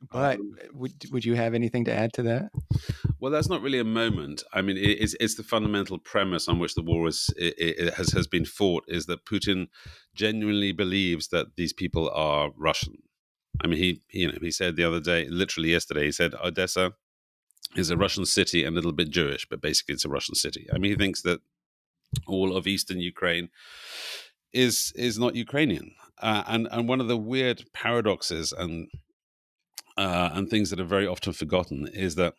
but 0.02 0.40
um, 0.40 0.56
would 0.74 0.94
would 1.12 1.26
you 1.26 1.36
have 1.36 1.54
anything 1.54 1.86
to 1.86 1.94
add 1.94 2.14
to 2.14 2.24
that? 2.24 2.52
Well, 3.20 3.32
that's 3.32 3.50
not 3.50 3.62
really 3.62 3.80
a 3.80 3.84
moment. 3.84 4.44
I 4.54 4.62
mean, 4.62 4.78
it's 4.78 5.16
it's 5.20 5.36
the 5.36 5.44
fundamental 5.44 5.98
premise 5.98 6.48
on 6.48 6.60
which 6.60 6.76
the 6.76 6.84
war 6.84 7.08
is 7.08 7.34
it, 7.36 7.56
it 7.58 7.94
has 7.96 8.12
has 8.12 8.28
been 8.28 8.46
fought 8.46 8.84
is 8.88 9.08
that 9.08 9.26
Putin 9.26 9.68
genuinely 10.14 10.72
believes 10.72 11.30
that 11.30 11.56
these 11.56 11.74
people 11.74 12.10
are 12.14 12.52
Russian. 12.56 12.98
I 13.64 13.68
mean, 13.68 13.80
he 13.80 14.04
you 14.12 14.28
know 14.28 14.38
he 14.40 14.52
said 14.52 14.76
the 14.76 14.84
other 14.84 15.00
day, 15.00 15.28
literally 15.30 15.72
yesterday, 15.72 16.06
he 16.06 16.12
said 16.12 16.36
Odessa 16.36 16.94
is 17.76 17.90
a 17.90 17.98
Russian 17.98 18.26
city 18.26 18.64
and 18.64 18.76
a 18.76 18.80
little 18.80 18.94
bit 18.94 19.10
Jewish, 19.10 19.48
but 19.50 19.62
basically 19.62 19.94
it's 19.94 20.06
a 20.06 20.10
Russian 20.10 20.36
city. 20.36 20.68
I 20.74 20.78
mean, 20.78 20.92
he 20.92 20.98
thinks 20.98 21.24
that 21.24 21.42
all 22.28 22.56
of 22.56 22.68
eastern 22.68 23.00
Ukraine 23.00 23.50
is 24.54 24.94
is 24.96 25.18
not 25.18 25.36
Ukrainian, 25.36 25.96
uh, 26.22 26.44
and 26.48 26.68
and 26.72 26.88
one 26.88 27.02
of 27.02 27.08
the 27.08 27.18
weird 27.18 27.64
paradoxes 27.74 28.54
and 28.54 28.90
uh, 29.98 30.30
and 30.34 30.50
things 30.50 30.70
that 30.70 30.80
are 30.80 30.86
very 30.86 31.08
often 31.08 31.34
forgotten 31.34 31.88
is 31.94 32.16
that 32.16 32.36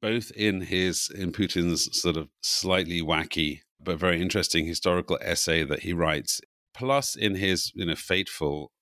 both 0.00 0.30
in 0.32 0.62
his 0.62 1.10
in 1.14 1.32
Putin's 1.32 1.88
sort 1.98 2.16
of 2.16 2.28
slightly 2.40 3.02
wacky 3.02 3.60
but 3.82 3.98
very 3.98 4.20
interesting 4.20 4.66
historical 4.66 5.18
essay 5.22 5.64
that 5.64 5.80
he 5.80 5.92
writes, 5.92 6.40
plus 6.74 7.16
in 7.16 7.34
his 7.34 7.72
you 7.74 7.86
know 7.86 7.94
fateful 7.94 8.72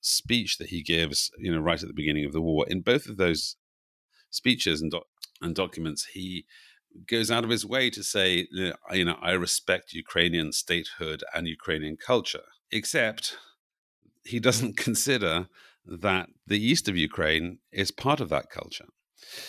speech 0.00 0.58
that 0.58 0.68
he 0.68 0.82
gives, 0.82 1.30
you 1.38 1.52
know, 1.52 1.60
right 1.60 1.82
at 1.82 1.88
the 1.88 1.94
beginning 1.94 2.24
of 2.24 2.32
the 2.32 2.40
war. 2.40 2.66
In 2.68 2.80
both 2.80 3.06
of 3.06 3.16
those 3.16 3.56
speeches 4.30 4.80
and 4.80 4.92
and 5.40 5.54
documents, 5.54 6.06
he 6.06 6.44
goes 7.06 7.30
out 7.30 7.44
of 7.44 7.50
his 7.50 7.64
way 7.64 7.90
to 7.90 8.02
say, 8.02 8.48
you 8.50 9.04
know, 9.04 9.16
I 9.22 9.32
respect 9.32 9.92
Ukrainian 9.92 10.52
statehood 10.52 11.22
and 11.34 11.46
Ukrainian 11.46 11.96
culture, 11.96 12.46
except 12.70 13.36
he 14.24 14.40
doesn't 14.40 14.76
consider 14.88 15.48
that 15.88 16.28
the 16.46 16.62
east 16.62 16.88
of 16.88 16.96
Ukraine 16.96 17.58
is 17.72 17.90
part 17.90 18.20
of 18.20 18.28
that 18.28 18.50
culture. 18.50 18.86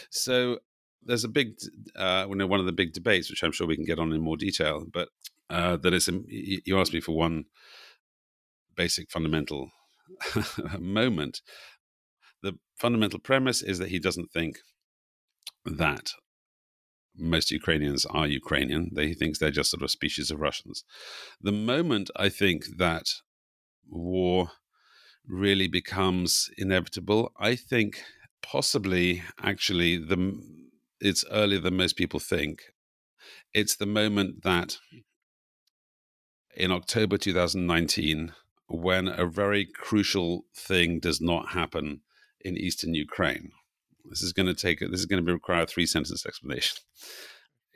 So 0.10 0.60
there's 1.04 1.24
a 1.24 1.30
big, 1.30 1.54
uh, 1.96 2.26
you 2.30 2.36
know, 2.36 2.48
one 2.48 2.60
of 2.60 2.66
the 2.66 2.72
big 2.72 2.94
debates, 2.94 3.30
which 3.30 3.44
I'm 3.44 3.52
sure 3.52 3.68
we 3.68 3.76
can 3.76 3.86
get 3.86 4.00
on 4.00 4.14
in 4.14 4.22
more 4.22 4.38
detail, 4.38 4.86
but 4.92 5.10
uh, 5.50 5.78
that 5.78 5.94
is, 5.94 6.10
you 6.28 6.80
asked 6.80 6.94
me 6.94 7.02
for 7.02 7.16
one 7.16 7.46
basic 8.76 9.10
fundamental 9.10 9.72
moment. 10.80 11.42
The 12.42 12.54
fundamental 12.78 13.20
premise 13.20 13.62
is 13.62 13.80
that 13.80 13.90
he 13.90 14.00
doesn't 14.00 14.32
think 14.32 14.60
that 15.66 16.12
most 17.18 17.52
Ukrainians 17.52 18.06
are 18.06 18.28
Ukrainian. 18.28 18.92
He 18.96 19.14
thinks 19.14 19.40
they're 19.40 19.52
just 19.52 19.72
sort 19.72 19.84
of 19.84 19.92
species 19.92 20.32
of 20.32 20.40
Russians. 20.40 20.84
The 21.42 21.52
moment 21.52 22.10
I 22.16 22.30
think 22.30 22.78
that 22.78 23.08
war 23.90 24.52
really 25.30 25.68
becomes 25.68 26.50
inevitable. 26.58 27.32
I 27.40 27.56
think 27.56 28.04
possibly 28.42 29.24
actually 29.42 29.98
the 29.98 30.42
it's 31.00 31.24
earlier 31.32 31.60
than 31.60 31.78
most 31.78 31.96
people 31.96 32.20
think. 32.20 32.74
It's 33.54 33.76
the 33.76 33.86
moment 33.86 34.44
that 34.44 34.78
in 36.56 36.72
October 36.72 37.18
2019 37.18 38.34
when 38.68 39.08
a 39.08 39.26
very 39.26 39.66
crucial 39.66 40.46
thing 40.54 41.00
does 41.00 41.22
not 41.22 41.50
happen 41.50 42.02
in 42.42 42.58
eastern 42.58 42.94
Ukraine. 42.94 43.52
This 44.06 44.22
is 44.22 44.34
going 44.34 44.48
to 44.48 44.54
take 44.54 44.80
this 44.80 45.00
is 45.00 45.06
going 45.06 45.26
to 45.26 45.34
require 45.34 45.64
a 45.64 45.68
three 45.68 45.86
sentence 45.86 46.26
explanation. 46.26 46.78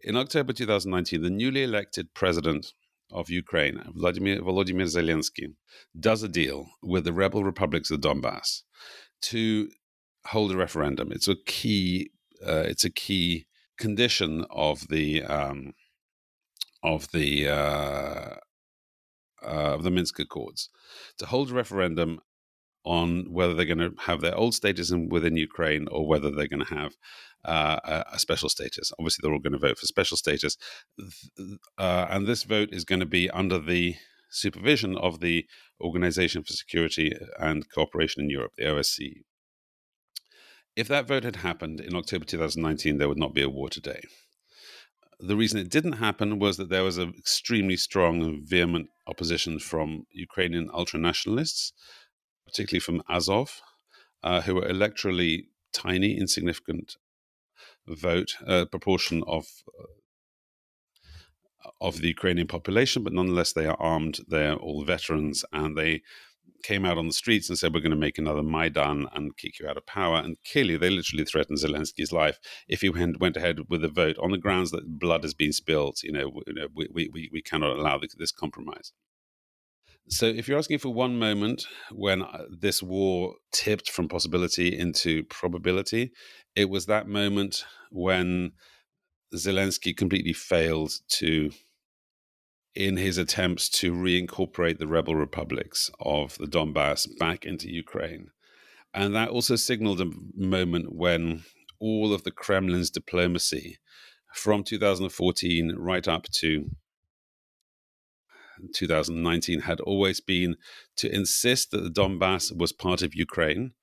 In 0.04 0.18
October 0.18 0.52
2019, 0.52 1.22
the 1.22 1.30
newly 1.30 1.63
elected 1.63 2.13
president 2.13 2.74
of 3.13 3.30
Ukraine, 3.30 3.84
Vladimir 3.95 4.41
Volodymyr 4.41 4.88
Zelensky, 4.88 5.54
does 5.99 6.23
a 6.23 6.28
deal 6.28 6.67
with 6.82 7.06
the 7.06 7.13
rebel 7.13 7.43
republics 7.43 7.91
of 7.91 8.02
Donbass 8.02 8.63
to 9.21 9.69
hold 10.26 10.52
a 10.52 10.58
referendum. 10.58 11.12
It's 11.12 11.28
a 11.28 11.36
key. 11.45 12.12
Uh, 12.45 12.63
it's 12.67 12.84
a 12.84 12.89
key 12.89 13.45
condition 13.78 14.45
of 14.49 14.88
the 14.89 15.23
um, 15.23 15.73
of 16.84 17.12
the 17.12 17.47
uh, 17.47 18.36
uh, 19.45 19.73
of 19.76 19.84
the 19.84 19.91
Minsk 19.91 20.19
Accords 20.19 20.69
to 21.17 21.26
hold 21.26 21.52
a 21.52 21.54
referendum 21.54 22.19
on 22.86 23.32
whether 23.32 23.54
they're 23.54 23.65
going 23.65 23.78
to 23.78 23.93
have 24.00 24.22
their 24.22 24.36
old 24.36 24.54
status 24.54 24.91
within 24.91 25.38
Ukraine 25.38 25.88
or 25.89 26.06
whether 26.08 26.30
they're 26.30 26.48
going 26.48 26.65
to 26.65 26.76
have 26.76 26.93
uh, 27.46 28.04
a, 28.12 28.19
special 28.19 28.50
status. 28.50 28.91
Obviously, 29.00 29.22
they're 29.22 29.34
all 29.34 29.39
going 29.39 29.54
to 29.54 29.60
vote 29.60 29.78
for 29.78 29.86
special 29.86 30.17
status, 30.17 30.58
uh, 31.78 32.08
and 32.10 32.28
this 32.28 32.43
vote 32.43 32.69
is 32.72 32.86
going 32.86 33.00
to 33.00 33.06
be 33.06 33.30
under 33.30 33.60
the 33.60 33.96
supervision 34.30 34.98
of 34.98 35.19
the 35.19 35.46
Organization 35.82 36.43
for 36.43 36.54
Security 36.54 37.13
and 37.39 37.69
Cooperation 37.69 38.24
in 38.24 38.30
Europe, 38.30 38.54
the 38.58 38.63
OSCE. 38.63 39.24
If 40.76 40.88
that 40.88 41.08
vote 41.08 41.24
had 41.24 41.38
happened 41.38 41.80
in 41.80 41.96
October 41.96 42.26
2019, 42.26 42.98
there 42.98 43.08
would 43.08 43.19
not 43.19 43.34
be 43.34 43.43
a 43.43 43.50
war 43.50 43.69
today. 43.69 44.02
The 45.19 45.36
reason 45.36 45.60
it 45.60 45.69
didn't 45.69 45.93
happen 45.93 46.39
was 46.39 46.58
that 46.58 46.69
there 46.69 46.84
was 46.84 46.98
an 46.98 47.13
extremely 47.17 47.78
strong 47.78 48.24
and 48.24 48.48
vehement 48.48 48.89
opposition 49.08 49.60
from 49.60 50.06
Ukrainian 50.12 50.69
ultranationalists, 50.69 51.72
particularly 52.54 52.80
from 52.80 53.02
Azov, 53.10 53.62
uh, 54.22 54.42
who 54.42 54.56
were 54.56 54.62
electorally 54.68 55.46
tiny, 55.74 56.18
insignificant 56.18 56.98
vote, 57.88 58.36
uh, 58.48 58.66
proportion 58.66 59.24
of 59.28 59.46
uh, 59.80 59.88
of 61.82 62.02
the 62.02 62.10
Ukrainian 62.10 62.48
population, 62.48 63.04
but 63.04 63.13
nonetheless 63.13 63.54
they 63.54 63.66
are 63.66 63.80
armed. 63.80 64.20
They're 64.28 64.56
all 64.56 64.84
veterans, 64.84 65.44
and 65.52 65.78
they 65.78 66.02
came 66.62 66.86
out 66.86 66.98
on 66.98 67.08
the 67.08 67.13
streets 67.13 67.50
and 67.50 67.58
said, 67.58 67.74
"We're 67.74 67.80
going 67.88 68.00
to 68.00 68.06
make 68.08 68.18
another 68.18 68.44
Maidan 68.44 69.08
and 69.13 69.36
kick 69.38 69.60
you 69.60 69.68
out 69.68 69.78
of 69.78 69.86
power." 69.86 70.18
And 70.18 70.38
clearly, 70.52 70.78
they 70.78 70.89
literally 70.89 71.26
threatened 71.26 71.60
Zelensky's 71.60 72.12
life 72.12 72.38
if 72.68 72.82
he 72.82 72.89
went, 72.89 73.20
went 73.20 73.38
ahead 73.38 73.58
with 73.70 73.82
the 73.82 73.88
vote 73.88 74.18
on 74.20 74.32
the 74.32 74.38
grounds 74.38 74.72
that 74.72 75.00
blood 75.00 75.24
has 75.24 75.34
been 75.34 75.54
spilled. 75.54 75.98
You 76.04 76.12
you 76.48 76.54
know 76.54 76.68
we, 76.76 77.10
we, 77.12 77.30
we 77.32 77.42
cannot 77.42 77.78
allow 77.78 77.98
this 77.98 78.32
compromise. 78.32 78.92
So, 80.10 80.26
if 80.26 80.48
you're 80.48 80.58
asking 80.58 80.80
for 80.80 80.94
one 80.94 81.18
moment 81.18 81.66
when 81.92 82.24
uh, 82.24 82.44
this 82.50 82.84
war 82.84 83.36
tipped 83.52 83.89
from 83.89 84.10
possibility 84.10 84.78
into 84.78 85.24
probability, 85.24 86.12
it 86.56 86.70
was 86.70 86.88
that 86.88 87.08
moment 87.08 87.63
when 87.89 88.52
Zelensky 89.34 89.96
completely 89.96 90.34
failed 90.34 90.92
to, 91.20 91.52
in 92.76 92.98
his 92.98 93.18
attempts 93.18 93.70
to 93.70 93.94
reincorporate 93.94 94.78
the 94.78 94.88
rebel 94.88 95.16
republics 95.16 95.89
of 96.00 96.38
the 96.38 96.48
Donbass 96.48 97.08
back 97.18 97.46
into 97.46 97.72
Ukraine. 97.72 98.28
And 98.94 99.16
that 99.16 99.30
also 99.30 99.56
signaled 99.56 100.02
a 100.02 100.12
moment 100.36 100.94
when 100.94 101.44
all 101.80 102.13
of 102.13 102.24
the 102.24 102.32
Kremlin's 102.32 102.89
diplomacy 102.89 103.78
from 104.34 104.63
2014 104.63 105.76
right 105.78 106.08
up 106.08 106.26
to 106.39 106.70
2019 108.74 109.62
had 109.62 109.80
always 109.82 110.20
been 110.20 110.56
to 110.98 111.13
insist 111.13 111.72
that 111.72 111.84
the 111.84 111.89
Donbass 111.89 112.56
was 112.56 112.72
part 112.72 113.02
of 113.02 113.16
Ukraine. 113.16 113.74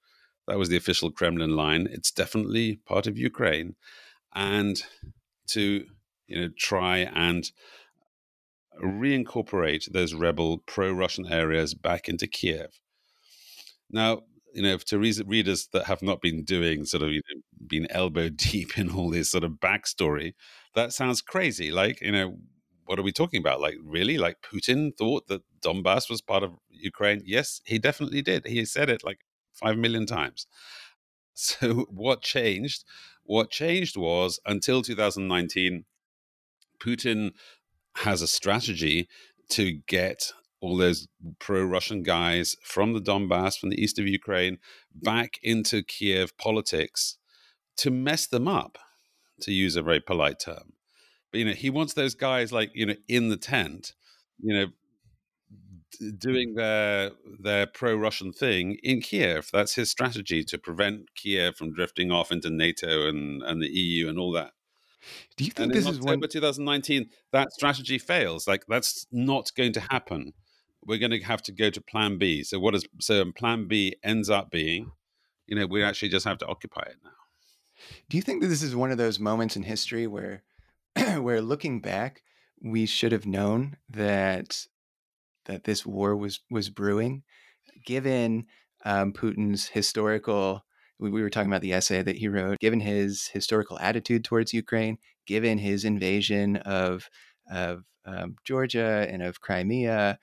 That 0.46 0.58
was 0.58 0.68
the 0.68 0.76
official 0.76 1.10
Kremlin 1.10 1.56
line. 1.56 1.86
It's 1.90 2.10
definitely 2.10 2.80
part 2.86 3.06
of 3.06 3.18
Ukraine. 3.18 3.76
And 4.34 4.82
to 5.48 5.84
you 6.26 6.40
know 6.40 6.48
try 6.56 6.98
and 6.98 7.50
reincorporate 8.82 9.92
those 9.92 10.14
rebel 10.14 10.58
pro-Russian 10.58 11.26
areas 11.26 11.74
back 11.74 12.08
into 12.08 12.26
Kiev. 12.26 12.80
Now, 13.90 14.22
you 14.54 14.62
know, 14.62 14.76
to 14.76 14.98
readers 14.98 15.68
that 15.72 15.86
have 15.86 16.02
not 16.02 16.20
been 16.20 16.44
doing 16.44 16.84
sort 16.84 17.02
of 17.02 17.10
you 17.10 17.20
know, 17.34 17.42
been 17.66 17.90
elbow 17.90 18.28
deep 18.34 18.78
in 18.78 18.90
all 18.90 19.10
this 19.10 19.30
sort 19.30 19.44
of 19.44 19.52
backstory, 19.52 20.34
that 20.74 20.92
sounds 20.92 21.20
crazy. 21.20 21.70
Like, 21.70 22.00
you 22.00 22.12
know, 22.12 22.38
what 22.90 22.98
are 22.98 23.04
we 23.04 23.12
talking 23.12 23.38
about? 23.38 23.60
Like, 23.60 23.76
really? 23.84 24.18
Like, 24.18 24.38
Putin 24.42 24.90
thought 24.98 25.28
that 25.28 25.42
Donbass 25.64 26.10
was 26.10 26.20
part 26.20 26.42
of 26.42 26.56
Ukraine? 26.70 27.22
Yes, 27.24 27.60
he 27.64 27.78
definitely 27.78 28.20
did. 28.20 28.48
He 28.48 28.64
said 28.64 28.90
it 28.90 29.04
like 29.04 29.20
five 29.52 29.78
million 29.78 30.06
times. 30.06 30.46
So, 31.32 31.86
what 31.88 32.20
changed? 32.20 32.84
What 33.22 33.50
changed 33.50 33.96
was 33.96 34.40
until 34.44 34.82
2019, 34.82 35.84
Putin 36.84 37.30
has 37.94 38.20
a 38.20 38.26
strategy 38.26 39.08
to 39.50 39.80
get 39.86 40.32
all 40.60 40.76
those 40.76 41.06
pro 41.38 41.62
Russian 41.64 42.02
guys 42.02 42.56
from 42.62 42.92
the 42.92 43.00
Donbass, 43.00 43.58
from 43.58 43.70
the 43.70 43.80
east 43.80 43.98
of 43.98 44.06
Ukraine, 44.06 44.58
back 44.92 45.38
into 45.42 45.82
Kiev 45.82 46.36
politics 46.36 47.16
to 47.78 47.90
mess 47.90 48.26
them 48.26 48.46
up, 48.48 48.76
to 49.42 49.52
use 49.52 49.76
a 49.76 49.82
very 49.82 50.00
polite 50.00 50.40
term. 50.40 50.74
But 51.30 51.38
you 51.38 51.44
know, 51.44 51.52
he 51.52 51.70
wants 51.70 51.94
those 51.94 52.14
guys 52.14 52.52
like 52.52 52.70
you 52.74 52.86
know 52.86 52.96
in 53.08 53.28
the 53.28 53.36
tent, 53.36 53.92
you 54.40 54.54
know, 54.54 54.66
d- 55.98 56.12
doing 56.16 56.54
their 56.54 57.12
their 57.40 57.66
pro 57.66 57.94
Russian 57.94 58.32
thing 58.32 58.78
in 58.82 59.00
Kiev. 59.00 59.48
That's 59.52 59.74
his 59.74 59.90
strategy 59.90 60.42
to 60.44 60.58
prevent 60.58 61.14
Kiev 61.14 61.56
from 61.56 61.72
drifting 61.72 62.10
off 62.10 62.32
into 62.32 62.50
NATO 62.50 63.06
and 63.06 63.42
and 63.42 63.62
the 63.62 63.68
EU 63.68 64.08
and 64.08 64.18
all 64.18 64.32
that. 64.32 64.52
Do 65.36 65.44
you 65.44 65.50
think 65.50 65.72
and 65.72 65.74
this 65.74 65.86
in 65.86 65.92
is 65.92 65.98
October 65.98 66.20
when... 66.20 66.28
2019 66.28 67.08
that 67.32 67.52
strategy 67.52 67.98
fails? 67.98 68.46
Like 68.46 68.64
that's 68.68 69.06
not 69.10 69.50
going 69.56 69.72
to 69.74 69.80
happen. 69.80 70.32
We're 70.84 70.98
going 70.98 71.10
to 71.12 71.20
have 71.20 71.42
to 71.42 71.52
go 71.52 71.70
to 71.70 71.80
Plan 71.80 72.18
B. 72.18 72.42
So 72.42 72.58
what 72.58 72.74
is 72.74 72.84
so 73.00 73.30
Plan 73.32 73.68
B 73.68 73.96
ends 74.02 74.30
up 74.30 74.50
being, 74.50 74.92
you 75.46 75.56
know, 75.56 75.66
we 75.66 75.82
actually 75.82 76.08
just 76.08 76.26
have 76.26 76.38
to 76.38 76.46
occupy 76.46 76.82
it 76.82 76.96
now. 77.04 77.10
Do 78.08 78.16
you 78.16 78.22
think 78.22 78.42
that 78.42 78.48
this 78.48 78.62
is 78.62 78.76
one 78.76 78.90
of 78.90 78.98
those 78.98 79.18
moments 79.18 79.56
in 79.56 79.62
history 79.62 80.06
where 80.06 80.42
where 81.18 81.40
looking 81.40 81.80
back, 81.80 82.22
we 82.62 82.86
should 82.86 83.12
have 83.12 83.26
known 83.26 83.76
that 83.88 84.66
that 85.46 85.64
this 85.64 85.86
war 85.86 86.16
was 86.16 86.40
was 86.50 86.70
brewing, 86.70 87.22
given 87.84 88.46
um, 88.84 89.12
Putin's 89.12 89.68
historical. 89.68 90.64
We, 90.98 91.10
we 91.10 91.22
were 91.22 91.30
talking 91.30 91.50
about 91.50 91.62
the 91.62 91.72
essay 91.72 92.02
that 92.02 92.16
he 92.16 92.28
wrote. 92.28 92.58
Given 92.58 92.80
his 92.80 93.28
historical 93.28 93.78
attitude 93.78 94.24
towards 94.24 94.52
Ukraine, 94.52 94.98
given 95.26 95.58
his 95.58 95.84
invasion 95.84 96.56
of 96.56 97.08
of 97.50 97.84
um, 98.04 98.36
Georgia 98.44 99.06
and 99.10 99.22
of 99.22 99.40
Crimea, 99.40 100.18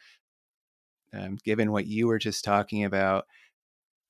um, 1.13 1.37
given 1.43 1.71
what 1.71 1.87
you 1.87 2.07
were 2.07 2.19
just 2.19 2.43
talking 2.43 2.83
about, 2.83 3.25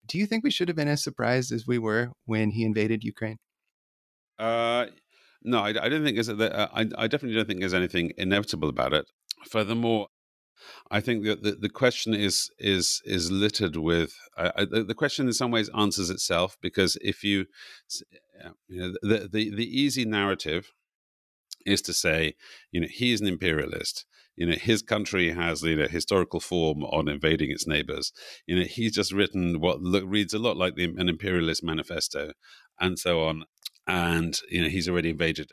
do 0.08 0.18
you 0.18 0.26
think 0.26 0.44
we 0.44 0.52
should 0.52 0.68
have 0.68 0.78
been 0.78 0.88
as 0.88 1.04
surprised 1.04 1.52
as 1.52 1.68
we 1.68 1.78
were 1.78 2.12
when 2.26 2.52
he 2.52 2.64
invaded 2.64 3.04
Ukraine? 3.04 3.38
Uh, 4.40 4.88
no, 5.44 5.60
I, 5.60 5.70
I 5.70 5.90
don't 5.90 6.04
think 6.04 6.16
there's. 6.16 6.30
Uh, 6.30 6.68
I, 6.74 6.82
I 6.98 7.08
definitely 7.08 7.36
don't 7.36 7.48
think 7.48 7.60
there's 7.60 7.74
anything 7.74 8.12
inevitable 8.18 8.70
about 8.70 8.94
it. 8.94 9.06
Furthermore, 9.50 10.08
I 10.90 11.02
think 11.02 11.26
that 11.26 11.44
the, 11.44 11.52
the 11.52 11.70
question 11.70 12.14
is 12.14 12.50
is 12.58 13.02
is 13.06 13.32
littered 13.32 13.76
with 13.76 14.14
uh, 14.38 14.66
the, 14.66 14.96
question 14.96 15.28
in 15.28 15.34
some 15.34 15.52
ways 15.52 15.70
answers 15.78 16.10
itself 16.10 16.58
because 16.62 16.98
if 17.02 17.24
you, 17.24 17.46
you 18.68 18.82
know, 18.82 18.94
the, 19.02 19.30
the 19.32 19.56
the 19.56 19.80
easy 19.80 20.06
narrative 20.06 20.72
is 21.66 21.82
to 21.84 21.94
say, 21.94 22.36
you 22.72 22.82
know, 22.82 22.88
he's 22.90 23.22
an 23.22 23.28
imperialist. 23.28 24.06
You 24.36 24.46
know, 24.46 24.56
his 24.56 24.84
country 24.84 25.32
has 25.32 25.64
you 25.64 25.76
know 25.76 25.88
historical 25.88 26.40
form 26.40 26.84
on 26.84 27.08
invading 27.08 27.52
its 27.52 27.68
neighbors. 27.68 28.12
You 28.46 28.58
know, 28.58 28.66
he's 28.66 28.94
just 28.94 29.12
written 29.12 29.60
what 29.60 29.82
look, 29.82 30.04
reads 30.06 30.34
a 30.34 30.40
lot 30.40 30.58
like 30.58 30.76
the, 30.76 30.86
an 30.86 31.10
imperialist 31.10 31.64
manifesto, 31.64 32.34
and 32.80 33.00
so 33.00 33.24
on 33.24 33.46
and 33.88 34.38
you 34.50 34.62
know 34.62 34.70
he's 34.70 34.90
already 34.90 35.10
invaded 35.10 35.52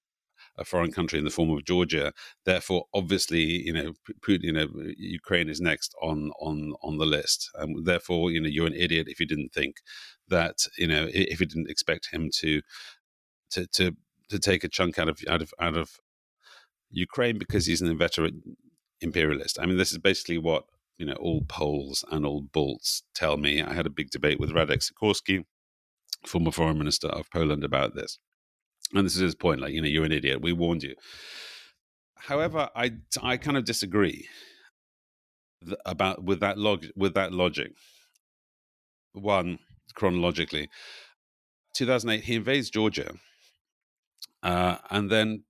a 0.57 0.64
foreign 0.64 0.92
country 0.92 1.18
in 1.18 1.25
the 1.25 1.31
form 1.31 1.51
of 1.51 1.64
Georgia. 1.64 2.12
Therefore, 2.44 2.85
obviously, 2.94 3.42
you 3.42 3.73
know, 3.73 3.92
Putin, 4.20 4.42
you 4.42 4.53
know, 4.53 4.68
Ukraine 4.97 5.49
is 5.49 5.61
next 5.61 5.94
on 6.01 6.31
on 6.40 6.75
on 6.83 6.99
the 6.99 7.07
list. 7.07 7.51
And 7.55 7.85
therefore, 7.85 8.31
you 8.31 8.40
know, 8.40 8.49
you're 8.49 8.66
an 8.66 8.75
idiot 8.75 9.09
if 9.09 9.20
you 9.20 9.27
didn't 9.27 9.53
think 9.53 9.77
that, 10.29 10.59
you 10.79 10.87
know, 10.87 11.09
if 11.11 11.40
you 11.40 11.47
didn't 11.47 11.70
expect 11.70 12.12
him 12.12 12.31
to 12.37 12.62
to 13.51 13.66
to 13.68 13.97
to 14.29 14.38
take 14.38 14.64
a 14.64 14.68
chunk 14.68 14.99
out 14.99 15.09
of 15.09 15.20
out 15.29 15.42
of 15.42 15.53
out 15.61 15.77
of 15.77 15.99
Ukraine 16.90 17.38
because 17.38 17.66
he's 17.66 17.83
an 17.83 17.90
inveterate 17.90 18.35
imperialist. 19.01 19.59
I 19.61 19.66
mean, 19.66 19.77
this 19.77 19.92
is 19.92 19.99
basically 19.99 20.38
what 20.38 20.64
you 20.99 21.07
know 21.07 21.14
all 21.14 21.42
Poles 21.49 22.05
and 22.11 22.25
all 22.25 22.42
Balts 22.42 23.03
tell 23.14 23.37
me. 23.37 23.62
I 23.62 23.73
had 23.73 23.87
a 23.87 23.90
big 23.90 24.11
debate 24.11 24.38
with 24.38 24.51
Radek 24.51 24.88
Sikorski, 24.88 25.44
former 26.26 26.50
foreign 26.50 26.78
minister 26.78 27.08
of 27.08 27.30
Poland, 27.30 27.64
about 27.64 27.94
this, 27.94 28.18
and 28.92 29.04
this 29.04 29.14
is 29.14 29.22
his 29.22 29.34
point. 29.34 29.60
Like 29.60 29.72
you 29.72 29.80
know, 29.80 29.88
you're 29.88 30.04
an 30.04 30.12
idiot. 30.12 30.40
We 30.40 30.52
warned 30.52 30.82
you. 30.82 30.94
However, 32.16 32.68
I 32.74 32.92
I 33.22 33.37
kind 33.37 33.56
of 33.56 33.64
disagree 33.64 34.28
about 35.87 36.24
with 36.24 36.40
that 36.40 36.58
log 36.58 36.87
with 36.96 37.14
that 37.14 37.32
logic. 37.32 37.72
One 39.12 39.58
chronologically, 39.94 40.68
2008 41.74 42.24
he 42.24 42.37
invades 42.37 42.70
Georgia, 42.70 43.14
uh, 44.42 44.78
and 44.90 45.10
then 45.10 45.44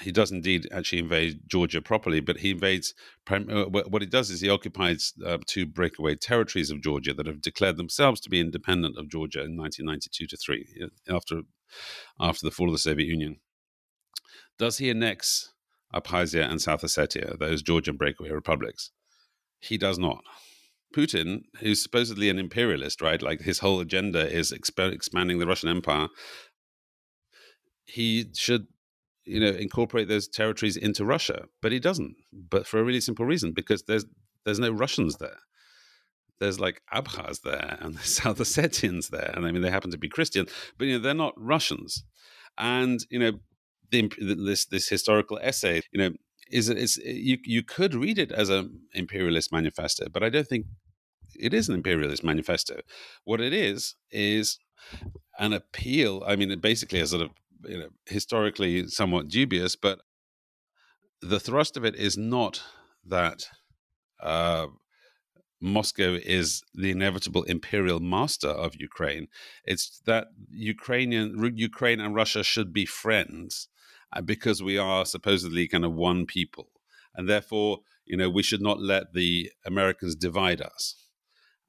he 0.00 0.12
does 0.12 0.30
indeed 0.30 0.68
actually 0.72 1.00
invade 1.00 1.40
Georgia 1.46 1.80
properly, 1.80 2.20
but 2.20 2.38
he 2.38 2.50
invades. 2.50 2.94
Uh, 3.30 3.64
what 3.66 4.02
he 4.02 4.06
does 4.06 4.30
is 4.30 4.40
he 4.40 4.48
occupies 4.48 5.12
uh, 5.24 5.38
two 5.46 5.66
breakaway 5.66 6.14
territories 6.14 6.70
of 6.70 6.82
Georgia 6.82 7.12
that 7.14 7.26
have 7.26 7.42
declared 7.42 7.76
themselves 7.76 8.20
to 8.20 8.30
be 8.30 8.40
independent 8.40 8.96
of 8.96 9.08
Georgia 9.08 9.40
in 9.40 9.56
1992 9.56 10.26
to 10.26 10.36
three, 10.36 10.66
after 11.08 11.42
after 12.20 12.46
the 12.46 12.50
fall 12.50 12.68
of 12.68 12.74
the 12.74 12.78
Soviet 12.78 13.06
Union. 13.06 13.40
Does 14.58 14.78
he 14.78 14.90
annex 14.90 15.52
Abkhazia 15.94 16.48
and 16.48 16.60
South 16.60 16.82
Ossetia, 16.82 17.38
those 17.38 17.62
Georgian 17.62 17.96
breakaway 17.96 18.30
republics? 18.30 18.90
He 19.60 19.78
does 19.78 19.98
not. 19.98 20.22
Putin, 20.96 21.42
who's 21.60 21.82
supposedly 21.82 22.30
an 22.30 22.38
imperialist, 22.38 23.02
right? 23.02 23.20
Like 23.20 23.42
his 23.42 23.58
whole 23.58 23.80
agenda 23.80 24.30
is 24.30 24.52
exp- 24.52 24.92
expanding 24.92 25.38
the 25.38 25.46
Russian 25.46 25.68
Empire. 25.68 26.08
He 27.84 28.26
should 28.34 28.68
you 29.28 29.40
know 29.40 29.50
incorporate 29.50 30.08
those 30.08 30.28
territories 30.28 30.76
into 30.76 31.04
Russia, 31.04 31.46
but 31.60 31.72
he 31.72 31.78
doesn't. 31.78 32.16
But 32.32 32.66
for 32.66 32.78
a 32.78 32.84
really 32.84 33.00
simple 33.00 33.24
reason, 33.24 33.52
because 33.52 33.82
there's 33.82 34.06
there's 34.44 34.58
no 34.58 34.70
Russians 34.70 35.16
there. 35.16 35.38
There's 36.40 36.60
like 36.60 36.82
Abkhaz 36.92 37.42
there 37.42 37.78
and 37.80 37.94
the 37.98 38.04
South 38.04 38.38
Ossetians 38.38 39.10
there, 39.10 39.32
and 39.34 39.46
I 39.46 39.52
mean 39.52 39.62
they 39.62 39.70
happen 39.70 39.90
to 39.90 39.98
be 39.98 40.08
Christian, 40.08 40.46
but 40.76 40.86
you 40.86 40.94
know 40.94 41.02
they're 41.02 41.14
not 41.14 41.34
Russians. 41.36 42.04
And 42.56 43.00
you 43.10 43.18
know 43.18 43.32
the, 43.90 44.08
this 44.18 44.66
this 44.66 44.88
historical 44.88 45.38
essay, 45.42 45.82
you 45.92 46.00
know, 46.00 46.10
is 46.50 46.68
it's 46.68 46.96
you 46.98 47.38
you 47.44 47.62
could 47.62 47.94
read 47.94 48.18
it 48.18 48.32
as 48.32 48.48
an 48.48 48.80
imperialist 48.94 49.52
manifesto, 49.52 50.08
but 50.10 50.22
I 50.22 50.28
don't 50.28 50.46
think 50.46 50.66
it 51.38 51.54
is 51.54 51.68
an 51.68 51.74
imperialist 51.74 52.24
manifesto. 52.24 52.80
What 53.24 53.40
it 53.40 53.52
is 53.52 53.94
is 54.10 54.58
an 55.38 55.52
appeal. 55.52 56.22
I 56.26 56.36
mean, 56.36 56.58
basically 56.60 57.00
a 57.00 57.06
sort 57.06 57.22
of 57.22 57.30
you 57.64 57.78
know, 57.78 57.88
historically 58.06 58.86
somewhat 58.88 59.28
dubious, 59.28 59.76
but 59.76 60.00
the 61.20 61.40
thrust 61.40 61.76
of 61.76 61.84
it 61.84 61.96
is 61.96 62.16
not 62.16 62.62
that 63.04 63.48
uh, 64.22 64.66
Moscow 65.60 66.18
is 66.22 66.62
the 66.74 66.90
inevitable 66.90 67.42
imperial 67.44 68.00
master 68.00 68.48
of 68.48 68.76
Ukraine. 68.76 69.28
It's 69.64 70.00
that 70.06 70.28
Ukrainian 70.50 71.52
Ukraine 71.56 72.00
and 72.00 72.14
Russia 72.14 72.44
should 72.44 72.72
be 72.72 72.86
friends 72.86 73.68
uh, 74.12 74.20
because 74.20 74.62
we 74.62 74.78
are 74.78 75.04
supposedly 75.04 75.66
kind 75.66 75.84
of 75.84 75.94
one 75.94 76.26
people, 76.26 76.68
and 77.14 77.28
therefore, 77.28 77.80
you 78.04 78.16
know, 78.16 78.30
we 78.30 78.42
should 78.42 78.62
not 78.62 78.80
let 78.80 79.12
the 79.14 79.50
Americans 79.66 80.14
divide 80.14 80.60
us. 80.60 80.94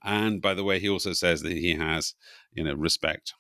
And 0.04 0.41
by 0.41 0.54
the 0.54 0.63
way, 0.63 0.80
he 0.80 0.88
also 0.88 1.13
says 1.13 1.41
that 1.41 1.52
he 1.52 1.75
has, 1.75 2.13
you 2.54 2.63
know, 2.63 2.73
respect 2.73 3.34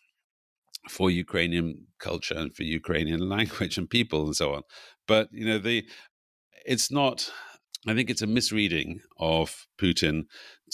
for 0.89 1.09
Ukrainian 1.11 1.87
culture 1.99 2.35
and 2.35 2.53
for 2.55 2.63
Ukrainian 2.63 3.27
language 3.35 3.77
and 3.77 3.89
people 3.89 4.25
and 4.25 4.35
so 4.35 4.53
on. 4.53 4.63
But 5.07 5.29
you 5.31 5.45
know, 5.45 5.59
the 5.59 5.85
it's 6.65 6.91
not. 6.91 7.31
I 7.87 7.93
think 7.93 8.09
it's 8.09 8.21
a 8.21 8.27
misreading 8.27 8.99
of 9.17 9.65
Putin 9.81 10.25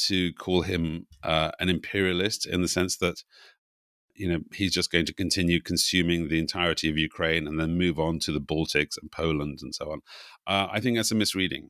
to 0.08 0.34
call 0.34 0.64
him 0.64 1.06
uh, 1.22 1.52
an 1.60 1.70
imperialist 1.70 2.48
in 2.48 2.64
the 2.64 2.68
sense 2.68 2.98
that 2.98 3.24
you 4.16 4.28
know 4.28 4.40
he's 4.54 4.74
just 4.74 4.92
going 4.92 5.06
to 5.06 5.14
continue 5.14 5.62
consuming 5.62 6.28
the 6.28 6.40
entirety 6.40 6.90
of 6.90 6.98
Ukraine 6.98 7.48
and 7.48 7.60
then 7.60 7.78
move 7.78 8.00
on 8.00 8.20
to 8.20 8.32
the 8.32 8.42
Baltics 8.42 8.98
and 9.00 9.12
Poland 9.12 9.60
and 9.62 9.76
so 9.76 9.92
on. 9.92 10.00
Uh, 10.48 10.68
I 10.72 10.80
think 10.80 10.98
that's 10.98 11.12
a 11.12 11.16
misreading. 11.16 11.70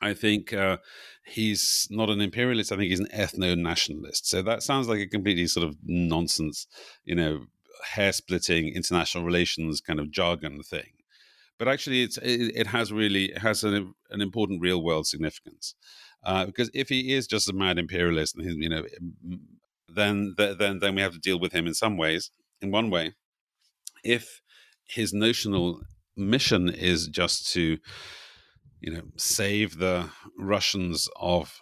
I 0.00 0.14
think 0.14 0.52
uh, 0.52 0.78
he's 1.24 1.88
not 1.90 2.10
an 2.10 2.20
imperialist. 2.20 2.72
I 2.72 2.76
think 2.76 2.90
he's 2.90 3.00
an 3.00 3.08
ethno 3.14 3.56
nationalist. 3.56 4.28
So 4.28 4.42
that 4.42 4.62
sounds 4.62 4.88
like 4.88 5.00
a 5.00 5.06
completely 5.06 5.46
sort 5.46 5.66
of 5.66 5.76
nonsense, 5.84 6.66
you 7.04 7.14
know, 7.14 7.46
hair 7.92 8.12
splitting 8.12 8.74
international 8.74 9.24
relations 9.24 9.80
kind 9.80 10.00
of 10.00 10.10
jargon 10.10 10.62
thing. 10.62 10.92
But 11.58 11.68
actually, 11.68 12.02
it's 12.02 12.18
it, 12.18 12.52
it 12.54 12.66
has 12.68 12.92
really 12.92 13.26
it 13.26 13.38
has 13.38 13.64
an, 13.64 13.94
an 14.10 14.20
important 14.20 14.60
real 14.60 14.82
world 14.82 15.06
significance. 15.06 15.74
Uh, 16.22 16.46
because 16.46 16.70
if 16.74 16.88
he 16.88 17.14
is 17.14 17.26
just 17.26 17.48
a 17.48 17.52
mad 17.52 17.78
imperialist, 17.78 18.36
you 18.36 18.68
know, 18.68 18.84
then 19.88 20.34
then 20.36 20.80
then 20.80 20.94
we 20.94 21.00
have 21.02 21.12
to 21.12 21.18
deal 21.18 21.38
with 21.38 21.52
him 21.52 21.66
in 21.66 21.74
some 21.74 21.96
ways. 21.96 22.30
In 22.60 22.70
one 22.70 22.90
way, 22.90 23.14
if 24.04 24.42
his 24.86 25.12
notional 25.12 25.80
mission 26.16 26.68
is 26.68 27.08
just 27.08 27.52
to 27.52 27.78
you 28.86 28.92
know, 28.92 29.02
save 29.16 29.78
the 29.78 30.08
Russians 30.38 31.08
of 31.20 31.58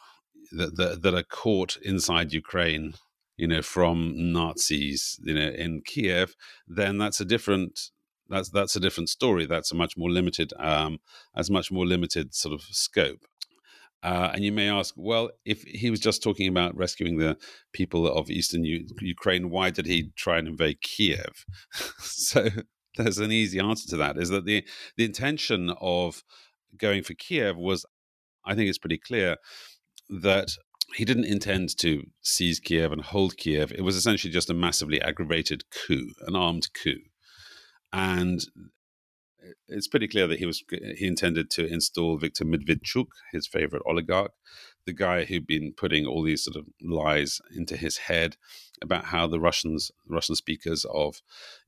that, 0.53 0.77
that, 0.77 1.03
that 1.03 1.15
are 1.15 1.23
caught 1.23 1.79
inside 1.83 2.35
Ukraine, 2.35 2.95
you 3.39 3.49
know, 3.49 3.63
from 3.63 4.13
Nazis, 4.33 5.19
you 5.25 5.35
know, 5.35 5.49
in 5.49 5.81
Kiev, 5.87 6.37
then 6.69 6.99
that's 6.99 7.21
a 7.21 7.25
different 7.25 7.81
that's 8.29 8.51
that's 8.51 8.77
a 8.77 8.81
different 8.81 9.09
story. 9.09 9.47
That's 9.47 9.73
a 9.73 9.75
much 9.75 9.97
more 9.97 10.11
limited, 10.11 10.53
um, 10.59 10.99
as 11.35 11.51
much 11.51 11.73
more 11.73 11.87
limited 11.87 12.35
sort 12.35 12.55
of 12.55 12.63
scope. 12.63 13.21
Uh, 14.03 14.31
and 14.35 14.45
you 14.45 14.53
may 14.53 14.69
ask, 14.69 14.93
well, 14.99 15.31
if 15.47 15.63
he 15.63 15.91
was 15.91 16.01
just 16.01 16.23
talking 16.23 16.49
about 16.49 16.77
rescuing 16.77 17.17
the 17.17 17.39
people 17.73 18.07
of 18.07 18.31
eastern 18.31 18.65
U- 18.65 18.87
Ukraine, 19.01 19.49
why 19.49 19.71
did 19.71 19.87
he 19.87 20.11
try 20.15 20.37
and 20.37 20.49
invade 20.49 20.83
Kiev? 20.83 21.47
so 21.99 22.49
there's 22.99 23.19
an 23.19 23.33
easy 23.33 23.61
answer 23.61 23.89
to 23.89 23.97
that: 23.97 24.19
is 24.19 24.29
that 24.29 24.45
the 24.45 24.63
the 24.99 25.07
intention 25.07 25.73
of 25.81 26.23
going 26.79 27.03
for 27.03 27.15
Kiev 27.15 27.57
was, 27.57 27.85
I 28.45 28.55
think 28.55 28.69
it's 28.69 28.79
pretty 28.79 28.99
clear 28.99 29.37
that 30.09 30.51
he 30.95 31.05
didn't 31.05 31.25
intend 31.25 31.77
to 31.79 32.05
seize 32.23 32.61
Kiev 32.61 32.93
and 32.93 33.03
hold 33.03 33.37
Kiev. 33.37 33.73
It 33.73 33.83
was 33.83 33.97
essentially 33.97 34.33
just 34.33 34.51
a 34.51 34.55
massively 34.55 35.01
aggravated 35.01 35.65
coup, 35.71 36.13
an 36.27 36.37
armed 36.37 36.69
coup. 36.75 37.01
And 37.93 38.41
it's 39.69 39.89
pretty 39.89 40.09
clear 40.09 40.27
that 40.27 40.39
he 40.39 40.47
was 40.47 40.63
he 40.97 41.07
intended 41.07 41.51
to 41.51 41.67
install 41.67 42.19
Viktor 42.19 42.45
Medvedchuk, 42.45 43.09
his 43.33 43.47
favorite 43.47 43.83
oligarch, 43.87 44.33
the 44.87 44.93
guy 44.93 45.25
who'd 45.25 45.47
been 45.47 45.73
putting 45.77 46.07
all 46.07 46.23
these 46.23 46.45
sort 46.45 46.57
of 46.57 46.67
lies 46.83 47.41
into 47.55 47.77
his 47.77 47.99
head 47.99 48.37
about 48.83 49.07
how 49.07 49.27
the 49.27 49.41
Russians, 49.41 49.91
Russian 50.09 50.35
speakers 50.35 50.85
of 50.93 51.23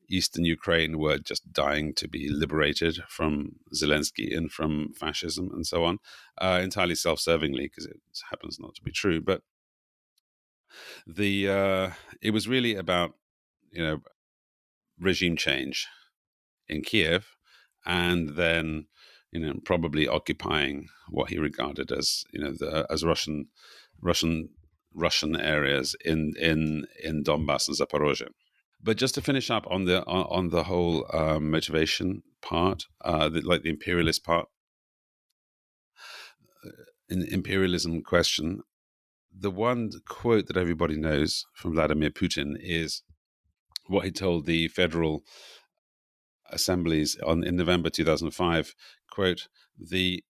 eastern 0.08 0.44
Ukraine 0.44 0.98
were 0.98 1.18
just 1.18 1.52
dying 1.52 1.94
to 1.94 2.08
be 2.08 2.28
liberated 2.28 3.02
from 3.08 3.56
Zelensky 3.74 4.36
and 4.36 4.50
from 4.50 4.92
fascism 4.94 5.50
and 5.52 5.66
so 5.66 5.84
on, 5.84 5.98
uh, 6.38 6.60
entirely 6.62 6.94
self-servingly 6.94 7.64
because 7.64 7.86
it 7.86 8.00
happens 8.30 8.58
not 8.58 8.74
to 8.76 8.82
be 8.82 8.92
true. 8.92 9.20
But 9.20 9.42
the 11.06 11.48
uh, 11.48 11.90
it 12.22 12.32
was 12.32 12.48
really 12.48 12.74
about 12.74 13.14
you 13.70 13.82
know 13.82 13.98
regime 14.98 15.36
change 15.36 15.86
in 16.68 16.82
Kiev, 16.82 17.36
and 17.84 18.36
then 18.36 18.86
you 19.32 19.40
know 19.40 19.54
probably 19.64 20.08
occupying 20.08 20.88
what 21.10 21.30
he 21.30 21.38
regarded 21.38 21.92
as 21.92 22.24
you 22.32 22.40
know 22.40 22.52
the, 22.52 22.86
as 22.90 23.04
Russian 23.04 23.46
Russian 24.00 24.50
Russian 24.94 25.36
areas 25.36 25.94
in 26.04 26.34
in 26.40 26.86
in 27.02 27.22
Donbass 27.22 27.68
and 27.68 27.76
Zaporozhye. 27.76 28.28
But 28.86 28.98
just 28.98 29.16
to 29.16 29.20
finish 29.20 29.50
up 29.50 29.66
on 29.68 29.84
the 29.86 30.06
on, 30.06 30.26
on 30.30 30.48
the 30.50 30.62
whole 30.62 31.06
um, 31.12 31.50
motivation 31.50 32.22
part, 32.40 32.84
uh, 33.04 33.28
the, 33.28 33.40
like 33.40 33.62
the 33.62 33.68
imperialist 33.68 34.24
part, 34.24 34.46
uh, 36.64 36.70
in 37.08 37.26
imperialism 37.26 38.00
question, 38.02 38.60
the 39.36 39.50
one 39.50 39.90
quote 40.08 40.46
that 40.46 40.56
everybody 40.56 40.96
knows 40.96 41.46
from 41.52 41.72
Vladimir 41.72 42.10
Putin 42.10 42.54
is 42.60 43.02
what 43.88 44.04
he 44.04 44.12
told 44.12 44.46
the 44.46 44.68
federal 44.68 45.24
assemblies 46.50 47.18
on 47.26 47.42
in 47.42 47.56
November 47.56 47.90
2005. 47.90 48.72
Quote: 49.10 49.48
The 49.76 50.22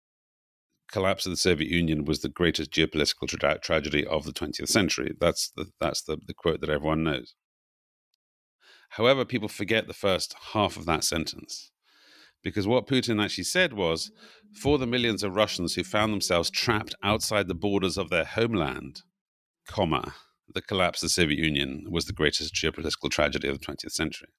collapse 0.89 1.25
of 1.25 1.31
the 1.33 1.37
Soviet 1.37 1.69
Union 1.69 2.05
was 2.05 2.21
the 2.21 2.29
greatest 2.29 2.71
geopolitical 2.71 3.27
tra- 3.27 3.59
tragedy 3.59 4.07
of 4.07 4.23
the 4.23 4.31
20th 4.31 4.69
century. 4.69 5.13
That's 5.19 5.49
the 5.57 5.65
that's 5.81 6.03
the, 6.03 6.15
the 6.25 6.33
quote 6.33 6.61
that 6.61 6.69
everyone 6.69 7.03
knows. 7.03 7.35
However, 8.95 9.25
people 9.25 9.49
forget 9.49 9.87
the 9.87 9.93
first 9.93 10.35
half 10.53 10.77
of 10.77 10.85
that 10.85 11.03
sentence. 11.03 11.71
Because 12.43 12.67
what 12.67 12.87
Putin 12.87 13.21
actually 13.21 13.43
said 13.43 13.73
was 13.73 14.11
for 14.53 14.77
the 14.77 14.87
millions 14.87 15.23
of 15.23 15.35
Russians 15.35 15.75
who 15.75 15.83
found 15.83 16.13
themselves 16.13 16.49
trapped 16.49 16.95
outside 17.03 17.47
the 17.47 17.55
borders 17.55 17.97
of 17.97 18.09
their 18.09 18.23
homeland, 18.23 19.01
comma, 19.67 20.13
the 20.53 20.61
collapse 20.61 21.01
of 21.03 21.07
the 21.07 21.13
Soviet 21.13 21.39
Union 21.39 21.87
was 21.89 22.05
the 22.05 22.13
greatest 22.13 22.53
geopolitical 22.53 23.09
tragedy 23.09 23.49
of 23.49 23.59
the 23.59 23.65
20th 23.65 23.91
century. 23.91 24.29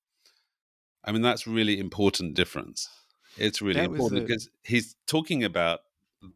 I 1.05 1.13
mean, 1.13 1.23
that's 1.23 1.47
really 1.47 1.79
important 1.79 2.35
difference. 2.35 2.89
It's 3.37 3.61
really 3.61 3.81
that 3.81 3.91
important 3.91 4.27
because 4.27 4.49
he's 4.63 4.97
talking 5.07 5.45
about 5.45 5.81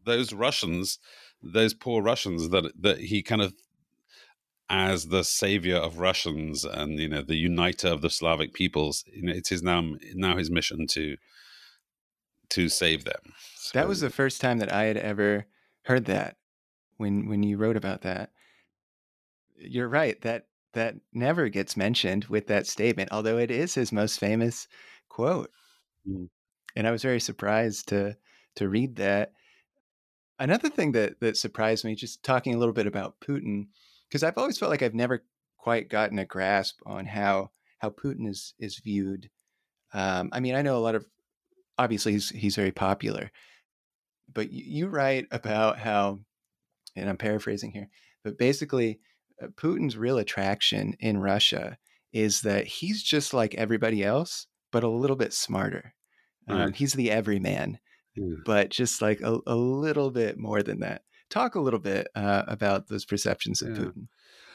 those 0.05 0.31
Russians 0.31 0.99
those 1.41 1.73
poor 1.73 2.01
Russians 2.01 2.49
that 2.49 2.71
that 2.79 2.99
he 2.99 3.23
kind 3.23 3.41
of 3.41 3.53
as 4.71 5.07
the 5.07 5.23
savior 5.23 5.75
of 5.75 5.99
Russians 5.99 6.63
and 6.63 6.97
you 6.97 7.09
know 7.09 7.21
the 7.21 7.35
uniter 7.35 7.89
of 7.89 8.01
the 8.01 8.09
Slavic 8.09 8.53
peoples. 8.53 9.03
You 9.13 9.23
know, 9.23 9.33
it 9.33 9.51
is 9.51 9.61
now 9.61 9.83
now 10.15 10.37
his 10.37 10.49
mission 10.49 10.87
to 10.91 11.17
to 12.51 12.69
save 12.69 13.03
them. 13.03 13.33
So, 13.55 13.77
that 13.77 13.87
was 13.87 13.99
the 13.99 14.09
first 14.09 14.39
time 14.39 14.59
that 14.59 14.71
I 14.71 14.83
had 14.83 14.97
ever 14.97 15.45
heard 15.83 16.05
that 16.05 16.37
when 16.97 17.27
when 17.27 17.43
you 17.43 17.57
wrote 17.57 17.75
about 17.75 18.01
that. 18.01 18.31
You're 19.57 19.89
right 19.89 20.19
that 20.21 20.47
that 20.73 20.95
never 21.11 21.49
gets 21.49 21.75
mentioned 21.75 22.25
with 22.25 22.47
that 22.47 22.65
statement, 22.65 23.09
although 23.11 23.37
it 23.37 23.51
is 23.51 23.75
his 23.75 23.91
most 23.91 24.19
famous 24.19 24.69
quote. 25.09 25.51
Mm. 26.09 26.29
And 26.77 26.87
I 26.87 26.91
was 26.91 27.01
very 27.01 27.19
surprised 27.19 27.89
to 27.89 28.15
to 28.55 28.69
read 28.69 28.95
that. 28.95 29.33
Another 30.39 30.69
thing 30.69 30.93
that 30.93 31.19
that 31.19 31.35
surprised 31.35 31.83
me, 31.83 31.93
just 31.93 32.23
talking 32.23 32.55
a 32.55 32.57
little 32.57 32.73
bit 32.73 32.87
about 32.87 33.19
Putin, 33.19 33.67
because 34.11 34.23
I've 34.23 34.37
always 34.37 34.57
felt 34.57 34.71
like 34.71 34.81
I've 34.81 34.93
never 34.93 35.23
quite 35.57 35.89
gotten 35.89 36.19
a 36.19 36.25
grasp 36.25 36.79
on 36.85 37.05
how 37.05 37.51
how 37.79 37.89
Putin 37.89 38.27
is 38.27 38.53
is 38.59 38.79
viewed. 38.83 39.29
Um, 39.93 40.29
I 40.31 40.39
mean, 40.39 40.55
I 40.55 40.61
know 40.61 40.77
a 40.77 40.79
lot 40.79 40.95
of 40.95 41.05
obviously 41.77 42.13
he's 42.13 42.29
he's 42.29 42.55
very 42.55 42.71
popular, 42.71 43.31
but 44.31 44.51
you, 44.51 44.63
you 44.65 44.87
write 44.87 45.27
about 45.31 45.79
how, 45.79 46.19
and 46.95 47.09
I'm 47.09 47.17
paraphrasing 47.17 47.71
here, 47.71 47.89
but 48.23 48.37
basically 48.37 48.99
uh, 49.41 49.47
Putin's 49.55 49.97
real 49.97 50.17
attraction 50.17 50.93
in 50.99 51.17
Russia 51.17 51.77
is 52.11 52.41
that 52.41 52.67
he's 52.67 53.01
just 53.01 53.33
like 53.33 53.55
everybody 53.55 54.03
else, 54.03 54.47
but 54.71 54.83
a 54.83 54.89
little 54.89 55.15
bit 55.15 55.33
smarter. 55.33 55.93
Um, 56.49 56.73
He's 56.73 56.93
the 56.93 57.11
everyman, 57.11 57.79
yeah. 58.15 58.35
but 58.45 58.69
just 58.69 59.01
like 59.01 59.21
a, 59.21 59.37
a 59.47 59.55
little 59.55 60.11
bit 60.11 60.37
more 60.37 60.61
than 60.61 60.79
that 60.81 61.03
talk 61.31 61.55
a 61.55 61.59
little 61.59 61.79
bit 61.79 62.07
uh, 62.15 62.43
about 62.47 62.87
those 62.87 63.05
perceptions 63.05 63.61
of 63.61 63.69
yeah. 63.69 63.83
Putin. 63.85 64.07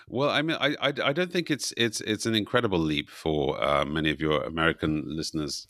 Well, 0.08 0.30
I 0.30 0.42
mean, 0.42 0.56
I, 0.60 0.76
I, 0.80 0.92
I 1.02 1.12
don't 1.12 1.32
think 1.32 1.50
it's 1.50 1.72
it's 1.76 2.00
it's 2.02 2.26
an 2.26 2.34
incredible 2.34 2.78
leap 2.78 3.10
for 3.10 3.60
uh, 3.62 3.84
many 3.84 4.10
of 4.10 4.20
your 4.20 4.42
American 4.44 5.02
listeners. 5.06 5.66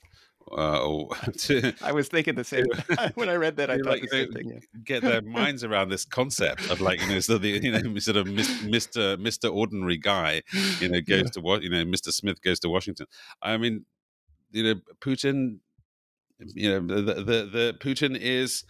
Uh, 0.52 1.04
to, 1.38 1.72
I 1.82 1.92
was 1.92 2.08
thinking 2.08 2.34
the 2.34 2.44
same 2.44 2.66
when 3.14 3.28
I 3.30 3.34
read 3.34 3.56
that. 3.56 3.70
I 3.70 3.78
thought 3.78 3.86
like, 3.86 4.02
the 4.02 4.08
same 4.08 4.32
thing. 4.32 4.50
Yeah. 4.50 4.80
Get 4.84 5.02
their 5.02 5.22
minds 5.22 5.64
around 5.64 5.88
this 5.88 6.04
concept 6.04 6.70
of 6.70 6.82
like 6.82 7.00
you 7.00 7.08
know, 7.08 7.20
so 7.20 7.38
the 7.38 7.48
you 7.48 7.72
know 7.72 7.98
sort 7.98 8.18
of 8.18 8.26
Mister 8.26 9.16
Mister 9.16 9.48
Ordinary 9.48 9.96
guy, 9.96 10.42
you 10.80 10.90
know, 10.90 11.00
goes 11.00 11.22
yeah. 11.22 11.30
to 11.30 11.40
what 11.40 11.62
you 11.62 11.70
know, 11.70 11.84
Mister 11.86 12.12
Smith 12.12 12.42
goes 12.42 12.60
to 12.60 12.68
Washington. 12.68 13.06
I 13.40 13.56
mean, 13.56 13.86
you 14.50 14.62
know, 14.62 14.80
Putin 15.00 15.60
you 16.38 16.68
know 16.68 17.02
the, 17.02 17.14
the 17.14 17.22
the 17.22 17.76
Putin 17.80 18.16
is 18.18 18.64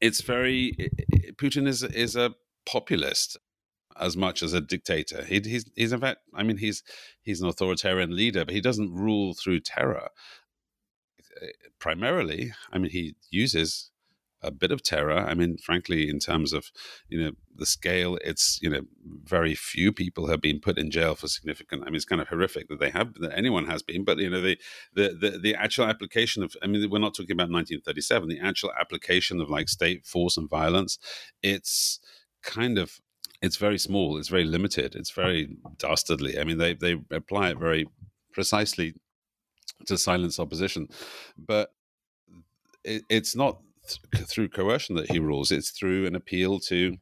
it's 0.00 0.22
very 0.22 0.90
Putin 1.36 1.66
is 1.66 1.82
is 1.82 2.16
a 2.16 2.34
populist 2.66 3.36
as 3.98 4.16
much 4.16 4.42
as 4.42 4.52
a 4.52 4.60
dictator. 4.60 5.24
He, 5.24 5.40
he's 5.40 5.70
he's 5.76 5.92
in 5.92 6.00
fact, 6.00 6.20
I 6.34 6.42
mean, 6.42 6.58
he's 6.58 6.82
he's 7.22 7.40
an 7.40 7.48
authoritarian 7.48 8.14
leader, 8.14 8.44
but 8.44 8.54
he 8.54 8.60
doesn't 8.60 8.94
rule 8.94 9.34
through 9.34 9.60
terror. 9.60 10.08
Primarily, 11.78 12.52
I 12.72 12.78
mean, 12.78 12.90
he 12.90 13.16
uses 13.30 13.90
a 14.44 14.50
bit 14.50 14.70
of 14.70 14.82
terror. 14.82 15.18
I 15.18 15.34
mean, 15.34 15.56
frankly, 15.58 16.08
in 16.08 16.18
terms 16.18 16.52
of 16.52 16.70
you 17.08 17.20
know 17.20 17.32
the 17.56 17.66
scale, 17.66 18.18
it's 18.24 18.58
you 18.62 18.70
know 18.70 18.82
very 19.24 19.54
few 19.54 19.92
people 19.92 20.28
have 20.28 20.40
been 20.40 20.60
put 20.60 20.78
in 20.78 20.90
jail 20.90 21.14
for 21.14 21.28
significant. 21.28 21.82
I 21.82 21.86
mean, 21.86 21.96
it's 21.96 22.04
kind 22.04 22.22
of 22.22 22.28
horrific 22.28 22.68
that 22.68 22.80
they 22.80 22.90
have 22.90 23.14
that 23.14 23.36
anyone 23.36 23.66
has 23.66 23.82
been, 23.82 24.04
but 24.04 24.18
you 24.18 24.30
know 24.30 24.40
the 24.40 24.58
the 24.94 25.16
the, 25.20 25.38
the 25.38 25.54
actual 25.54 25.86
application 25.86 26.42
of. 26.42 26.54
I 26.62 26.66
mean, 26.66 26.88
we're 26.90 26.98
not 26.98 27.14
talking 27.14 27.32
about 27.32 27.50
1937. 27.50 28.28
The 28.28 28.40
actual 28.40 28.72
application 28.78 29.40
of 29.40 29.50
like 29.50 29.68
state 29.68 30.06
force 30.06 30.36
and 30.36 30.48
violence, 30.48 30.98
it's 31.42 32.00
kind 32.42 32.78
of 32.78 33.00
it's 33.42 33.56
very 33.56 33.78
small. 33.78 34.16
It's 34.16 34.28
very 34.28 34.44
limited. 34.44 34.94
It's 34.94 35.10
very 35.10 35.56
dastardly. 35.78 36.38
I 36.38 36.44
mean, 36.44 36.58
they 36.58 36.74
they 36.74 37.00
apply 37.10 37.50
it 37.50 37.58
very 37.58 37.86
precisely 38.32 38.94
to 39.86 39.98
silence 39.98 40.38
opposition, 40.38 40.88
but 41.36 41.72
it, 42.84 43.02
it's 43.08 43.34
not 43.36 43.60
th- 43.86 44.26
through 44.26 44.48
coercion 44.48 44.96
that 44.96 45.10
he 45.10 45.18
rules. 45.18 45.50
It's 45.50 45.70
through 45.70 46.06
an 46.06 46.14
appeal 46.14 46.58
to 46.60 46.96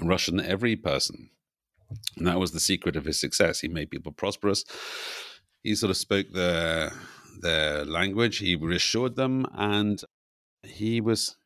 Russian 0.00 0.40
every 0.40 0.76
person. 0.76 1.30
And 2.16 2.26
that 2.26 2.40
was 2.40 2.52
the 2.52 2.60
secret 2.60 2.96
of 2.96 3.04
his 3.04 3.20
success. 3.20 3.60
He 3.60 3.68
made 3.68 3.90
people 3.90 4.12
prosperous. 4.12 4.64
He 5.62 5.74
sort 5.74 5.90
of 5.90 5.96
spoke 5.96 6.26
their 6.32 6.92
their 7.40 7.84
language. 7.84 8.38
He 8.38 8.56
reassured 8.56 9.16
them, 9.16 9.46
and 9.54 10.02
he 10.62 11.00
was, 11.00 11.36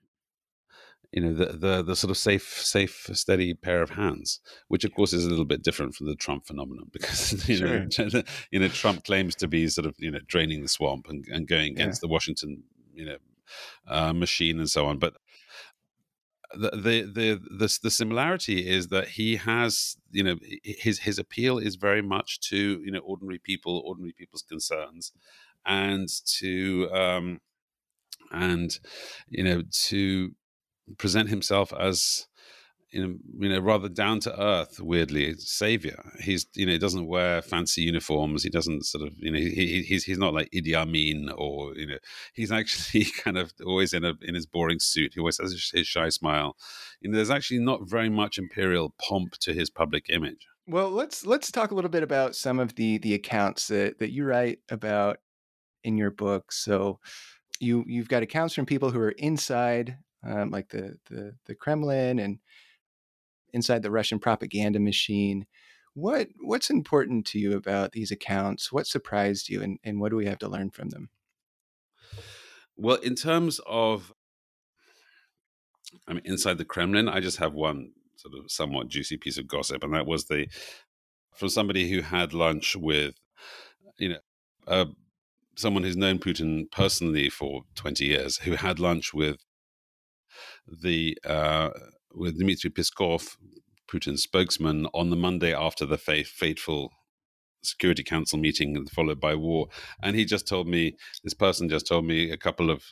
you 1.12 1.22
know, 1.22 1.34
the 1.34 1.46
the 1.56 1.82
the 1.82 1.96
sort 1.96 2.10
of 2.10 2.16
safe, 2.16 2.60
safe, 2.62 3.10
steady 3.12 3.54
pair 3.54 3.82
of 3.82 3.90
hands. 3.90 4.40
Which, 4.68 4.84
of 4.84 4.94
course, 4.94 5.12
is 5.12 5.26
a 5.26 5.30
little 5.30 5.44
bit 5.44 5.62
different 5.62 5.94
from 5.94 6.06
the 6.06 6.14
Trump 6.14 6.46
phenomenon 6.46 6.86
because 6.92 7.48
you 7.48 7.56
sure. 7.56 7.80
know, 7.80 8.22
you 8.50 8.60
know, 8.60 8.68
Trump 8.68 9.04
claims 9.04 9.34
to 9.36 9.48
be 9.48 9.68
sort 9.68 9.86
of 9.86 9.94
you 9.98 10.10
know 10.10 10.20
draining 10.26 10.62
the 10.62 10.68
swamp 10.68 11.06
and, 11.08 11.24
and 11.28 11.48
going 11.48 11.72
against 11.72 11.98
yeah. 11.98 12.06
the 12.06 12.12
Washington 12.12 12.62
you 12.94 13.04
know 13.04 13.16
uh, 13.86 14.12
machine 14.12 14.58
and 14.58 14.70
so 14.70 14.86
on. 14.86 14.98
But 14.98 15.14
the, 16.52 16.70
the 16.70 17.12
the 17.12 17.40
the 17.58 17.78
the 17.82 17.90
similarity 17.90 18.68
is 18.68 18.88
that 18.88 19.08
he 19.08 19.36
has 19.36 19.96
you 20.10 20.22
know 20.22 20.36
his 20.62 21.00
his 21.00 21.18
appeal 21.18 21.58
is 21.58 21.76
very 21.76 22.02
much 22.02 22.40
to 22.48 22.80
you 22.84 22.90
know 22.90 23.00
ordinary 23.00 23.38
people, 23.38 23.82
ordinary 23.84 24.12
people's 24.16 24.42
concerns, 24.42 25.12
and 25.64 26.08
to 26.38 26.88
um, 26.92 27.40
and 28.30 28.78
you 29.28 29.44
know 29.44 29.62
to 29.88 30.34
present 30.98 31.28
himself 31.28 31.72
as 31.78 32.26
know, 32.92 33.16
you 33.38 33.48
know, 33.48 33.58
rather 33.58 33.88
down 33.88 34.20
to 34.20 34.40
earth, 34.40 34.80
weirdly, 34.80 35.34
savior. 35.38 36.12
He's, 36.20 36.46
you 36.54 36.66
know, 36.66 36.72
he 36.72 36.78
doesn't 36.78 37.06
wear 37.06 37.42
fancy 37.42 37.82
uniforms. 37.82 38.42
He 38.42 38.50
doesn't 38.50 38.84
sort 38.84 39.06
of, 39.06 39.14
you 39.18 39.30
know, 39.30 39.38
he, 39.38 39.82
he's 39.82 40.04
he's 40.04 40.18
not 40.18 40.34
like 40.34 40.50
Idi 40.52 40.74
Amin 40.74 41.30
or, 41.36 41.74
you 41.74 41.86
know, 41.86 41.98
he's 42.32 42.52
actually 42.60 43.06
kind 43.22 43.36
of 43.36 43.52
always 43.64 43.92
in 43.92 44.04
a 44.04 44.14
in 44.22 44.34
his 44.34 44.46
boring 44.46 44.78
suit. 44.78 45.14
He 45.14 45.20
always 45.20 45.38
has 45.38 45.52
his 45.52 45.86
shy 45.86 46.08
smile. 46.10 46.56
You 47.00 47.10
know, 47.10 47.16
there's 47.16 47.30
actually 47.30 47.60
not 47.60 47.88
very 47.88 48.08
much 48.08 48.38
imperial 48.38 48.94
pomp 49.00 49.32
to 49.40 49.52
his 49.52 49.68
public 49.68 50.06
image. 50.08 50.46
Well, 50.68 50.90
let's 50.90 51.26
let's 51.26 51.52
talk 51.52 51.70
a 51.70 51.74
little 51.74 51.90
bit 51.90 52.02
about 52.02 52.34
some 52.34 52.58
of 52.58 52.74
the 52.74 52.98
the 52.98 53.14
accounts 53.14 53.68
that 53.68 53.98
that 53.98 54.12
you 54.12 54.24
write 54.24 54.58
about 54.68 55.18
in 55.84 55.96
your 55.96 56.10
book. 56.10 56.52
So, 56.52 56.98
you 57.60 57.84
you've 57.86 58.08
got 58.08 58.22
accounts 58.22 58.54
from 58.54 58.66
people 58.66 58.90
who 58.90 59.00
are 59.00 59.12
inside, 59.12 59.98
um, 60.24 60.50
like 60.50 60.68
the 60.68 60.96
the 61.08 61.34
the 61.46 61.54
Kremlin 61.54 62.18
and 62.18 62.38
inside 63.56 63.82
the 63.82 63.90
Russian 63.90 64.20
propaganda 64.20 64.78
machine. 64.78 65.46
What 65.94 66.28
what's 66.40 66.70
important 66.70 67.26
to 67.28 67.38
you 67.38 67.56
about 67.56 67.92
these 67.92 68.12
accounts? 68.12 68.70
What 68.70 68.86
surprised 68.86 69.48
you, 69.48 69.62
and, 69.62 69.78
and 69.82 69.98
what 69.98 70.10
do 70.10 70.16
we 70.16 70.26
have 70.26 70.38
to 70.40 70.48
learn 70.48 70.70
from 70.70 70.90
them? 70.90 71.08
Well, 72.76 72.96
in 72.96 73.14
terms 73.14 73.58
of, 73.66 74.12
I 76.06 76.12
mean, 76.12 76.22
inside 76.26 76.58
the 76.58 76.66
Kremlin, 76.66 77.08
I 77.08 77.20
just 77.20 77.38
have 77.38 77.54
one 77.54 77.92
sort 78.16 78.34
of 78.38 78.50
somewhat 78.50 78.88
juicy 78.88 79.16
piece 79.16 79.38
of 79.38 79.48
gossip, 79.48 79.82
and 79.82 79.94
that 79.94 80.06
was 80.06 80.26
the 80.26 80.46
from 81.34 81.48
somebody 81.48 81.88
who 81.90 82.02
had 82.02 82.34
lunch 82.34 82.76
with, 82.76 83.14
you 83.98 84.10
know, 84.10 84.18
uh, 84.66 84.86
someone 85.54 85.82
who's 85.82 85.96
known 85.96 86.18
Putin 86.18 86.70
personally 86.70 87.30
for 87.30 87.62
twenty 87.74 88.04
years, 88.04 88.36
who 88.44 88.52
had 88.52 88.78
lunch 88.78 89.14
with 89.14 89.38
the 90.82 91.16
uh, 91.24 91.70
with 92.16 92.38
Dmitry 92.38 92.70
Peskov, 92.70 93.36
Putin's 93.90 94.22
spokesman, 94.22 94.86
on 94.94 95.10
the 95.10 95.16
Monday 95.16 95.54
after 95.54 95.86
the 95.86 95.98
fateful 95.98 96.90
Security 97.62 98.02
Council 98.02 98.38
meeting 98.38 98.86
followed 98.86 99.20
by 99.20 99.34
war. 99.34 99.66
And 100.02 100.16
he 100.16 100.24
just 100.24 100.48
told 100.48 100.66
me, 100.66 100.96
this 101.22 101.34
person 101.34 101.68
just 101.68 101.86
told 101.86 102.06
me 102.06 102.30
a 102.30 102.36
couple 102.36 102.70
of 102.70 102.84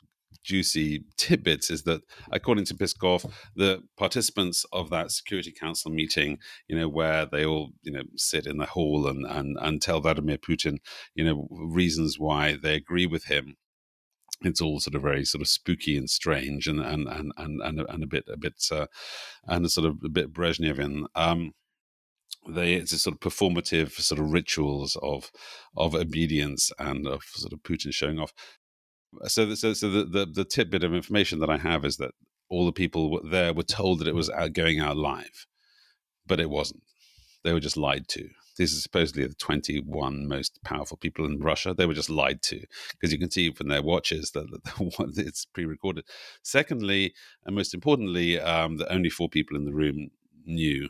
juicy 0.42 1.04
tidbits 1.16 1.70
is 1.70 1.84
that 1.84 2.02
according 2.30 2.66
to 2.66 2.74
Peskov, 2.74 3.30
the 3.56 3.82
participants 3.96 4.66
of 4.72 4.90
that 4.90 5.10
Security 5.10 5.52
Council 5.52 5.90
meeting, 5.90 6.38
you 6.68 6.76
know, 6.76 6.88
where 6.88 7.24
they 7.24 7.46
all, 7.46 7.70
you 7.82 7.92
know, 7.92 8.02
sit 8.16 8.46
in 8.46 8.58
the 8.58 8.66
hall 8.66 9.06
and 9.06 9.24
and, 9.26 9.56
and 9.60 9.80
tell 9.80 10.00
Vladimir 10.00 10.38
Putin, 10.38 10.78
you 11.14 11.24
know, 11.24 11.48
reasons 11.50 12.18
why 12.18 12.56
they 12.60 12.74
agree 12.74 13.06
with 13.06 13.24
him 13.24 13.56
it's 14.44 14.60
all 14.60 14.80
sort 14.80 14.94
of 14.94 15.02
very 15.02 15.24
sort 15.24 15.42
of 15.42 15.48
spooky 15.48 15.96
and 15.96 16.08
strange 16.08 16.66
and 16.66 16.80
and 16.80 17.08
and 17.08 17.32
and 17.36 17.60
and, 17.62 17.80
and 17.80 18.02
a 18.02 18.06
bit 18.06 18.24
a 18.28 18.36
bit 18.36 18.54
uh, 18.70 18.86
and 19.46 19.64
a 19.64 19.68
sort 19.68 19.86
of 19.86 19.98
a 20.04 20.08
bit 20.08 20.32
Brezhnevian. 20.32 21.06
Um, 21.14 21.52
they 22.48 22.74
it's 22.74 22.92
a 22.92 22.98
sort 22.98 23.14
of 23.14 23.20
performative 23.20 23.92
sort 23.92 24.20
of 24.20 24.30
rituals 24.32 24.96
of 25.02 25.30
of 25.76 25.94
obedience 25.94 26.70
and 26.78 27.06
of 27.06 27.22
sort 27.24 27.52
of 27.52 27.62
Putin 27.62 27.92
showing 27.92 28.18
off. 28.18 28.32
So, 29.26 29.54
so, 29.54 29.72
so 29.72 29.90
the, 29.90 30.04
the 30.04 30.26
the 30.26 30.44
tidbit 30.44 30.84
of 30.84 30.94
information 30.94 31.38
that 31.38 31.50
I 31.50 31.56
have 31.56 31.84
is 31.84 31.96
that 31.98 32.12
all 32.48 32.66
the 32.66 32.72
people 32.72 33.20
there 33.22 33.52
were 33.52 33.62
told 33.62 34.00
that 34.00 34.08
it 34.08 34.14
was 34.14 34.30
going 34.52 34.80
out 34.80 34.96
live, 34.96 35.46
but 36.26 36.40
it 36.40 36.50
wasn't. 36.50 36.82
They 37.42 37.52
were 37.52 37.60
just 37.60 37.76
lied 37.76 38.08
to. 38.08 38.28
These 38.56 38.76
are 38.76 38.80
supposedly 38.80 39.26
the 39.26 39.34
21 39.34 40.28
most 40.28 40.60
powerful 40.64 40.96
people 40.96 41.24
in 41.24 41.40
Russia. 41.40 41.74
They 41.74 41.86
were 41.86 41.94
just 41.94 42.10
lied 42.10 42.42
to 42.42 42.60
because 42.92 43.12
you 43.12 43.18
can 43.18 43.30
see 43.30 43.50
from 43.52 43.68
their 43.68 43.82
watches 43.82 44.30
that, 44.32 44.50
that 44.50 45.14
it's 45.16 45.44
pre-recorded. 45.46 46.04
Secondly, 46.42 47.14
and 47.44 47.56
most 47.56 47.74
importantly, 47.74 48.40
um, 48.40 48.76
that 48.76 48.92
only 48.92 49.10
four 49.10 49.28
people 49.28 49.56
in 49.56 49.64
the 49.64 49.74
room 49.74 50.10
knew 50.44 50.88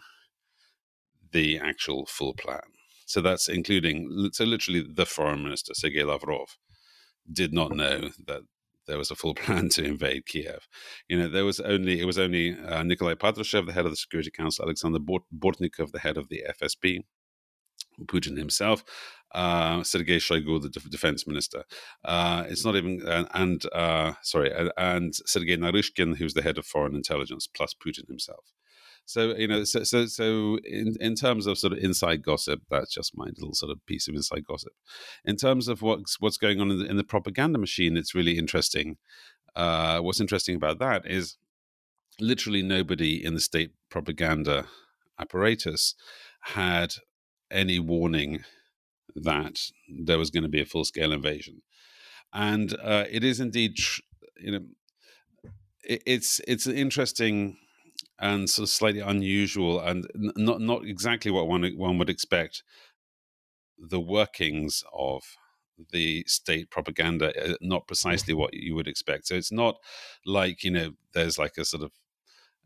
the 1.32 1.58
actual 1.58 2.06
full 2.06 2.34
plan. 2.34 2.60
So 3.06 3.20
that's 3.20 3.48
including 3.48 4.30
so 4.32 4.44
literally 4.44 4.82
the 4.82 5.06
foreign 5.06 5.42
minister 5.42 5.74
Sergei 5.74 6.04
Lavrov 6.04 6.56
did 7.30 7.52
not 7.52 7.72
know 7.72 8.10
that 8.26 8.42
there 8.86 8.98
was 8.98 9.10
a 9.10 9.14
full 9.14 9.34
plan 9.42 9.68
to 9.70 9.84
invade 9.84 10.26
Kiev. 10.26 10.68
You 11.08 11.18
know, 11.18 11.28
there 11.28 11.44
was 11.44 11.60
only 11.60 12.00
it 12.00 12.04
was 12.04 12.18
only 12.18 12.56
uh, 12.58 12.82
Nikolai 12.82 13.14
Patrushev, 13.14 13.66
the 13.66 13.72
head 13.72 13.84
of 13.84 13.92
the 13.92 13.96
Security 13.96 14.30
Council, 14.30 14.64
Alexander 14.64 14.98
Bortnikov, 14.98 15.92
the 15.92 16.00
head 16.00 16.16
of 16.16 16.28
the 16.28 16.44
FSB, 16.60 17.00
Putin 18.06 18.38
himself, 18.38 18.84
uh, 19.34 19.82
Sergei 19.82 20.18
Shoigu, 20.18 20.62
the 20.62 20.68
defense 20.68 21.26
minister. 21.26 21.64
Uh, 22.04 22.44
it's 22.48 22.64
not 22.64 22.76
even 22.76 23.02
and 23.34 23.62
uh, 23.72 24.12
sorry, 24.22 24.52
and 24.76 25.14
Sergei 25.26 25.56
Naryshkin, 25.56 26.16
who's 26.16 26.34
the 26.34 26.42
head 26.42 26.58
of 26.58 26.66
foreign 26.66 26.94
intelligence, 26.94 27.46
plus 27.46 27.74
Putin 27.74 28.06
himself. 28.08 28.52
So 29.06 29.34
you 29.36 29.48
know, 29.48 29.64
so 29.64 29.82
so, 29.84 30.06
so 30.06 30.58
in, 30.64 30.94
in 31.00 31.14
terms 31.14 31.46
of 31.46 31.58
sort 31.58 31.72
of 31.72 31.78
inside 31.80 32.22
gossip, 32.22 32.62
that's 32.70 32.94
just 32.94 33.16
my 33.16 33.26
little 33.26 33.54
sort 33.54 33.70
of 33.72 33.84
piece 33.86 34.08
of 34.08 34.14
inside 34.14 34.44
gossip. 34.46 34.72
In 35.24 35.36
terms 35.36 35.68
of 35.68 35.82
what's 35.82 36.20
what's 36.20 36.38
going 36.38 36.60
on 36.60 36.70
in 36.70 36.78
the, 36.78 36.86
in 36.86 36.96
the 36.96 37.04
propaganda 37.04 37.58
machine, 37.58 37.96
it's 37.96 38.14
really 38.14 38.38
interesting. 38.38 38.96
Uh, 39.56 40.00
what's 40.00 40.20
interesting 40.20 40.56
about 40.56 40.78
that 40.78 41.06
is 41.06 41.36
literally 42.20 42.62
nobody 42.62 43.24
in 43.24 43.34
the 43.34 43.40
state 43.40 43.72
propaganda 43.90 44.66
apparatus 45.18 45.94
had 46.42 46.94
any 47.54 47.78
warning 47.78 48.44
that 49.14 49.60
there 49.88 50.18
was 50.18 50.30
going 50.30 50.42
to 50.42 50.48
be 50.48 50.60
a 50.60 50.66
full 50.66 50.84
scale 50.84 51.12
invasion, 51.12 51.62
and 52.32 52.76
uh, 52.82 53.04
it 53.10 53.24
is 53.24 53.40
indeed, 53.40 53.78
you 54.36 54.52
know, 54.52 54.64
it, 55.84 56.02
it's 56.06 56.40
it's 56.46 56.66
an 56.66 56.76
interesting 56.76 57.56
and 58.18 58.48
sort 58.48 58.68
of 58.68 58.70
slightly 58.70 59.00
unusual 59.00 59.80
and 59.80 60.06
not 60.14 60.60
not 60.60 60.84
exactly 60.84 61.30
what 61.30 61.48
one 61.48 61.64
one 61.76 61.98
would 61.98 62.10
expect 62.10 62.62
the 63.78 64.00
workings 64.00 64.84
of 64.92 65.22
the 65.90 66.24
state 66.26 66.70
propaganda 66.70 67.32
uh, 67.44 67.54
not 67.60 67.86
precisely 67.86 68.32
what 68.32 68.54
you 68.54 68.74
would 68.74 68.86
expect. 68.86 69.26
So 69.26 69.34
it's 69.34 69.52
not 69.52 69.76
like 70.24 70.62
you 70.62 70.70
know 70.70 70.90
there's 71.12 71.38
like 71.38 71.58
a 71.58 71.64
sort 71.64 71.82
of 71.82 71.92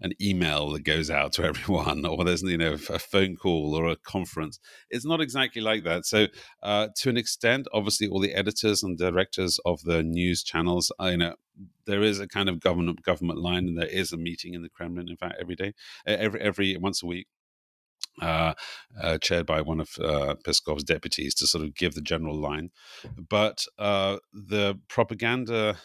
an 0.01 0.12
email 0.20 0.70
that 0.70 0.84
goes 0.84 1.11
out 1.11 1.32
to 1.34 1.44
everyone, 1.44 2.05
or 2.05 2.24
there's 2.24 2.42
you 2.42 2.59
know 2.59 2.74
a 2.74 2.99
phone 2.99 3.36
call 3.36 3.74
or 3.74 3.88
a 3.88 3.96
conference. 3.96 4.59
It's 4.90 5.05
not 5.05 5.20
exactly 5.20 5.62
like 5.62 5.84
that. 5.84 6.07
So, 6.07 6.26
uh, 6.62 6.88
to 6.96 7.09
an 7.09 7.16
extent, 7.16 7.66
obviously, 7.72 8.09
all 8.09 8.20
the 8.20 8.34
editors 8.34 8.82
and 8.82 8.96
directors 8.96 9.59
of 9.64 9.82
the 9.82 10.03
news 10.03 10.42
channels, 10.42 10.92
uh, 11.01 11.07
you 11.07 11.16
know, 11.18 11.34
there 11.86 12.03
is 12.03 12.20
a 12.20 12.28
kind 12.28 12.49
of 12.49 12.61
government 12.61 13.03
government 13.03 13.40
line, 13.40 13.68
and 13.68 13.78
there 13.78 13.86
is 13.86 14.12
a 14.12 14.16
meeting 14.16 14.55
in 14.55 14.62
the 14.62 14.70
Kremlin. 14.70 15.09
In 15.09 15.16
fact, 15.16 15.36
every 15.40 15.57
day, 15.57 15.72
every 16.07 16.40
every 16.40 16.76
once 16.76 17.03
a 17.03 17.07
week. 17.07 17.26
Uh, 18.20 18.53
uh, 19.01 19.16
chaired 19.18 19.46
by 19.46 19.61
one 19.61 19.78
of 19.78 19.90
uh, 20.01 20.34
Peskov's 20.44 20.82
deputies 20.82 21.36
to 21.36 21.46
sort 21.46 21.62
of 21.62 21.72
give 21.76 21.94
the 21.94 22.01
general 22.01 22.36
line. 22.36 22.70
But 23.16 23.64
uh, 23.78 24.16
the 24.32 24.80
propaganda 24.88 25.76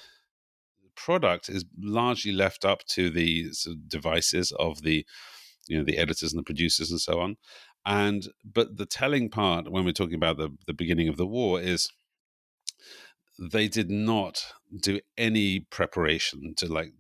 product 0.96 1.50
is 1.50 1.66
largely 1.82 2.32
left 2.32 2.66
up 2.66 2.86
to 2.86 3.10
the 3.10 3.52
sort 3.52 3.76
of 3.76 3.89
devices 3.89 4.52
of 4.60 4.82
the 4.82 5.06
you 5.68 5.78
know 5.78 5.84
the 5.84 5.98
editors 5.98 6.34
and 6.34 6.39
the 6.39 6.44
producers 6.44 6.91
and 6.91 7.00
so 7.00 7.20
on 7.20 7.38
and 7.86 8.28
but 8.44 8.78
the 8.78 8.86
telling 8.86 9.30
part 9.30 9.72
when 9.72 9.86
we're 9.86 9.91
talking 9.91 10.16
about 10.16 10.38
the 10.38 10.50
the 10.68 10.74
beginning 10.74 11.08
of 11.08 11.18
the 11.18 11.28
war 11.28 11.62
is 11.62 11.89
they 13.39 13.68
did 13.68 13.89
not 13.89 14.46
do 14.82 15.00
any 15.18 15.60
preparation 15.60 16.54
to 16.56 16.72
like 16.72 16.94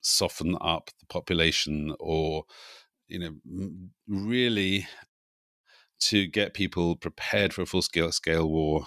soften 0.00 0.56
up 0.60 0.90
the 1.00 1.06
population 1.06 1.94
or 1.98 2.44
you 3.08 3.18
know 3.18 3.34
really 4.06 4.86
to 6.00 6.26
get 6.26 6.54
people 6.54 6.94
prepared 6.96 7.52
for 7.52 7.62
a 7.62 7.66
full 7.66 7.82
scale 7.82 8.12
scale 8.12 8.48
war 8.48 8.86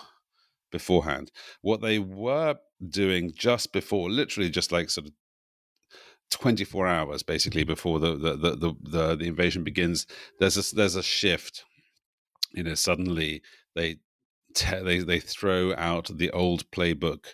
beforehand. 0.71 1.31
What 1.61 1.81
they 1.81 1.99
were 1.99 2.55
doing 2.89 3.31
just 3.35 3.71
before, 3.73 4.09
literally 4.09 4.49
just 4.49 4.71
like 4.71 4.89
sort 4.89 5.07
of 5.07 5.13
24 6.31 6.87
hours 6.87 7.23
basically 7.23 7.63
before 7.63 7.99
the 7.99 8.15
the 8.15 8.35
the 8.35 8.75
the, 8.81 9.15
the 9.15 9.25
invasion 9.25 9.63
begins, 9.63 10.07
there's 10.39 10.57
a 10.57 10.75
there's 10.75 10.95
a 10.95 11.03
shift. 11.03 11.65
You 12.53 12.63
know, 12.63 12.73
suddenly 12.73 13.41
they 13.75 13.97
te- 14.55 14.83
they 14.83 14.99
they 14.99 15.19
throw 15.19 15.73
out 15.75 16.09
the 16.13 16.31
old 16.31 16.69
playbook 16.71 17.25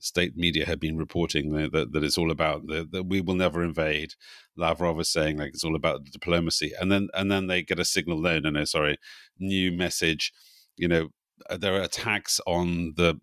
state 0.00 0.36
media 0.36 0.64
had 0.64 0.78
been 0.80 0.96
reporting 0.96 1.52
that, 1.52 1.72
that, 1.72 1.92
that 1.92 2.04
it's 2.04 2.18
all 2.18 2.30
about 2.30 2.66
that, 2.68 2.92
that 2.92 3.04
we 3.04 3.20
will 3.20 3.34
never 3.34 3.62
invade. 3.62 4.14
Lavrov 4.56 5.00
is 5.00 5.10
saying 5.10 5.38
like 5.38 5.48
it's 5.48 5.64
all 5.64 5.76
about 5.76 6.04
diplomacy, 6.04 6.72
and 6.80 6.90
then 6.90 7.08
and 7.14 7.30
then 7.30 7.46
they 7.46 7.62
get 7.62 7.80
a 7.80 7.84
signal. 7.84 8.20
No, 8.20 8.38
no, 8.38 8.50
no, 8.50 8.64
sorry, 8.64 8.98
new 9.38 9.72
message. 9.72 10.32
You 10.76 10.88
know, 10.88 11.08
there 11.56 11.74
are 11.74 11.82
attacks 11.82 12.40
on 12.46 12.94
the 12.96 13.18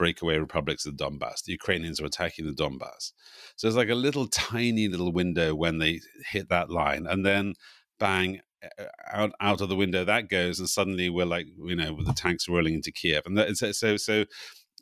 breakaway 0.00 0.38
republics 0.38 0.86
of 0.86 0.96
the 0.96 1.04
Donbass. 1.04 1.44
The 1.44 1.52
Ukrainians 1.52 2.00
are 2.00 2.06
attacking 2.06 2.46
the 2.46 2.62
Donbass. 2.62 3.12
So 3.56 3.68
it's 3.68 3.76
like 3.76 3.90
a 3.90 3.94
little 4.06 4.26
tiny 4.28 4.88
little 4.88 5.12
window 5.12 5.54
when 5.54 5.76
they 5.76 6.00
hit 6.32 6.48
that 6.48 6.70
line, 6.70 7.06
and 7.06 7.24
then 7.24 7.52
bang, 7.98 8.40
out 9.12 9.32
out 9.40 9.60
of 9.60 9.68
the 9.68 9.76
window 9.76 10.02
that 10.04 10.30
goes, 10.30 10.58
and 10.58 10.68
suddenly 10.68 11.10
we're 11.10 11.26
like, 11.36 11.46
you 11.62 11.76
know, 11.76 11.98
the 12.02 12.14
tanks 12.14 12.48
rolling 12.48 12.74
into 12.74 12.90
Kiev, 12.90 13.26
and 13.26 13.36
that, 13.36 13.54
so 13.58 13.72
so 13.72 13.98
so 13.98 14.24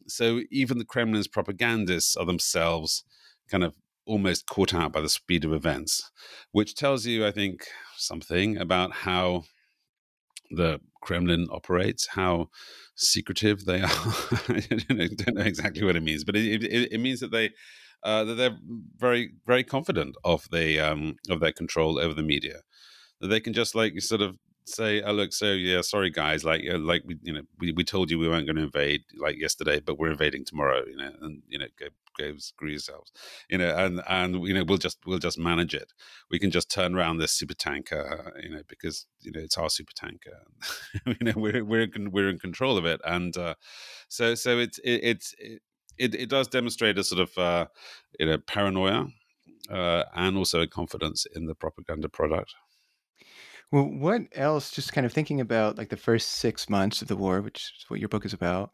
so 0.06 0.40
even 0.52 0.78
the 0.78 0.84
Kremlin's 0.92 1.26
propagandists 1.26 2.16
are 2.16 2.24
themselves 2.24 3.02
kind 3.50 3.64
of 3.64 3.74
almost 4.06 4.46
caught 4.46 4.72
out 4.72 4.92
by 4.92 5.00
the 5.00 5.08
speed 5.08 5.44
of 5.44 5.52
events, 5.52 6.10
which 6.52 6.76
tells 6.76 7.06
you, 7.06 7.26
I 7.26 7.32
think, 7.32 7.66
something 7.96 8.56
about 8.56 8.92
how 8.92 9.44
the 10.50 10.80
Kremlin 11.02 11.48
operates, 11.50 12.08
how 12.08 12.48
secretive 12.96 13.64
they 13.64 13.80
are. 13.82 13.88
I 14.48 14.64
don't 14.68 14.90
know, 14.90 15.08
don't 15.08 15.34
know, 15.36 15.42
exactly 15.42 15.84
what 15.84 15.96
it 15.96 16.02
means, 16.02 16.24
but 16.24 16.36
it, 16.36 16.64
it, 16.64 16.92
it 16.92 17.00
means 17.00 17.20
that 17.20 17.30
they 17.30 17.50
uh, 18.02 18.24
that 18.24 18.34
they're 18.34 18.58
very 18.96 19.32
very 19.46 19.64
confident 19.64 20.16
of 20.24 20.46
the 20.50 20.78
um, 20.78 21.16
of 21.28 21.40
their 21.40 21.52
control 21.52 21.98
over 21.98 22.14
the 22.14 22.22
media. 22.22 22.60
That 23.20 23.28
they 23.28 23.40
can 23.40 23.52
just 23.52 23.74
like 23.74 24.00
sort 24.00 24.20
of 24.20 24.36
say, 24.66 25.02
"Oh, 25.02 25.12
look, 25.12 25.32
so 25.32 25.52
yeah, 25.52 25.80
sorry 25.80 26.10
guys, 26.10 26.44
like, 26.44 26.62
uh, 26.70 26.78
like 26.78 27.02
we, 27.04 27.16
you 27.22 27.32
know, 27.32 27.42
we, 27.58 27.72
we 27.72 27.84
told 27.84 28.10
you 28.10 28.18
we 28.18 28.28
weren't 28.28 28.46
going 28.46 28.56
to 28.56 28.62
invade 28.62 29.02
like 29.16 29.36
yesterday, 29.38 29.80
but 29.80 29.98
we're 29.98 30.10
invading 30.10 30.44
tomorrow, 30.44 30.82
you 30.86 30.96
know, 30.96 31.10
and 31.22 31.42
you 31.48 31.58
know, 31.58 31.66
go 31.78 31.86
go 32.18 32.36
screw 32.38 32.70
yourselves, 32.70 33.12
you 33.48 33.58
know, 33.58 33.74
and 33.76 34.02
and 34.08 34.46
you 34.46 34.54
know, 34.54 34.64
we'll 34.64 34.78
just 34.78 34.98
we'll 35.06 35.18
just 35.18 35.38
manage 35.38 35.74
it. 35.74 35.92
We 36.30 36.38
can 36.38 36.50
just 36.50 36.70
turn 36.70 36.94
around 36.94 37.18
this 37.18 37.32
super 37.32 37.54
tanker, 37.54 38.32
you 38.42 38.50
know, 38.50 38.62
because 38.68 39.06
you 39.20 39.32
know 39.32 39.40
it's 39.40 39.58
our 39.58 39.70
super 39.70 39.92
tanker, 39.94 40.38
you 41.06 41.16
know, 41.20 41.32
we're 41.36 41.64
we're 41.64 41.88
we're 42.10 42.28
in 42.28 42.38
control 42.38 42.76
of 42.76 42.84
it, 42.84 43.00
and 43.04 43.36
uh, 43.36 43.54
so 44.08 44.34
so 44.34 44.58
it's 44.58 44.78
it, 44.78 45.00
it's 45.02 45.34
it, 45.38 45.62
it, 45.98 46.14
it 46.14 46.28
does 46.28 46.48
demonstrate 46.48 46.98
a 46.98 47.04
sort 47.04 47.20
of 47.20 47.38
uh, 47.38 47.66
you 48.18 48.26
know 48.26 48.38
paranoia 48.38 49.06
uh, 49.70 50.04
and 50.14 50.36
also 50.36 50.60
a 50.60 50.66
confidence 50.66 51.26
in 51.34 51.46
the 51.46 51.54
propaganda 51.54 52.08
product. 52.08 52.54
Well, 53.70 53.84
what 53.84 54.22
else, 54.34 54.70
just 54.70 54.94
kind 54.94 55.04
of 55.04 55.12
thinking 55.12 55.40
about 55.40 55.76
like 55.76 55.90
the 55.90 55.96
first 55.96 56.32
six 56.32 56.70
months 56.70 57.02
of 57.02 57.08
the 57.08 57.16
war, 57.16 57.42
which 57.42 57.72
is 57.78 57.84
what 57.88 58.00
your 58.00 58.08
book 58.08 58.24
is 58.24 58.32
about, 58.32 58.70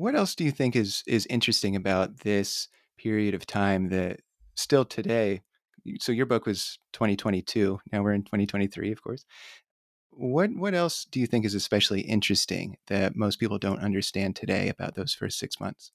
what 0.00 0.14
else 0.14 0.34
do 0.34 0.44
you 0.44 0.50
think 0.50 0.74
is 0.74 1.04
is 1.06 1.26
interesting 1.26 1.76
about 1.76 2.20
this 2.20 2.68
period 2.96 3.34
of 3.34 3.46
time 3.46 3.90
that 3.90 4.20
still 4.54 4.84
today? 4.84 5.42
So 6.00 6.12
your 6.12 6.26
book 6.26 6.46
was 6.46 6.78
2022. 6.94 7.80
Now 7.92 8.02
we're 8.02 8.14
in 8.14 8.22
2023, 8.22 8.92
of 8.92 9.02
course. 9.02 9.24
What 10.10 10.50
what 10.54 10.74
else 10.74 11.06
do 11.10 11.20
you 11.20 11.26
think 11.26 11.44
is 11.44 11.54
especially 11.54 12.00
interesting 12.00 12.78
that 12.86 13.14
most 13.14 13.38
people 13.38 13.58
don't 13.58 13.80
understand 13.80 14.36
today 14.36 14.68
about 14.68 14.94
those 14.94 15.12
first 15.14 15.38
six 15.38 15.60
months? 15.60 15.92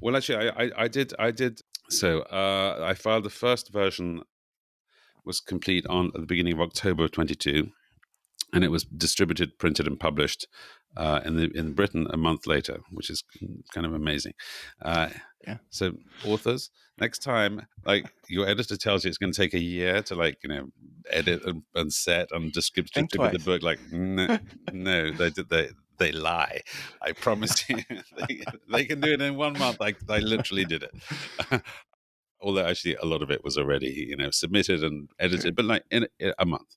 Well, 0.00 0.16
actually, 0.16 0.50
I, 0.50 0.64
I, 0.64 0.70
I 0.84 0.88
did 0.88 1.14
I 1.18 1.30
did 1.30 1.62
so. 1.88 2.20
Uh, 2.22 2.80
I 2.82 2.94
filed 2.94 3.24
the 3.24 3.30
first 3.30 3.72
version 3.72 4.22
was 5.24 5.40
complete 5.40 5.86
on 5.86 6.06
at 6.14 6.20
the 6.20 6.26
beginning 6.26 6.54
of 6.54 6.60
October 6.60 7.04
of 7.04 7.12
22, 7.12 7.70
and 8.52 8.64
it 8.64 8.70
was 8.70 8.84
distributed, 8.84 9.58
printed, 9.58 9.86
and 9.86 9.98
published 9.98 10.46
uh, 10.96 11.20
in 11.24 11.36
the 11.36 11.50
in 11.54 11.74
Britain 11.74 12.06
a 12.10 12.16
month 12.16 12.46
later, 12.46 12.80
which 12.90 13.10
is 13.10 13.22
kind 13.72 13.86
of 13.86 13.94
amazing. 13.94 14.32
Uh, 14.82 15.08
yeah. 15.46 15.58
So 15.70 15.92
authors, 16.24 16.70
next 16.98 17.20
time, 17.20 17.66
like 17.84 18.10
your 18.28 18.48
editor 18.48 18.76
tells 18.76 19.04
you 19.04 19.08
it's 19.08 19.18
going 19.18 19.32
to 19.32 19.40
take 19.40 19.54
a 19.54 19.60
year 19.60 20.02
to 20.02 20.14
like 20.14 20.38
you 20.42 20.48
know 20.48 20.66
edit 21.10 21.44
and, 21.44 21.62
and 21.74 21.92
set 21.92 22.28
and 22.32 22.52
distribute, 22.52 23.10
the 23.10 23.42
book, 23.44 23.62
like 23.62 23.80
no, 23.92 24.38
no, 24.72 25.10
they 25.12 25.30
did 25.30 25.48
they 25.48 25.70
they 25.98 26.12
lie. 26.12 26.60
I 27.02 27.12
promise 27.12 27.68
you, 27.68 27.76
they, 28.28 28.42
they, 28.70 28.84
can 28.84 29.00
do 29.00 29.12
it 29.12 29.20
in 29.20 29.36
one 29.36 29.58
month. 29.58 29.78
I, 29.80 29.94
I 30.08 30.18
literally 30.18 30.64
did 30.64 30.84
it 30.84 31.62
although 32.40 32.64
actually 32.64 32.94
a 32.96 33.04
lot 33.04 33.22
of 33.22 33.30
it 33.30 33.42
was 33.42 33.58
already 33.58 34.06
you 34.08 34.16
know 34.16 34.30
submitted 34.30 34.84
and 34.84 35.10
edited, 35.18 35.56
but 35.56 35.64
like 35.64 35.84
in, 35.90 36.06
in 36.18 36.32
a 36.38 36.46
month, 36.46 36.76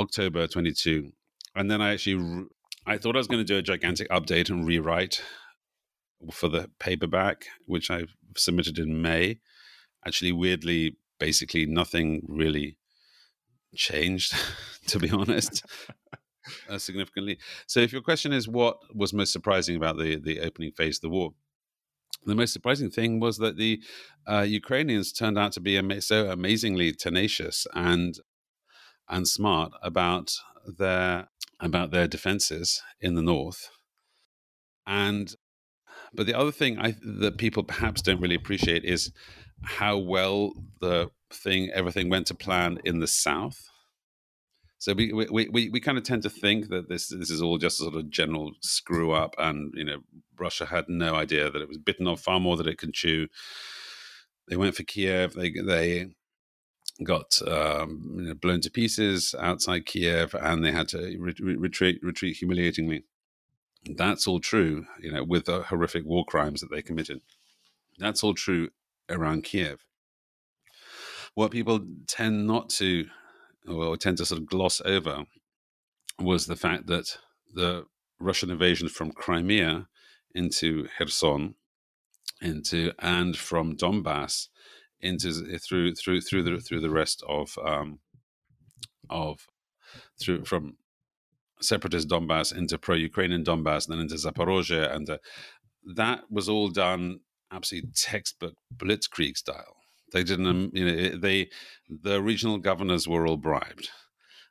October 0.00 0.46
22, 0.46 1.12
and 1.54 1.70
then 1.70 1.80
I 1.80 1.92
actually 1.92 2.46
I 2.86 2.98
thought 2.98 3.16
I 3.16 3.18
was 3.18 3.26
going 3.26 3.44
to 3.44 3.52
do 3.52 3.58
a 3.58 3.62
gigantic 3.62 4.08
update 4.08 4.48
and 4.48 4.66
rewrite 4.66 5.22
for 6.32 6.48
the 6.48 6.70
paperback, 6.78 7.46
which 7.66 7.90
I 7.90 8.04
submitted 8.36 8.78
in 8.78 9.02
May. 9.02 9.40
Actually, 10.06 10.32
weirdly, 10.32 10.96
basically 11.18 11.66
nothing 11.66 12.22
really 12.26 12.78
changed, 13.76 14.34
to 14.86 14.98
be 14.98 15.10
honest, 15.10 15.64
uh, 16.68 16.78
significantly. 16.78 17.38
So, 17.66 17.80
if 17.80 17.92
your 17.92 18.02
question 18.02 18.32
is 18.32 18.48
what 18.48 18.78
was 18.94 19.12
most 19.12 19.32
surprising 19.32 19.76
about 19.76 19.98
the 19.98 20.18
the 20.18 20.40
opening 20.40 20.72
phase 20.72 20.96
of 20.98 21.02
the 21.02 21.10
war, 21.10 21.32
the 22.24 22.34
most 22.34 22.52
surprising 22.52 22.90
thing 22.90 23.20
was 23.20 23.38
that 23.38 23.56
the 23.56 23.80
uh, 24.26 24.46
Ukrainians 24.48 25.12
turned 25.12 25.38
out 25.38 25.52
to 25.52 25.60
be 25.60 26.00
so 26.00 26.30
amazingly 26.30 26.92
tenacious 26.92 27.66
and 27.74 28.18
and 29.10 29.28
smart 29.28 29.72
about 29.82 30.32
their 30.66 31.28
about 31.58 31.90
their 31.90 32.06
defenses 32.06 32.82
in 33.00 33.14
the 33.14 33.22
north. 33.22 33.70
And 34.86 35.34
but 36.14 36.26
the 36.26 36.34
other 36.34 36.52
thing 36.52 36.78
I, 36.78 36.96
that 37.02 37.38
people 37.38 37.62
perhaps 37.62 38.02
don't 38.02 38.20
really 38.20 38.34
appreciate 38.34 38.84
is 38.84 39.12
how 39.62 39.98
well 39.98 40.52
the 40.80 41.10
thing 41.30 41.70
everything 41.70 42.08
went 42.08 42.26
to 42.28 42.34
plan 42.34 42.78
in 42.84 43.00
the 43.00 43.06
south. 43.06 43.68
So 44.78 44.94
we 44.94 45.12
we, 45.12 45.48
we, 45.48 45.68
we 45.68 45.80
kind 45.80 45.98
of 45.98 46.04
tend 46.04 46.22
to 46.22 46.30
think 46.30 46.68
that 46.70 46.88
this 46.88 47.08
this 47.08 47.30
is 47.30 47.42
all 47.42 47.58
just 47.58 47.80
a 47.80 47.84
sort 47.84 47.96
of 47.96 48.10
general 48.10 48.52
screw 48.60 49.12
up, 49.12 49.34
and 49.38 49.72
you 49.76 49.84
know 49.84 49.98
Russia 50.38 50.64
had 50.64 50.88
no 50.88 51.14
idea 51.14 51.50
that 51.50 51.60
it 51.60 51.68
was 51.68 51.78
bitten 51.78 52.08
off 52.08 52.22
far 52.22 52.40
more 52.40 52.56
than 52.56 52.68
it 52.68 52.78
can 52.78 52.92
chew. 52.92 53.28
They 54.48 54.56
went 54.56 54.74
for 54.74 54.82
Kiev. 54.82 55.34
They 55.34 55.50
they 55.50 56.14
got 57.04 57.40
um, 57.46 58.14
you 58.16 58.22
know, 58.22 58.34
blown 58.34 58.60
to 58.62 58.70
pieces 58.70 59.34
outside 59.38 59.86
Kiev, 59.86 60.34
and 60.34 60.64
they 60.64 60.72
had 60.72 60.88
to 60.88 61.16
re- 61.18 61.56
retreat 61.56 62.00
retreat 62.02 62.36
humiliatingly. 62.36 63.04
That's 63.96 64.26
all 64.26 64.40
true, 64.40 64.86
you 65.00 65.10
know, 65.10 65.24
with 65.24 65.46
the 65.46 65.62
horrific 65.62 66.04
war 66.04 66.24
crimes 66.24 66.60
that 66.60 66.70
they 66.70 66.82
committed. 66.82 67.22
That's 67.98 68.22
all 68.22 68.34
true 68.34 68.68
around 69.08 69.44
Kiev. 69.44 69.84
What 71.34 71.52
people 71.52 71.80
tend 72.06 72.46
not 72.46 72.68
to, 72.70 73.06
or 73.66 73.96
tend 73.96 74.18
to 74.18 74.26
sort 74.26 74.40
of 74.40 74.46
gloss 74.46 74.82
over, 74.84 75.24
was 76.18 76.46
the 76.46 76.56
fact 76.56 76.86
that 76.88 77.16
the 77.54 77.86
Russian 78.18 78.50
invasion 78.50 78.88
from 78.88 79.12
Crimea 79.12 79.88
into 80.34 80.86
Kherson, 80.98 81.54
into 82.42 82.92
and 82.98 83.36
from 83.36 83.76
Donbass 83.76 84.48
into 85.00 85.58
through 85.58 85.94
through 85.94 86.20
through 86.20 86.42
the 86.42 86.60
through 86.60 86.80
the 86.80 86.90
rest 86.90 87.22
of 87.28 87.56
um, 87.64 88.00
of 89.08 89.46
through 90.20 90.44
from 90.44 90.76
separatist 91.60 92.08
Donbass 92.08 92.56
into 92.56 92.78
pro-Ukrainian 92.78 93.44
Donbass, 93.44 93.86
and 93.86 93.92
then 93.92 94.00
into 94.00 94.14
Zaporozhye, 94.14 94.94
and 94.94 95.10
uh, 95.10 95.18
that 95.94 96.22
was 96.30 96.48
all 96.48 96.68
done 96.68 97.20
absolutely 97.52 97.90
textbook 97.94 98.54
blitzkrieg 98.74 99.36
style. 99.36 99.76
They 100.12 100.22
didn't, 100.24 100.46
um, 100.46 100.70
you 100.72 100.84
know, 100.84 101.16
they 101.16 101.50
the 101.88 102.20
regional 102.20 102.58
governors 102.58 103.06
were 103.06 103.26
all 103.26 103.36
bribed. 103.36 103.90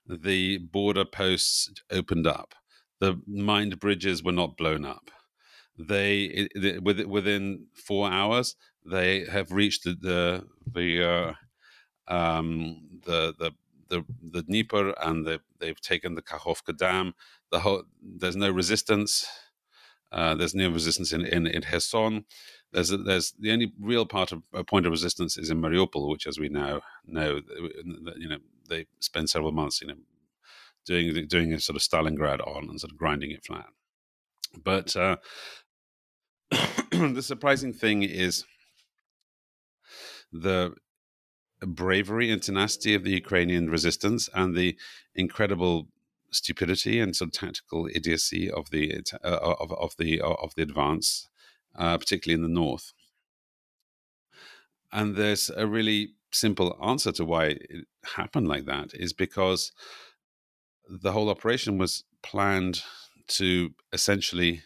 The 0.08 0.58
border 0.58 1.06
posts 1.06 1.72
opened 1.92 2.28
up. 2.28 2.56
The 3.00 3.22
mined 3.28 3.80
bridges 3.80 4.24
were 4.24 4.32
not 4.32 4.58
blown 4.58 4.86
up. 4.86 5.12
They, 5.78 6.50
within 6.82 7.68
four 7.74 8.10
hours, 8.12 8.56
they 8.86 9.26
have 9.26 9.52
reached 9.52 9.84
the 9.84 9.96
the 9.96 10.46
the 10.72 11.36
uh, 12.10 12.14
um, 12.14 12.82
the, 13.06 13.34
the 13.38 13.52
the 13.90 14.06
the 14.22 14.44
Dnieper 14.44 14.94
and 15.02 15.26
the, 15.26 15.42
they've 15.60 15.80
taken 15.82 16.16
the 16.16 16.22
Kakhovka 16.22 16.78
Dam. 16.78 17.14
The 17.52 17.60
whole 17.60 17.84
there's 18.02 18.36
no 18.36 18.50
resistance. 18.50 19.28
Uh, 20.12 20.34
there's 20.36 20.56
no 20.56 20.70
resistance 20.70 21.14
in 21.14 21.26
in, 21.26 21.48
in 21.48 21.62
Kherson. 21.62 22.26
There's 22.72 22.92
a, 22.92 22.98
there's 22.98 23.32
the 23.40 23.52
only 23.52 23.74
real 23.80 24.06
part 24.06 24.32
of 24.32 24.44
a 24.54 24.64
point 24.64 24.86
of 24.86 24.92
resistance 24.92 25.38
is 25.38 25.50
in 25.50 25.60
Mariupol, 25.60 26.10
which, 26.10 26.28
as 26.28 26.38
we 26.38 26.50
now 26.50 26.82
know, 27.06 27.42
you 28.18 28.30
know 28.30 28.38
they 28.68 28.86
spend 29.00 29.30
several 29.30 29.52
months, 29.52 29.82
you 29.82 29.88
know, 29.88 29.96
doing 30.86 31.28
doing 31.28 31.54
a 31.54 31.60
sort 31.60 31.76
of 31.76 31.82
Stalingrad 31.82 32.46
on 32.48 32.70
and 32.70 32.80
sort 32.80 32.92
of 32.92 32.98
grinding 32.98 33.32
it 33.32 33.44
flat. 33.44 33.70
But 34.64 34.96
uh, 34.96 35.18
the 36.92 37.22
surprising 37.24 37.74
thing 37.74 38.04
is 38.04 38.46
the 40.32 40.74
bravery 41.62 42.32
and 42.32 42.42
tenacity 42.42 42.94
of 42.94 43.04
the 43.04 43.12
Ukrainian 43.12 43.70
resistance 43.70 44.30
and 44.34 44.56
the 44.56 44.78
incredible 45.16 45.90
stupidity 46.32 47.00
and 47.00 47.16
sort 47.16 47.30
of 47.30 47.34
tactical 47.34 47.88
idiocy 47.94 48.50
of 48.50 48.70
the 48.70 49.04
uh, 49.24 49.56
of, 49.60 49.72
of 49.74 49.96
the 49.98 50.22
of 50.22 50.54
the 50.56 50.62
advance, 50.62 51.28
uh, 51.76 51.98
particularly 51.98 52.36
in 52.36 52.44
the 52.44 52.62
north. 52.62 52.94
And 54.92 55.16
there's 55.16 55.50
a 55.50 55.68
really 55.68 56.14
simple 56.32 56.78
answer 56.82 57.12
to 57.12 57.26
why 57.26 57.46
it 57.46 57.86
happened 58.16 58.48
like 58.48 58.66
that 58.66 58.94
is 58.94 59.14
because 59.14 59.72
the 60.88 61.12
whole 61.12 61.30
operation 61.30 61.78
was 61.78 62.04
planned 62.24 62.82
to 63.28 63.72
essentially 63.94 64.64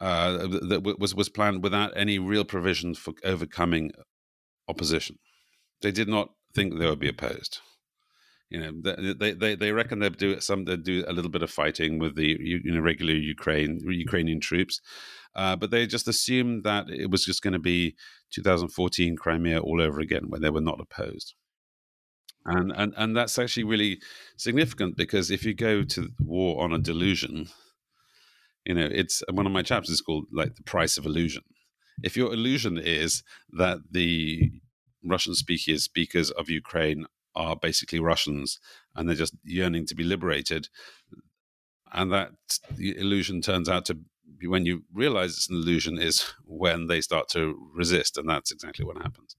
uh, 0.00 0.46
that 0.46 0.96
was 0.98 1.14
was 1.14 1.28
planned 1.28 1.62
without 1.62 1.92
any 1.96 2.18
real 2.18 2.44
provision 2.44 2.94
for 2.94 3.12
overcoming 3.22 3.92
opposition. 4.70 5.18
They 5.82 5.92
did 5.92 6.08
not 6.08 6.30
think 6.54 6.78
they 6.78 6.88
would 6.88 6.98
be 6.98 7.08
opposed. 7.08 7.60
You 8.50 8.58
know, 8.58 8.72
they 9.20 9.32
they 9.32 9.54
they 9.54 9.70
reckon 9.70 10.00
they'd 10.00 10.16
do 10.16 10.40
some 10.40 10.64
they'd 10.64 10.82
do 10.82 11.04
a 11.06 11.12
little 11.12 11.30
bit 11.30 11.42
of 11.42 11.52
fighting 11.52 12.00
with 12.00 12.16
the 12.16 12.36
you 12.40 12.72
know 12.72 12.80
regular 12.80 13.14
Ukraine 13.14 13.78
Ukrainian 13.88 14.40
troops, 14.40 14.80
uh, 15.36 15.54
but 15.54 15.70
they 15.70 15.86
just 15.86 16.08
assumed 16.08 16.64
that 16.64 16.90
it 16.90 17.10
was 17.12 17.24
just 17.24 17.42
going 17.42 17.52
to 17.52 17.60
be 17.60 17.94
2014 18.32 19.16
Crimea 19.16 19.60
all 19.60 19.80
over 19.80 20.00
again, 20.00 20.24
where 20.28 20.40
they 20.40 20.50
were 20.50 20.60
not 20.60 20.80
opposed. 20.80 21.34
And, 22.44 22.72
and 22.74 22.92
and 22.96 23.16
that's 23.16 23.38
actually 23.38 23.64
really 23.64 24.00
significant 24.36 24.96
because 24.96 25.30
if 25.30 25.44
you 25.44 25.54
go 25.54 25.84
to 25.84 26.08
war 26.18 26.64
on 26.64 26.72
a 26.72 26.78
delusion, 26.78 27.50
you 28.64 28.74
know, 28.74 28.88
it's 28.90 29.22
one 29.30 29.46
of 29.46 29.52
my 29.52 29.62
chapters 29.62 29.90
is 29.90 30.00
called 30.00 30.24
like 30.32 30.56
the 30.56 30.64
price 30.64 30.98
of 30.98 31.06
illusion. 31.06 31.44
If 32.02 32.16
your 32.16 32.32
illusion 32.32 32.78
is 32.78 33.22
that 33.52 33.78
the 33.90 34.50
Russian 35.04 35.34
speakers 35.34 35.84
speakers 35.84 36.30
of 36.30 36.50
Ukraine 36.50 37.06
are 37.34 37.56
basically 37.56 38.00
Russians 38.00 38.58
and 38.94 39.08
they're 39.08 39.16
just 39.16 39.36
yearning 39.44 39.86
to 39.86 39.94
be 39.94 40.04
liberated, 40.04 40.68
and 41.92 42.12
that 42.12 42.32
illusion 42.78 43.40
turns 43.40 43.68
out 43.68 43.84
to 43.86 43.98
be 44.38 44.46
when 44.46 44.66
you 44.66 44.84
realize 44.92 45.32
it's 45.32 45.50
an 45.50 45.56
illusion 45.56 45.98
is 45.98 46.32
when 46.44 46.86
they 46.86 47.00
start 47.00 47.28
to 47.30 47.70
resist, 47.74 48.16
and 48.16 48.28
that's 48.28 48.50
exactly 48.50 48.84
what 48.84 48.96
happens. 48.98 49.36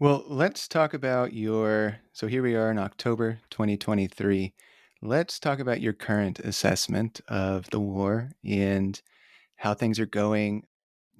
Well, 0.00 0.24
let's 0.26 0.66
talk 0.66 0.92
about 0.92 1.32
your. 1.32 1.98
So 2.12 2.26
here 2.26 2.42
we 2.42 2.56
are 2.56 2.70
in 2.70 2.78
October 2.78 3.38
2023. 3.50 4.52
Let's 5.02 5.38
talk 5.38 5.60
about 5.60 5.80
your 5.80 5.92
current 5.92 6.40
assessment 6.40 7.20
of 7.28 7.70
the 7.70 7.78
war 7.78 8.30
and 8.44 9.00
how 9.56 9.74
things 9.74 10.00
are 10.00 10.06
going. 10.06 10.64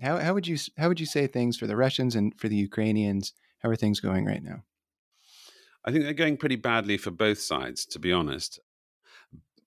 How, 0.02 0.18
how 0.18 0.34
would 0.34 0.46
you 0.46 0.58
how 0.76 0.88
would 0.88 1.00
you 1.00 1.06
say 1.06 1.26
things 1.26 1.56
for 1.56 1.66
the 1.66 1.76
Russians 1.76 2.14
and 2.14 2.38
for 2.38 2.48
the 2.48 2.56
Ukrainians? 2.56 3.32
How 3.62 3.68
are 3.70 3.76
things 3.76 4.00
going 4.00 4.24
right 4.24 4.42
now? 4.42 4.64
I 5.84 5.90
think 5.90 6.04
they're 6.04 6.14
going 6.14 6.36
pretty 6.36 6.56
badly 6.56 6.96
for 6.96 7.10
both 7.10 7.38
sides, 7.38 7.84
to 7.86 7.98
be 7.98 8.12
honest. 8.12 8.58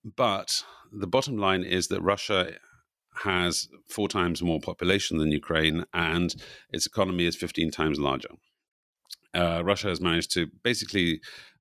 But 0.04 0.64
the 0.92 1.06
bottom 1.06 1.36
line 1.36 1.62
is 1.62 1.88
that 1.88 2.02
Russia 2.02 2.52
has 3.24 3.68
four 3.88 4.08
times 4.08 4.42
more 4.42 4.60
population 4.60 5.18
than 5.18 5.32
Ukraine, 5.32 5.84
and 5.92 6.34
its 6.70 6.86
economy 6.86 7.26
is 7.26 7.36
15 7.36 7.70
times 7.70 7.98
larger. 7.98 8.30
Uh, 9.34 9.62
Russia 9.64 9.88
has 9.88 10.00
managed 10.00 10.32
to 10.32 10.48
basically 10.62 11.20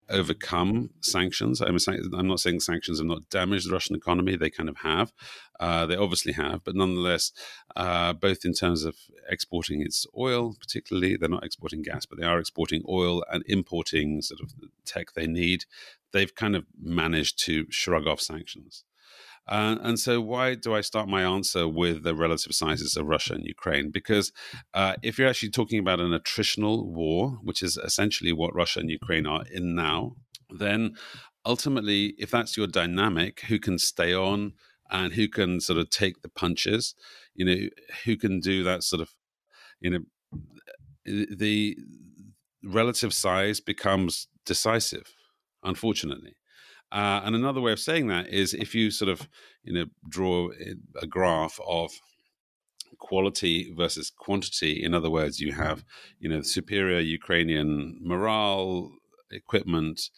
overcome 0.09 0.89
sanctions. 1.01 1.61
I'm, 1.61 1.77
I'm, 2.13 2.27
not 2.27 2.39
saying 2.39 2.61
sanctions 2.61 2.99
have 2.99 3.07
not 3.07 3.29
damaged 3.29 3.67
the 3.67 3.73
Russian 3.73 3.95
economy. 3.95 4.35
They 4.35 4.49
kind 4.49 4.69
of 4.69 4.77
have. 4.77 5.11
Uh, 5.59 5.85
they 5.85 5.95
obviously 5.95 6.33
have. 6.33 6.63
But 6.63 6.75
nonetheless, 6.75 7.31
uh, 7.75 8.13
both 8.13 8.45
in 8.45 8.53
terms 8.53 8.83
of 8.83 8.95
exporting 9.29 9.81
its 9.81 10.05
oil, 10.17 10.55
particularly, 10.59 11.17
they're 11.17 11.29
not 11.29 11.43
exporting 11.43 11.81
gas, 11.81 12.05
but 12.05 12.19
they 12.19 12.25
are 12.25 12.39
exporting 12.39 12.83
oil 12.87 13.23
and 13.31 13.43
importing 13.47 14.21
sort 14.21 14.41
of 14.41 14.55
the 14.59 14.69
tech 14.85 15.13
they 15.13 15.27
need. 15.27 15.65
They've 16.13 16.33
kind 16.33 16.55
of 16.55 16.65
managed 16.81 17.43
to 17.45 17.65
shrug 17.69 18.07
off 18.07 18.21
sanctions. 18.21 18.83
Uh, 19.47 19.77
and 19.81 19.99
so, 19.99 20.19
why 20.19 20.55
do 20.55 20.75
I 20.75 20.81
start 20.81 21.07
my 21.07 21.23
answer 21.23 21.67
with 21.67 22.03
the 22.03 22.15
relative 22.15 22.53
sizes 22.53 22.97
of 22.97 23.07
Russia 23.07 23.33
and 23.33 23.45
Ukraine? 23.45 23.91
Because 23.91 24.31
uh, 24.73 24.95
if 25.01 25.17
you're 25.17 25.29
actually 25.29 25.51
talking 25.51 25.79
about 25.79 25.99
an 25.99 26.11
attritional 26.11 26.85
war, 26.85 27.39
which 27.41 27.61
is 27.61 27.77
essentially 27.77 28.33
what 28.33 28.55
Russia 28.55 28.79
and 28.81 28.89
Ukraine 28.89 29.25
are 29.25 29.45
in 29.51 29.75
now, 29.75 30.15
then 30.49 30.95
ultimately, 31.45 32.13
if 32.17 32.29
that's 32.29 32.57
your 32.57 32.67
dynamic, 32.67 33.41
who 33.41 33.57
can 33.59 33.77
stay 33.77 34.13
on 34.13 34.53
and 34.91 35.13
who 35.13 35.27
can 35.27 35.59
sort 35.59 35.79
of 35.79 35.89
take 35.89 36.21
the 36.21 36.29
punches, 36.29 36.93
you 37.33 37.45
know, 37.45 37.69
who 38.05 38.17
can 38.17 38.39
do 38.39 38.63
that 38.63 38.83
sort 38.83 39.01
of, 39.01 39.09
you 39.79 39.89
know, 39.89 39.99
the 41.05 41.77
relative 42.63 43.13
size 43.13 43.59
becomes 43.61 44.27
decisive, 44.45 45.13
unfortunately. 45.63 46.35
Uh, 46.91 47.21
and 47.25 47.35
another 47.35 47.61
way 47.61 47.71
of 47.71 47.79
saying 47.79 48.07
that 48.07 48.27
is 48.29 48.53
if 48.53 48.73
you 48.73 48.89
sort 48.91 49.09
of 49.09 49.27
you 49.63 49.73
know 49.73 49.85
draw 50.09 50.49
a 51.01 51.07
graph 51.07 51.59
of 51.67 51.91
quality 52.97 53.73
versus 53.75 54.09
quantity. 54.09 54.83
In 54.83 54.93
other 54.93 55.09
words, 55.09 55.39
you 55.39 55.51
have 55.53 55.83
you 56.19 56.29
know 56.29 56.41
superior 56.41 56.99
Ukrainian 56.99 57.99
morale, 58.01 58.91
equipment, 59.31 60.09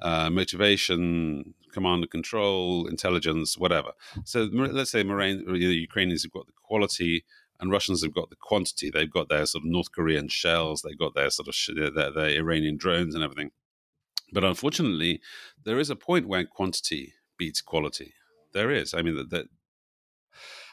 uh, 0.00 0.30
motivation, 0.30 1.54
command 1.72 2.02
and 2.02 2.10
control, 2.10 2.86
intelligence, 2.86 3.58
whatever. 3.58 3.92
So 4.24 4.48
let's 4.52 4.90
say 4.90 5.02
Moraine, 5.02 5.44
the 5.46 5.58
Ukrainians 5.58 6.22
have 6.22 6.32
got 6.32 6.46
the 6.46 6.52
quality 6.62 7.24
and 7.60 7.70
Russians 7.70 8.02
have 8.02 8.14
got 8.14 8.30
the 8.30 8.36
quantity. 8.36 8.90
They've 8.90 9.10
got 9.10 9.28
their 9.28 9.46
sort 9.46 9.64
of 9.64 9.70
North 9.70 9.92
Korean 9.92 10.28
shells, 10.28 10.82
they've 10.82 10.98
got 10.98 11.14
their 11.14 11.30
sort 11.30 11.48
of 11.48 11.94
their, 11.94 12.10
their 12.10 12.28
Iranian 12.28 12.76
drones 12.76 13.14
and 13.14 13.22
everything. 13.24 13.50
But 14.34 14.44
unfortunately, 14.44 15.20
there 15.64 15.78
is 15.78 15.90
a 15.90 15.96
point 15.96 16.28
where 16.28 16.44
quantity 16.44 17.14
beats 17.38 17.62
quality. 17.62 18.12
There 18.52 18.70
is. 18.70 18.92
I 18.92 19.02
mean, 19.02 19.16
that, 19.16 19.30
that 19.30 19.46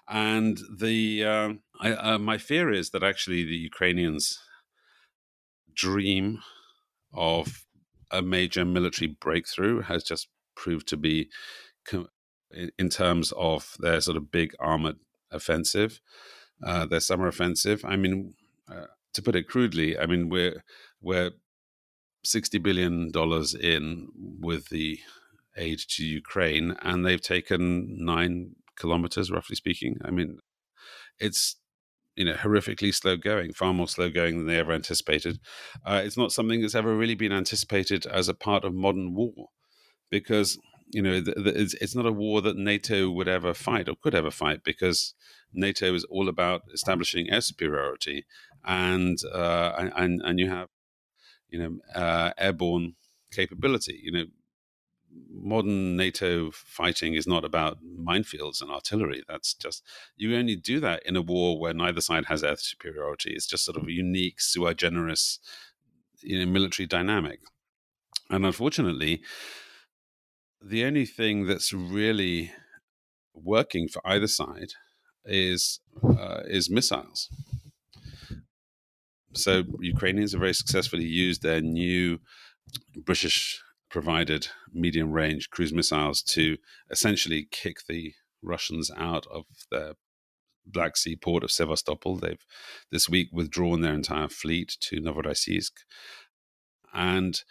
and 0.09 0.59
the 0.77 1.23
uh, 1.23 1.53
I, 1.79 1.91
uh, 1.93 2.17
my 2.17 2.37
fear 2.37 2.71
is 2.71 2.89
that 2.89 3.03
actually 3.03 3.43
the 3.43 3.55
Ukrainians 3.55 4.39
dream 5.73 6.39
of 7.13 7.65
a 8.09 8.21
major 8.21 8.65
military 8.65 9.15
breakthrough 9.21 9.81
has 9.81 10.03
just 10.03 10.27
proved 10.55 10.87
to 10.89 10.97
be 10.97 11.29
in 12.77 12.89
terms 12.89 13.31
of 13.37 13.75
their 13.79 14.01
sort 14.01 14.17
of 14.17 14.31
big 14.31 14.53
armored 14.59 14.97
offensive, 15.31 16.01
uh, 16.63 16.85
their 16.85 16.99
summer 16.99 17.27
offensive. 17.27 17.85
I 17.85 17.95
mean, 17.95 18.33
uh, 18.69 18.87
to 19.13 19.21
put 19.21 19.35
it 19.35 19.47
crudely, 19.47 19.97
I 19.97 20.07
mean 20.07 20.29
we're 20.29 20.63
we're 20.99 21.31
sixty 22.23 22.57
billion 22.57 23.11
dollars 23.11 23.53
in 23.53 24.07
with 24.39 24.69
the 24.69 24.99
aid 25.57 25.79
to 25.89 26.05
Ukraine, 26.05 26.75
and 26.81 27.05
they've 27.05 27.21
taken 27.21 28.03
nine 28.03 28.55
kilometers, 28.77 29.31
roughly 29.31 29.55
speaking. 29.55 29.97
I 30.03 30.11
mean, 30.11 30.39
it's 31.19 31.57
you 32.15 32.25
know 32.25 32.33
horrifically 32.33 32.93
slow 32.93 33.17
going, 33.17 33.53
far 33.53 33.73
more 33.73 33.87
slow 33.87 34.09
going 34.09 34.37
than 34.37 34.47
they 34.47 34.59
ever 34.59 34.73
anticipated. 34.73 35.39
Uh, 35.85 36.01
it's 36.03 36.17
not 36.17 36.31
something 36.31 36.61
that's 36.61 36.75
ever 36.75 36.95
really 36.95 37.15
been 37.15 37.31
anticipated 37.31 38.05
as 38.05 38.27
a 38.27 38.33
part 38.33 38.63
of 38.63 38.73
modern 38.73 39.13
war, 39.13 39.49
because 40.09 40.57
you 40.91 41.01
know 41.01 41.21
the, 41.21 41.33
the, 41.33 41.61
it's, 41.61 41.73
it's 41.75 41.95
not 41.95 42.05
a 42.05 42.11
war 42.11 42.41
that 42.41 42.57
NATO 42.57 43.09
would 43.09 43.27
ever 43.27 43.53
fight 43.53 43.87
or 43.89 43.95
could 44.01 44.15
ever 44.15 44.31
fight 44.31 44.63
because 44.63 45.13
NATO 45.53 45.93
is 45.93 46.03
all 46.05 46.29
about 46.29 46.61
establishing 46.73 47.29
air 47.29 47.41
superiority, 47.41 48.25
and 48.65 49.17
uh, 49.33 49.89
and 49.95 50.21
and 50.23 50.39
you 50.39 50.49
have 50.49 50.69
you 51.51 51.59
know 51.59 51.79
uh, 51.95 52.31
airborne 52.37 52.95
capability. 53.31 53.99
You 54.03 54.11
know 54.13 54.25
modern 55.33 55.95
NATO 55.97 56.51
fighting 56.51 57.15
is 57.15 57.27
not 57.27 57.43
about 57.43 57.79
minefields 57.83 58.61
and 58.61 58.71
artillery. 58.71 59.23
That's 59.27 59.53
just 59.53 59.83
you 60.15 60.35
only 60.35 60.55
do 60.55 60.79
that 60.79 61.03
in 61.05 61.15
a 61.15 61.21
war 61.21 61.59
where 61.59 61.73
neither 61.73 62.01
side 62.01 62.25
has 62.25 62.43
air 62.43 62.55
superiority. 62.57 63.33
It's 63.33 63.47
just 63.47 63.65
sort 63.65 63.77
of 63.77 63.87
a 63.87 63.91
unique 63.91 64.39
sui 64.39 64.73
generis, 64.73 65.39
you 66.21 66.39
know, 66.39 66.51
military 66.51 66.87
dynamic. 66.87 67.39
And 68.29 68.45
unfortunately, 68.45 69.21
the 70.63 70.85
only 70.85 71.05
thing 71.05 71.45
that's 71.47 71.73
really 71.73 72.51
working 73.33 73.87
for 73.87 74.01
either 74.05 74.27
side 74.27 74.71
is 75.25 75.79
uh, 76.03 76.41
is 76.45 76.69
missiles. 76.69 77.29
So 79.33 79.63
Ukrainians 79.79 80.33
have 80.33 80.41
very 80.41 80.53
successfully 80.53 81.05
used 81.05 81.41
their 81.41 81.61
new 81.61 82.19
British 82.95 83.61
provided 83.89 84.47
medium 84.73 85.11
range 85.11 85.49
cruise 85.49 85.73
missiles 85.73 86.21
to 86.21 86.57
essentially 86.89 87.47
kick 87.51 87.85
the 87.87 88.13
Russians 88.41 88.89
out 88.97 89.27
of 89.27 89.45
their 89.69 89.93
Black 90.65 90.95
Sea 90.97 91.15
port 91.15 91.43
of 91.43 91.51
Sevastopol. 91.51 92.17
They've 92.17 92.45
this 92.91 93.09
week 93.09 93.29
withdrawn 93.31 93.81
their 93.81 93.93
entire 93.93 94.27
fleet 94.27 94.77
to 94.81 95.01
Novorossiysk. 95.01 95.71
And 96.93 97.41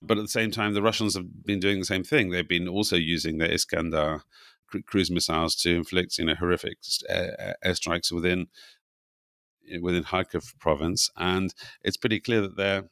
but 0.00 0.18
at 0.18 0.22
the 0.22 0.28
same 0.28 0.50
time, 0.50 0.74
the 0.74 0.82
Russians 0.82 1.14
have 1.14 1.44
been 1.44 1.60
doing 1.60 1.78
the 1.78 1.84
same 1.84 2.02
thing. 2.02 2.30
They've 2.30 2.48
been 2.48 2.68
also 2.68 2.96
using 2.96 3.38
their 3.38 3.52
Iskander 3.52 4.22
cruise 4.86 5.10
missiles 5.10 5.54
to 5.56 5.74
inflict, 5.74 6.18
you 6.18 6.24
know, 6.24 6.34
horrific 6.34 6.78
airstrikes 7.64 8.10
within 8.10 8.48
within 9.80 10.04
Kharkiv 10.04 10.58
province, 10.58 11.10
and 11.16 11.54
it's 11.82 11.96
pretty 11.96 12.20
clear 12.20 12.40
that 12.42 12.56
they're 12.56 12.84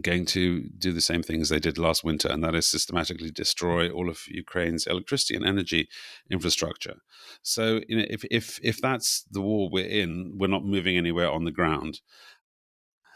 going 0.00 0.24
to 0.24 0.68
do 0.78 0.90
the 0.92 1.02
same 1.02 1.22
thing 1.22 1.42
as 1.42 1.50
they 1.50 1.58
did 1.58 1.76
last 1.76 2.02
winter, 2.02 2.28
and 2.28 2.42
that 2.42 2.54
is 2.54 2.68
systematically 2.68 3.30
destroy 3.30 3.90
all 3.90 4.08
of 4.08 4.22
Ukraine's 4.28 4.86
electricity 4.86 5.34
and 5.34 5.44
energy 5.44 5.88
infrastructure. 6.30 6.96
So, 7.42 7.80
you 7.88 7.98
know, 7.98 8.06
if 8.08 8.24
if 8.30 8.58
if 8.62 8.80
that's 8.80 9.24
the 9.30 9.42
war 9.42 9.68
we're 9.70 9.86
in, 9.86 10.38
we're 10.38 10.46
not 10.46 10.64
moving 10.64 10.96
anywhere 10.96 11.30
on 11.30 11.44
the 11.44 11.50
ground, 11.50 12.00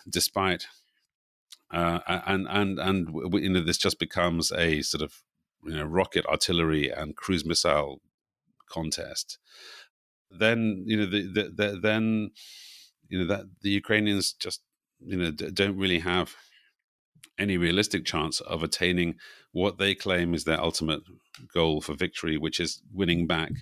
despite. 0.08 0.66
Uh, 1.72 1.98
and 2.06 2.46
and 2.48 2.78
and 2.78 3.08
you 3.32 3.50
know 3.50 3.60
this 3.60 3.76
just 3.76 3.98
becomes 3.98 4.52
a 4.52 4.82
sort 4.82 5.02
of 5.02 5.22
you 5.64 5.74
know 5.74 5.84
rocket 5.84 6.24
artillery 6.26 6.88
and 6.90 7.16
cruise 7.16 7.44
missile 7.44 8.00
contest 8.68 9.38
then 10.30 10.84
you 10.86 10.96
know 10.96 11.06
the, 11.06 11.22
the, 11.22 11.42
the, 11.54 11.78
then 11.80 12.30
you 13.08 13.18
know 13.18 13.26
that 13.26 13.46
the 13.62 13.70
Ukrainians 13.70 14.32
just 14.32 14.62
you 15.00 15.16
know 15.16 15.30
don't 15.30 15.78
really 15.78 16.00
have 16.00 16.34
any 17.38 17.56
realistic 17.56 18.04
chance 18.04 18.40
of 18.40 18.62
attaining 18.62 19.16
what 19.52 19.78
they 19.78 19.94
claim 19.94 20.34
is 20.34 20.44
their 20.44 20.60
ultimate 20.60 21.00
goal 21.52 21.80
for 21.80 21.94
victory, 21.94 22.36
which 22.36 22.60
is 22.60 22.82
winning 22.92 23.26
back 23.26 23.52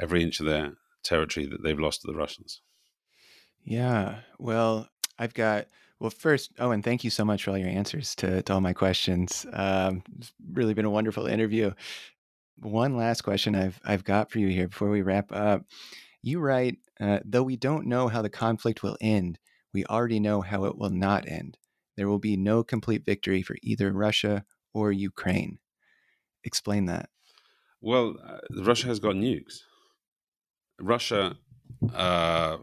every 0.00 0.22
inch 0.22 0.40
of 0.40 0.46
their 0.46 0.74
territory 1.02 1.46
that 1.46 1.62
they've 1.62 1.78
lost 1.78 2.02
to 2.02 2.06
the 2.06 2.16
Russians. 2.16 2.60
Yeah. 3.64 4.20
Well, 4.38 4.88
I've 5.18 5.34
got. 5.34 5.66
Well, 5.98 6.10
first, 6.10 6.52
Owen, 6.58 6.82
thank 6.82 7.04
you 7.04 7.10
so 7.10 7.24
much 7.24 7.44
for 7.44 7.52
all 7.52 7.58
your 7.58 7.70
answers 7.70 8.14
to, 8.16 8.42
to 8.42 8.52
all 8.52 8.60
my 8.60 8.74
questions. 8.74 9.46
Um, 9.50 10.02
it's 10.18 10.30
really 10.52 10.74
been 10.74 10.84
a 10.84 10.90
wonderful 10.90 11.26
interview. 11.26 11.72
One 12.58 12.96
last 12.96 13.22
question 13.22 13.54
I've 13.54 13.80
I've 13.84 14.04
got 14.04 14.30
for 14.30 14.38
you 14.38 14.48
here 14.48 14.68
before 14.68 14.90
we 14.90 15.02
wrap 15.02 15.32
up. 15.32 15.64
You 16.26 16.40
write, 16.40 16.78
uh, 17.00 17.20
though 17.24 17.44
we 17.44 17.56
don't 17.56 17.86
know 17.86 18.08
how 18.08 18.20
the 18.20 18.28
conflict 18.28 18.82
will 18.82 18.96
end, 19.00 19.38
we 19.72 19.84
already 19.84 20.20
know 20.20 20.40
how 20.40 20.64
it 20.64 20.76
will 20.76 20.90
not 20.90 21.28
end 21.28 21.56
there 21.96 22.08
will 22.08 22.18
be 22.18 22.36
no 22.36 22.62
complete 22.62 23.04
victory 23.04 23.42
for 23.42 23.56
either 23.62 23.92
Russia 23.92 24.44
or 24.72 24.92
Ukraine. 24.92 25.58
Explain 26.44 26.86
that. 26.86 27.08
Well, 27.80 28.16
uh, 28.24 28.38
Russia 28.62 28.86
has 28.86 29.00
got 29.00 29.14
nukes. 29.14 29.60
Russia 30.78 31.36
uh, 31.94 32.58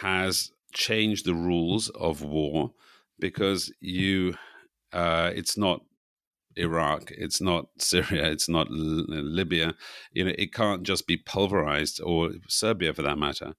has 0.00 0.50
changed 0.72 1.24
the 1.24 1.34
rules 1.34 1.88
of 1.90 2.22
war 2.22 2.72
because 3.18 3.72
you, 3.80 4.34
uh, 4.92 5.30
it's 5.34 5.56
not 5.56 5.82
Iraq, 6.58 7.10
it's 7.12 7.40
not 7.40 7.68
Syria, 7.78 8.30
it's 8.30 8.48
not 8.48 8.70
Libya. 8.70 9.74
You 10.12 10.24
know, 10.24 10.32
it 10.36 10.52
can't 10.52 10.82
just 10.82 11.06
be 11.06 11.16
pulverized, 11.16 12.00
or 12.02 12.32
Serbia 12.48 12.92
for 12.92 13.02
that 13.02 13.18
matter 13.18 13.54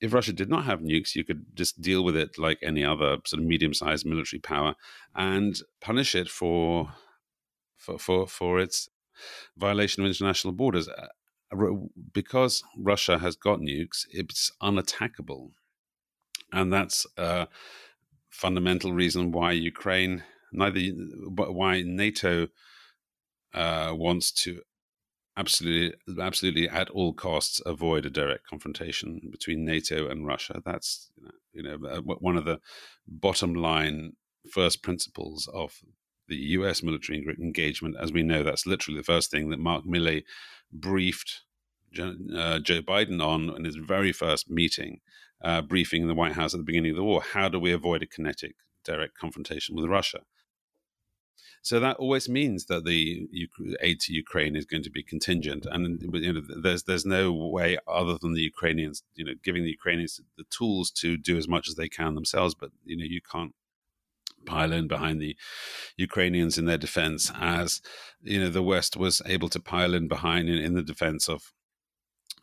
if 0.00 0.12
Russia 0.12 0.32
did 0.32 0.48
not 0.48 0.64
have 0.64 0.80
nukes, 0.80 1.14
you 1.14 1.24
could 1.24 1.44
just 1.54 1.80
deal 1.80 2.04
with 2.04 2.16
it 2.16 2.38
like 2.38 2.58
any 2.62 2.84
other 2.84 3.18
sort 3.24 3.40
of 3.40 3.46
medium-sized 3.46 4.06
military 4.06 4.40
power 4.40 4.74
and 5.14 5.60
punish 5.80 6.14
it 6.14 6.28
for 6.28 6.92
for 7.76 7.98
for, 7.98 8.26
for 8.26 8.60
its 8.60 8.88
violation 9.56 10.04
of 10.04 10.08
international 10.08 10.52
borders. 10.52 10.88
Uh, 10.88 11.06
because 12.12 12.62
Russia 12.76 13.18
has 13.18 13.34
got 13.34 13.58
nukes, 13.58 14.04
it's 14.10 14.52
unattackable, 14.62 15.50
and 16.52 16.72
that's 16.72 17.06
a 17.16 17.48
fundamental 18.28 18.92
reason 18.92 19.32
why 19.32 19.52
Ukraine, 19.52 20.22
neither 20.52 20.80
why 21.28 21.82
NATO 21.82 22.48
uh, 23.54 23.92
wants 23.94 24.32
to 24.44 24.60
absolutely, 25.36 25.96
absolutely, 26.20 26.68
at 26.68 26.90
all 26.90 27.12
costs, 27.12 27.62
avoid 27.64 28.04
a 28.04 28.10
direct 28.10 28.46
confrontation 28.46 29.20
between 29.30 29.64
NATO 29.64 30.08
and 30.08 30.26
Russia. 30.26 30.60
That's 30.64 31.10
you 31.52 31.62
know, 31.62 31.78
uh, 31.88 32.00
one 32.00 32.36
of 32.36 32.44
the 32.44 32.60
bottom 33.06 33.54
line 33.54 34.12
first 34.50 34.82
principles 34.82 35.48
of 35.52 35.72
the 36.26 36.36
U.S. 36.36 36.82
military 36.82 37.24
engagement. 37.40 37.96
As 38.00 38.12
we 38.12 38.22
know, 38.22 38.42
that's 38.42 38.66
literally 38.66 38.98
the 38.98 39.04
first 39.04 39.30
thing 39.30 39.48
that 39.50 39.58
Mark 39.58 39.84
Milley 39.84 40.24
briefed 40.72 41.42
uh, 41.98 42.58
Joe 42.58 42.82
Biden 42.82 43.24
on 43.24 43.54
in 43.56 43.64
his 43.64 43.76
very 43.76 44.12
first 44.12 44.50
meeting, 44.50 45.00
uh, 45.42 45.62
briefing 45.62 46.02
in 46.02 46.08
the 46.08 46.14
White 46.14 46.32
House 46.32 46.52
at 46.52 46.58
the 46.58 46.64
beginning 46.64 46.90
of 46.90 46.96
the 46.96 47.04
war. 47.04 47.22
How 47.32 47.48
do 47.48 47.58
we 47.58 47.72
avoid 47.72 48.02
a 48.02 48.06
kinetic 48.06 48.56
direct 48.84 49.16
confrontation 49.16 49.74
with 49.74 49.86
Russia? 49.86 50.20
So 51.62 51.80
that 51.80 51.96
always 51.96 52.28
means 52.28 52.66
that 52.66 52.84
the 52.84 53.28
aid 53.80 54.00
to 54.00 54.12
Ukraine 54.12 54.56
is 54.56 54.64
going 54.64 54.82
to 54.84 54.90
be 54.90 55.02
contingent, 55.02 55.66
and 55.70 56.00
you 56.02 56.32
know, 56.32 56.40
there's 56.62 56.84
there's 56.84 57.04
no 57.04 57.32
way 57.32 57.78
other 57.86 58.16
than 58.20 58.34
the 58.34 58.42
Ukrainians, 58.42 59.02
you 59.14 59.24
know, 59.24 59.34
giving 59.42 59.64
the 59.64 59.70
Ukrainians 59.70 60.20
the 60.36 60.44
tools 60.50 60.90
to 60.92 61.16
do 61.16 61.36
as 61.36 61.48
much 61.48 61.68
as 61.68 61.74
they 61.74 61.88
can 61.88 62.14
themselves. 62.14 62.54
But 62.54 62.70
you 62.84 62.96
know, 62.96 63.04
you 63.04 63.20
can't 63.20 63.54
pile 64.46 64.72
in 64.72 64.88
behind 64.88 65.20
the 65.20 65.36
Ukrainians 65.96 66.58
in 66.58 66.64
their 66.66 66.78
defense, 66.78 67.30
as 67.38 67.80
you 68.22 68.40
know 68.40 68.50
the 68.50 68.62
West 68.62 68.96
was 68.96 69.20
able 69.26 69.48
to 69.50 69.60
pile 69.60 69.94
in 69.94 70.08
behind 70.08 70.48
in, 70.48 70.58
in 70.58 70.74
the 70.74 70.82
defense 70.82 71.28
of 71.28 71.52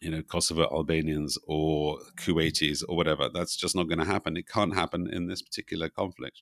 you 0.02 0.12
know 0.12 0.22
Kosovo 0.22 0.64
Albanians 0.66 1.38
or 1.48 2.00
Kuwaitis 2.18 2.84
or 2.88 2.96
whatever. 2.96 3.30
That's 3.34 3.56
just 3.56 3.76
not 3.76 3.88
going 3.88 4.00
to 4.00 4.06
happen. 4.06 4.38
It 4.38 4.48
can't 4.48 4.76
happen 4.76 5.08
in 5.12 5.28
this 5.28 5.42
particular 5.42 5.90
conflict, 5.90 6.42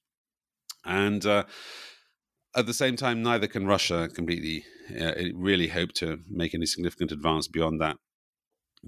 and. 0.85 1.25
Uh, 1.25 1.43
at 2.55 2.65
the 2.65 2.73
same 2.73 2.95
time, 2.95 3.23
neither 3.23 3.47
can 3.47 3.65
Russia 3.65 4.09
completely 4.13 4.65
uh, 4.99 5.13
really 5.33 5.67
hope 5.67 5.93
to 5.93 6.19
make 6.29 6.53
any 6.53 6.65
significant 6.65 7.11
advance 7.11 7.47
beyond 7.47 7.81
that 7.81 7.97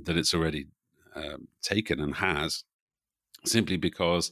that 0.03 0.17
it's 0.17 0.33
already 0.33 0.67
uh, 1.15 1.37
taken 1.61 1.99
and 1.99 2.15
has 2.15 2.63
simply 3.45 3.77
because 3.77 4.31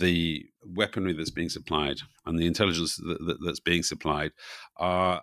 the 0.00 0.44
weaponry 0.64 1.12
that's 1.12 1.30
being 1.30 1.48
supplied 1.48 1.98
and 2.26 2.38
the 2.38 2.46
intelligence 2.46 2.96
that, 2.96 3.18
that, 3.26 3.38
that's 3.44 3.60
being 3.60 3.82
supplied 3.82 4.30
are 4.76 5.22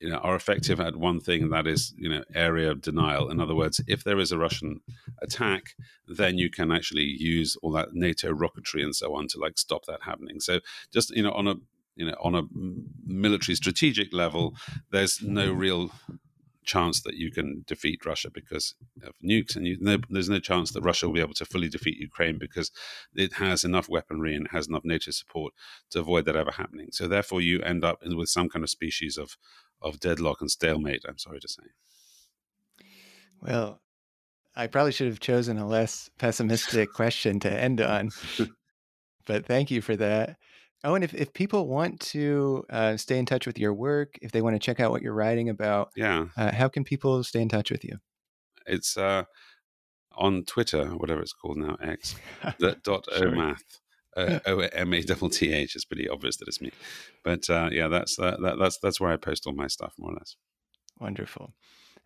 you 0.00 0.08
know 0.08 0.16
are 0.18 0.34
effective 0.34 0.80
at 0.80 0.96
one 0.96 1.20
thing 1.20 1.42
and 1.42 1.52
that 1.52 1.66
is 1.66 1.94
you 1.96 2.08
know 2.08 2.24
area 2.34 2.74
denial. 2.74 3.30
In 3.30 3.40
other 3.40 3.54
words 3.54 3.80
if 3.86 4.02
there 4.02 4.18
is 4.18 4.32
a 4.32 4.38
russian 4.38 4.80
attack 5.22 5.74
then 6.08 6.38
you 6.38 6.50
can 6.50 6.72
actually 6.72 7.04
use 7.04 7.56
all 7.62 7.70
that 7.72 7.90
nato 7.92 8.32
rocketry 8.32 8.82
and 8.82 8.96
so 8.96 9.14
on 9.14 9.28
to 9.28 9.38
like 9.38 9.58
stop 9.58 9.84
that 9.86 10.02
happening. 10.02 10.40
So 10.40 10.60
just 10.92 11.10
you 11.10 11.22
know 11.22 11.32
on 11.32 11.46
a 11.46 11.54
you 11.96 12.06
know 12.06 12.16
on 12.22 12.34
a 12.34 12.42
military 13.06 13.54
strategic 13.54 14.12
level 14.12 14.54
there's 14.90 15.22
no 15.22 15.48
mm-hmm. 15.48 15.58
real 15.58 15.90
chance 16.64 17.02
that 17.02 17.14
you 17.14 17.30
can 17.30 17.64
defeat 17.66 18.04
Russia 18.04 18.30
because 18.32 18.74
of 19.02 19.14
nukes, 19.24 19.54
and 19.54 19.66
you, 19.66 19.76
no, 19.80 19.98
there's 20.10 20.28
no 20.28 20.40
chance 20.40 20.72
that 20.72 20.82
Russia 20.82 21.06
will 21.06 21.14
be 21.14 21.20
able 21.20 21.34
to 21.34 21.44
fully 21.44 21.68
defeat 21.68 21.98
Ukraine 21.98 22.38
because 22.38 22.70
it 23.14 23.34
has 23.34 23.64
enough 23.64 23.88
weaponry 23.88 24.34
and 24.34 24.48
has 24.50 24.66
enough 24.66 24.84
NATO 24.84 25.10
support 25.10 25.52
to 25.90 26.00
avoid 26.00 26.24
that 26.24 26.36
ever 26.36 26.52
happening. 26.52 26.88
So 26.92 27.06
therefore, 27.06 27.40
you 27.40 27.60
end 27.60 27.84
up 27.84 27.98
with 28.02 28.28
some 28.28 28.48
kind 28.48 28.62
of 28.62 28.70
species 28.70 29.16
of 29.16 29.36
of 29.82 30.00
deadlock 30.00 30.40
and 30.40 30.50
stalemate. 30.50 31.04
I'm 31.06 31.18
sorry 31.18 31.40
to 31.40 31.48
say. 31.48 31.62
Well, 33.40 33.80
I 34.56 34.66
probably 34.66 34.92
should 34.92 35.08
have 35.08 35.20
chosen 35.20 35.58
a 35.58 35.66
less 35.66 36.08
pessimistic 36.18 36.92
question 36.92 37.40
to 37.40 37.52
end 37.52 37.80
on, 37.80 38.10
but 39.26 39.44
thank 39.44 39.70
you 39.70 39.82
for 39.82 39.96
that. 39.96 40.36
Oh, 40.84 40.94
and 40.94 41.02
if, 41.02 41.14
if 41.14 41.32
people 41.32 41.66
want 41.66 41.98
to 42.00 42.66
uh, 42.68 42.98
stay 42.98 43.18
in 43.18 43.24
touch 43.24 43.46
with 43.46 43.58
your 43.58 43.72
work, 43.72 44.18
if 44.20 44.32
they 44.32 44.42
want 44.42 44.54
to 44.54 44.60
check 44.60 44.80
out 44.80 44.90
what 44.90 45.00
you're 45.00 45.14
writing 45.14 45.48
about, 45.48 45.90
yeah, 45.96 46.26
uh, 46.36 46.52
how 46.52 46.68
can 46.68 46.84
people 46.84 47.24
stay 47.24 47.40
in 47.40 47.48
touch 47.48 47.70
with 47.70 47.82
you? 47.84 47.96
It's 48.66 48.98
uh, 48.98 49.24
on 50.12 50.44
Twitter, 50.44 50.84
whatever 50.90 51.22
it's 51.22 51.32
called 51.32 51.56
now, 51.56 51.78
X. 51.80 52.14
that 52.60 52.82
dot 52.82 53.06
sure. 53.16 53.30
omath. 53.30 53.62
Uh, 54.14 54.38
o 54.46 54.58
M 54.58 54.92
A 54.92 55.02
T 55.02 55.28
T 55.30 55.52
H. 55.52 55.74
It's 55.74 55.86
pretty 55.86 56.06
obvious 56.06 56.36
that 56.36 56.48
it's 56.48 56.60
me, 56.60 56.70
but 57.24 57.48
uh, 57.48 57.70
yeah, 57.72 57.88
that's 57.88 58.16
that, 58.16 58.40
that, 58.42 58.58
that's 58.58 58.78
that's 58.78 59.00
where 59.00 59.10
I 59.10 59.16
post 59.16 59.46
all 59.46 59.54
my 59.54 59.66
stuff 59.66 59.94
more 59.98 60.10
or 60.10 60.14
less. 60.14 60.36
Wonderful. 61.00 61.54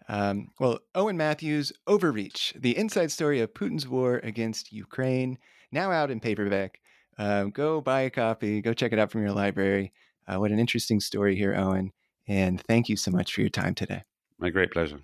Um, 0.08 0.48
well, 0.58 0.78
Owen 0.94 1.16
Matthews, 1.16 1.72
Overreach: 1.86 2.54
The 2.54 2.78
Inside 2.78 3.10
Story 3.10 3.40
of 3.40 3.52
Putin's 3.52 3.88
War 3.88 4.20
Against 4.22 4.72
Ukraine, 4.72 5.36
now 5.72 5.90
out 5.90 6.10
in 6.12 6.20
paperback. 6.20 6.80
Uh, 7.18 7.44
go 7.44 7.80
buy 7.80 8.02
a 8.02 8.10
copy. 8.10 8.60
Go 8.60 8.72
check 8.72 8.92
it 8.92 8.98
out 8.98 9.10
from 9.10 9.22
your 9.22 9.32
library. 9.32 9.92
Uh, 10.26 10.38
what 10.38 10.50
an 10.50 10.58
interesting 10.58 11.00
story 11.00 11.36
here, 11.36 11.54
Owen. 11.54 11.92
And 12.26 12.60
thank 12.62 12.88
you 12.88 12.96
so 12.96 13.10
much 13.10 13.32
for 13.32 13.40
your 13.40 13.50
time 13.50 13.74
today. 13.74 14.02
My 14.38 14.50
great 14.50 14.70
pleasure. 14.70 15.00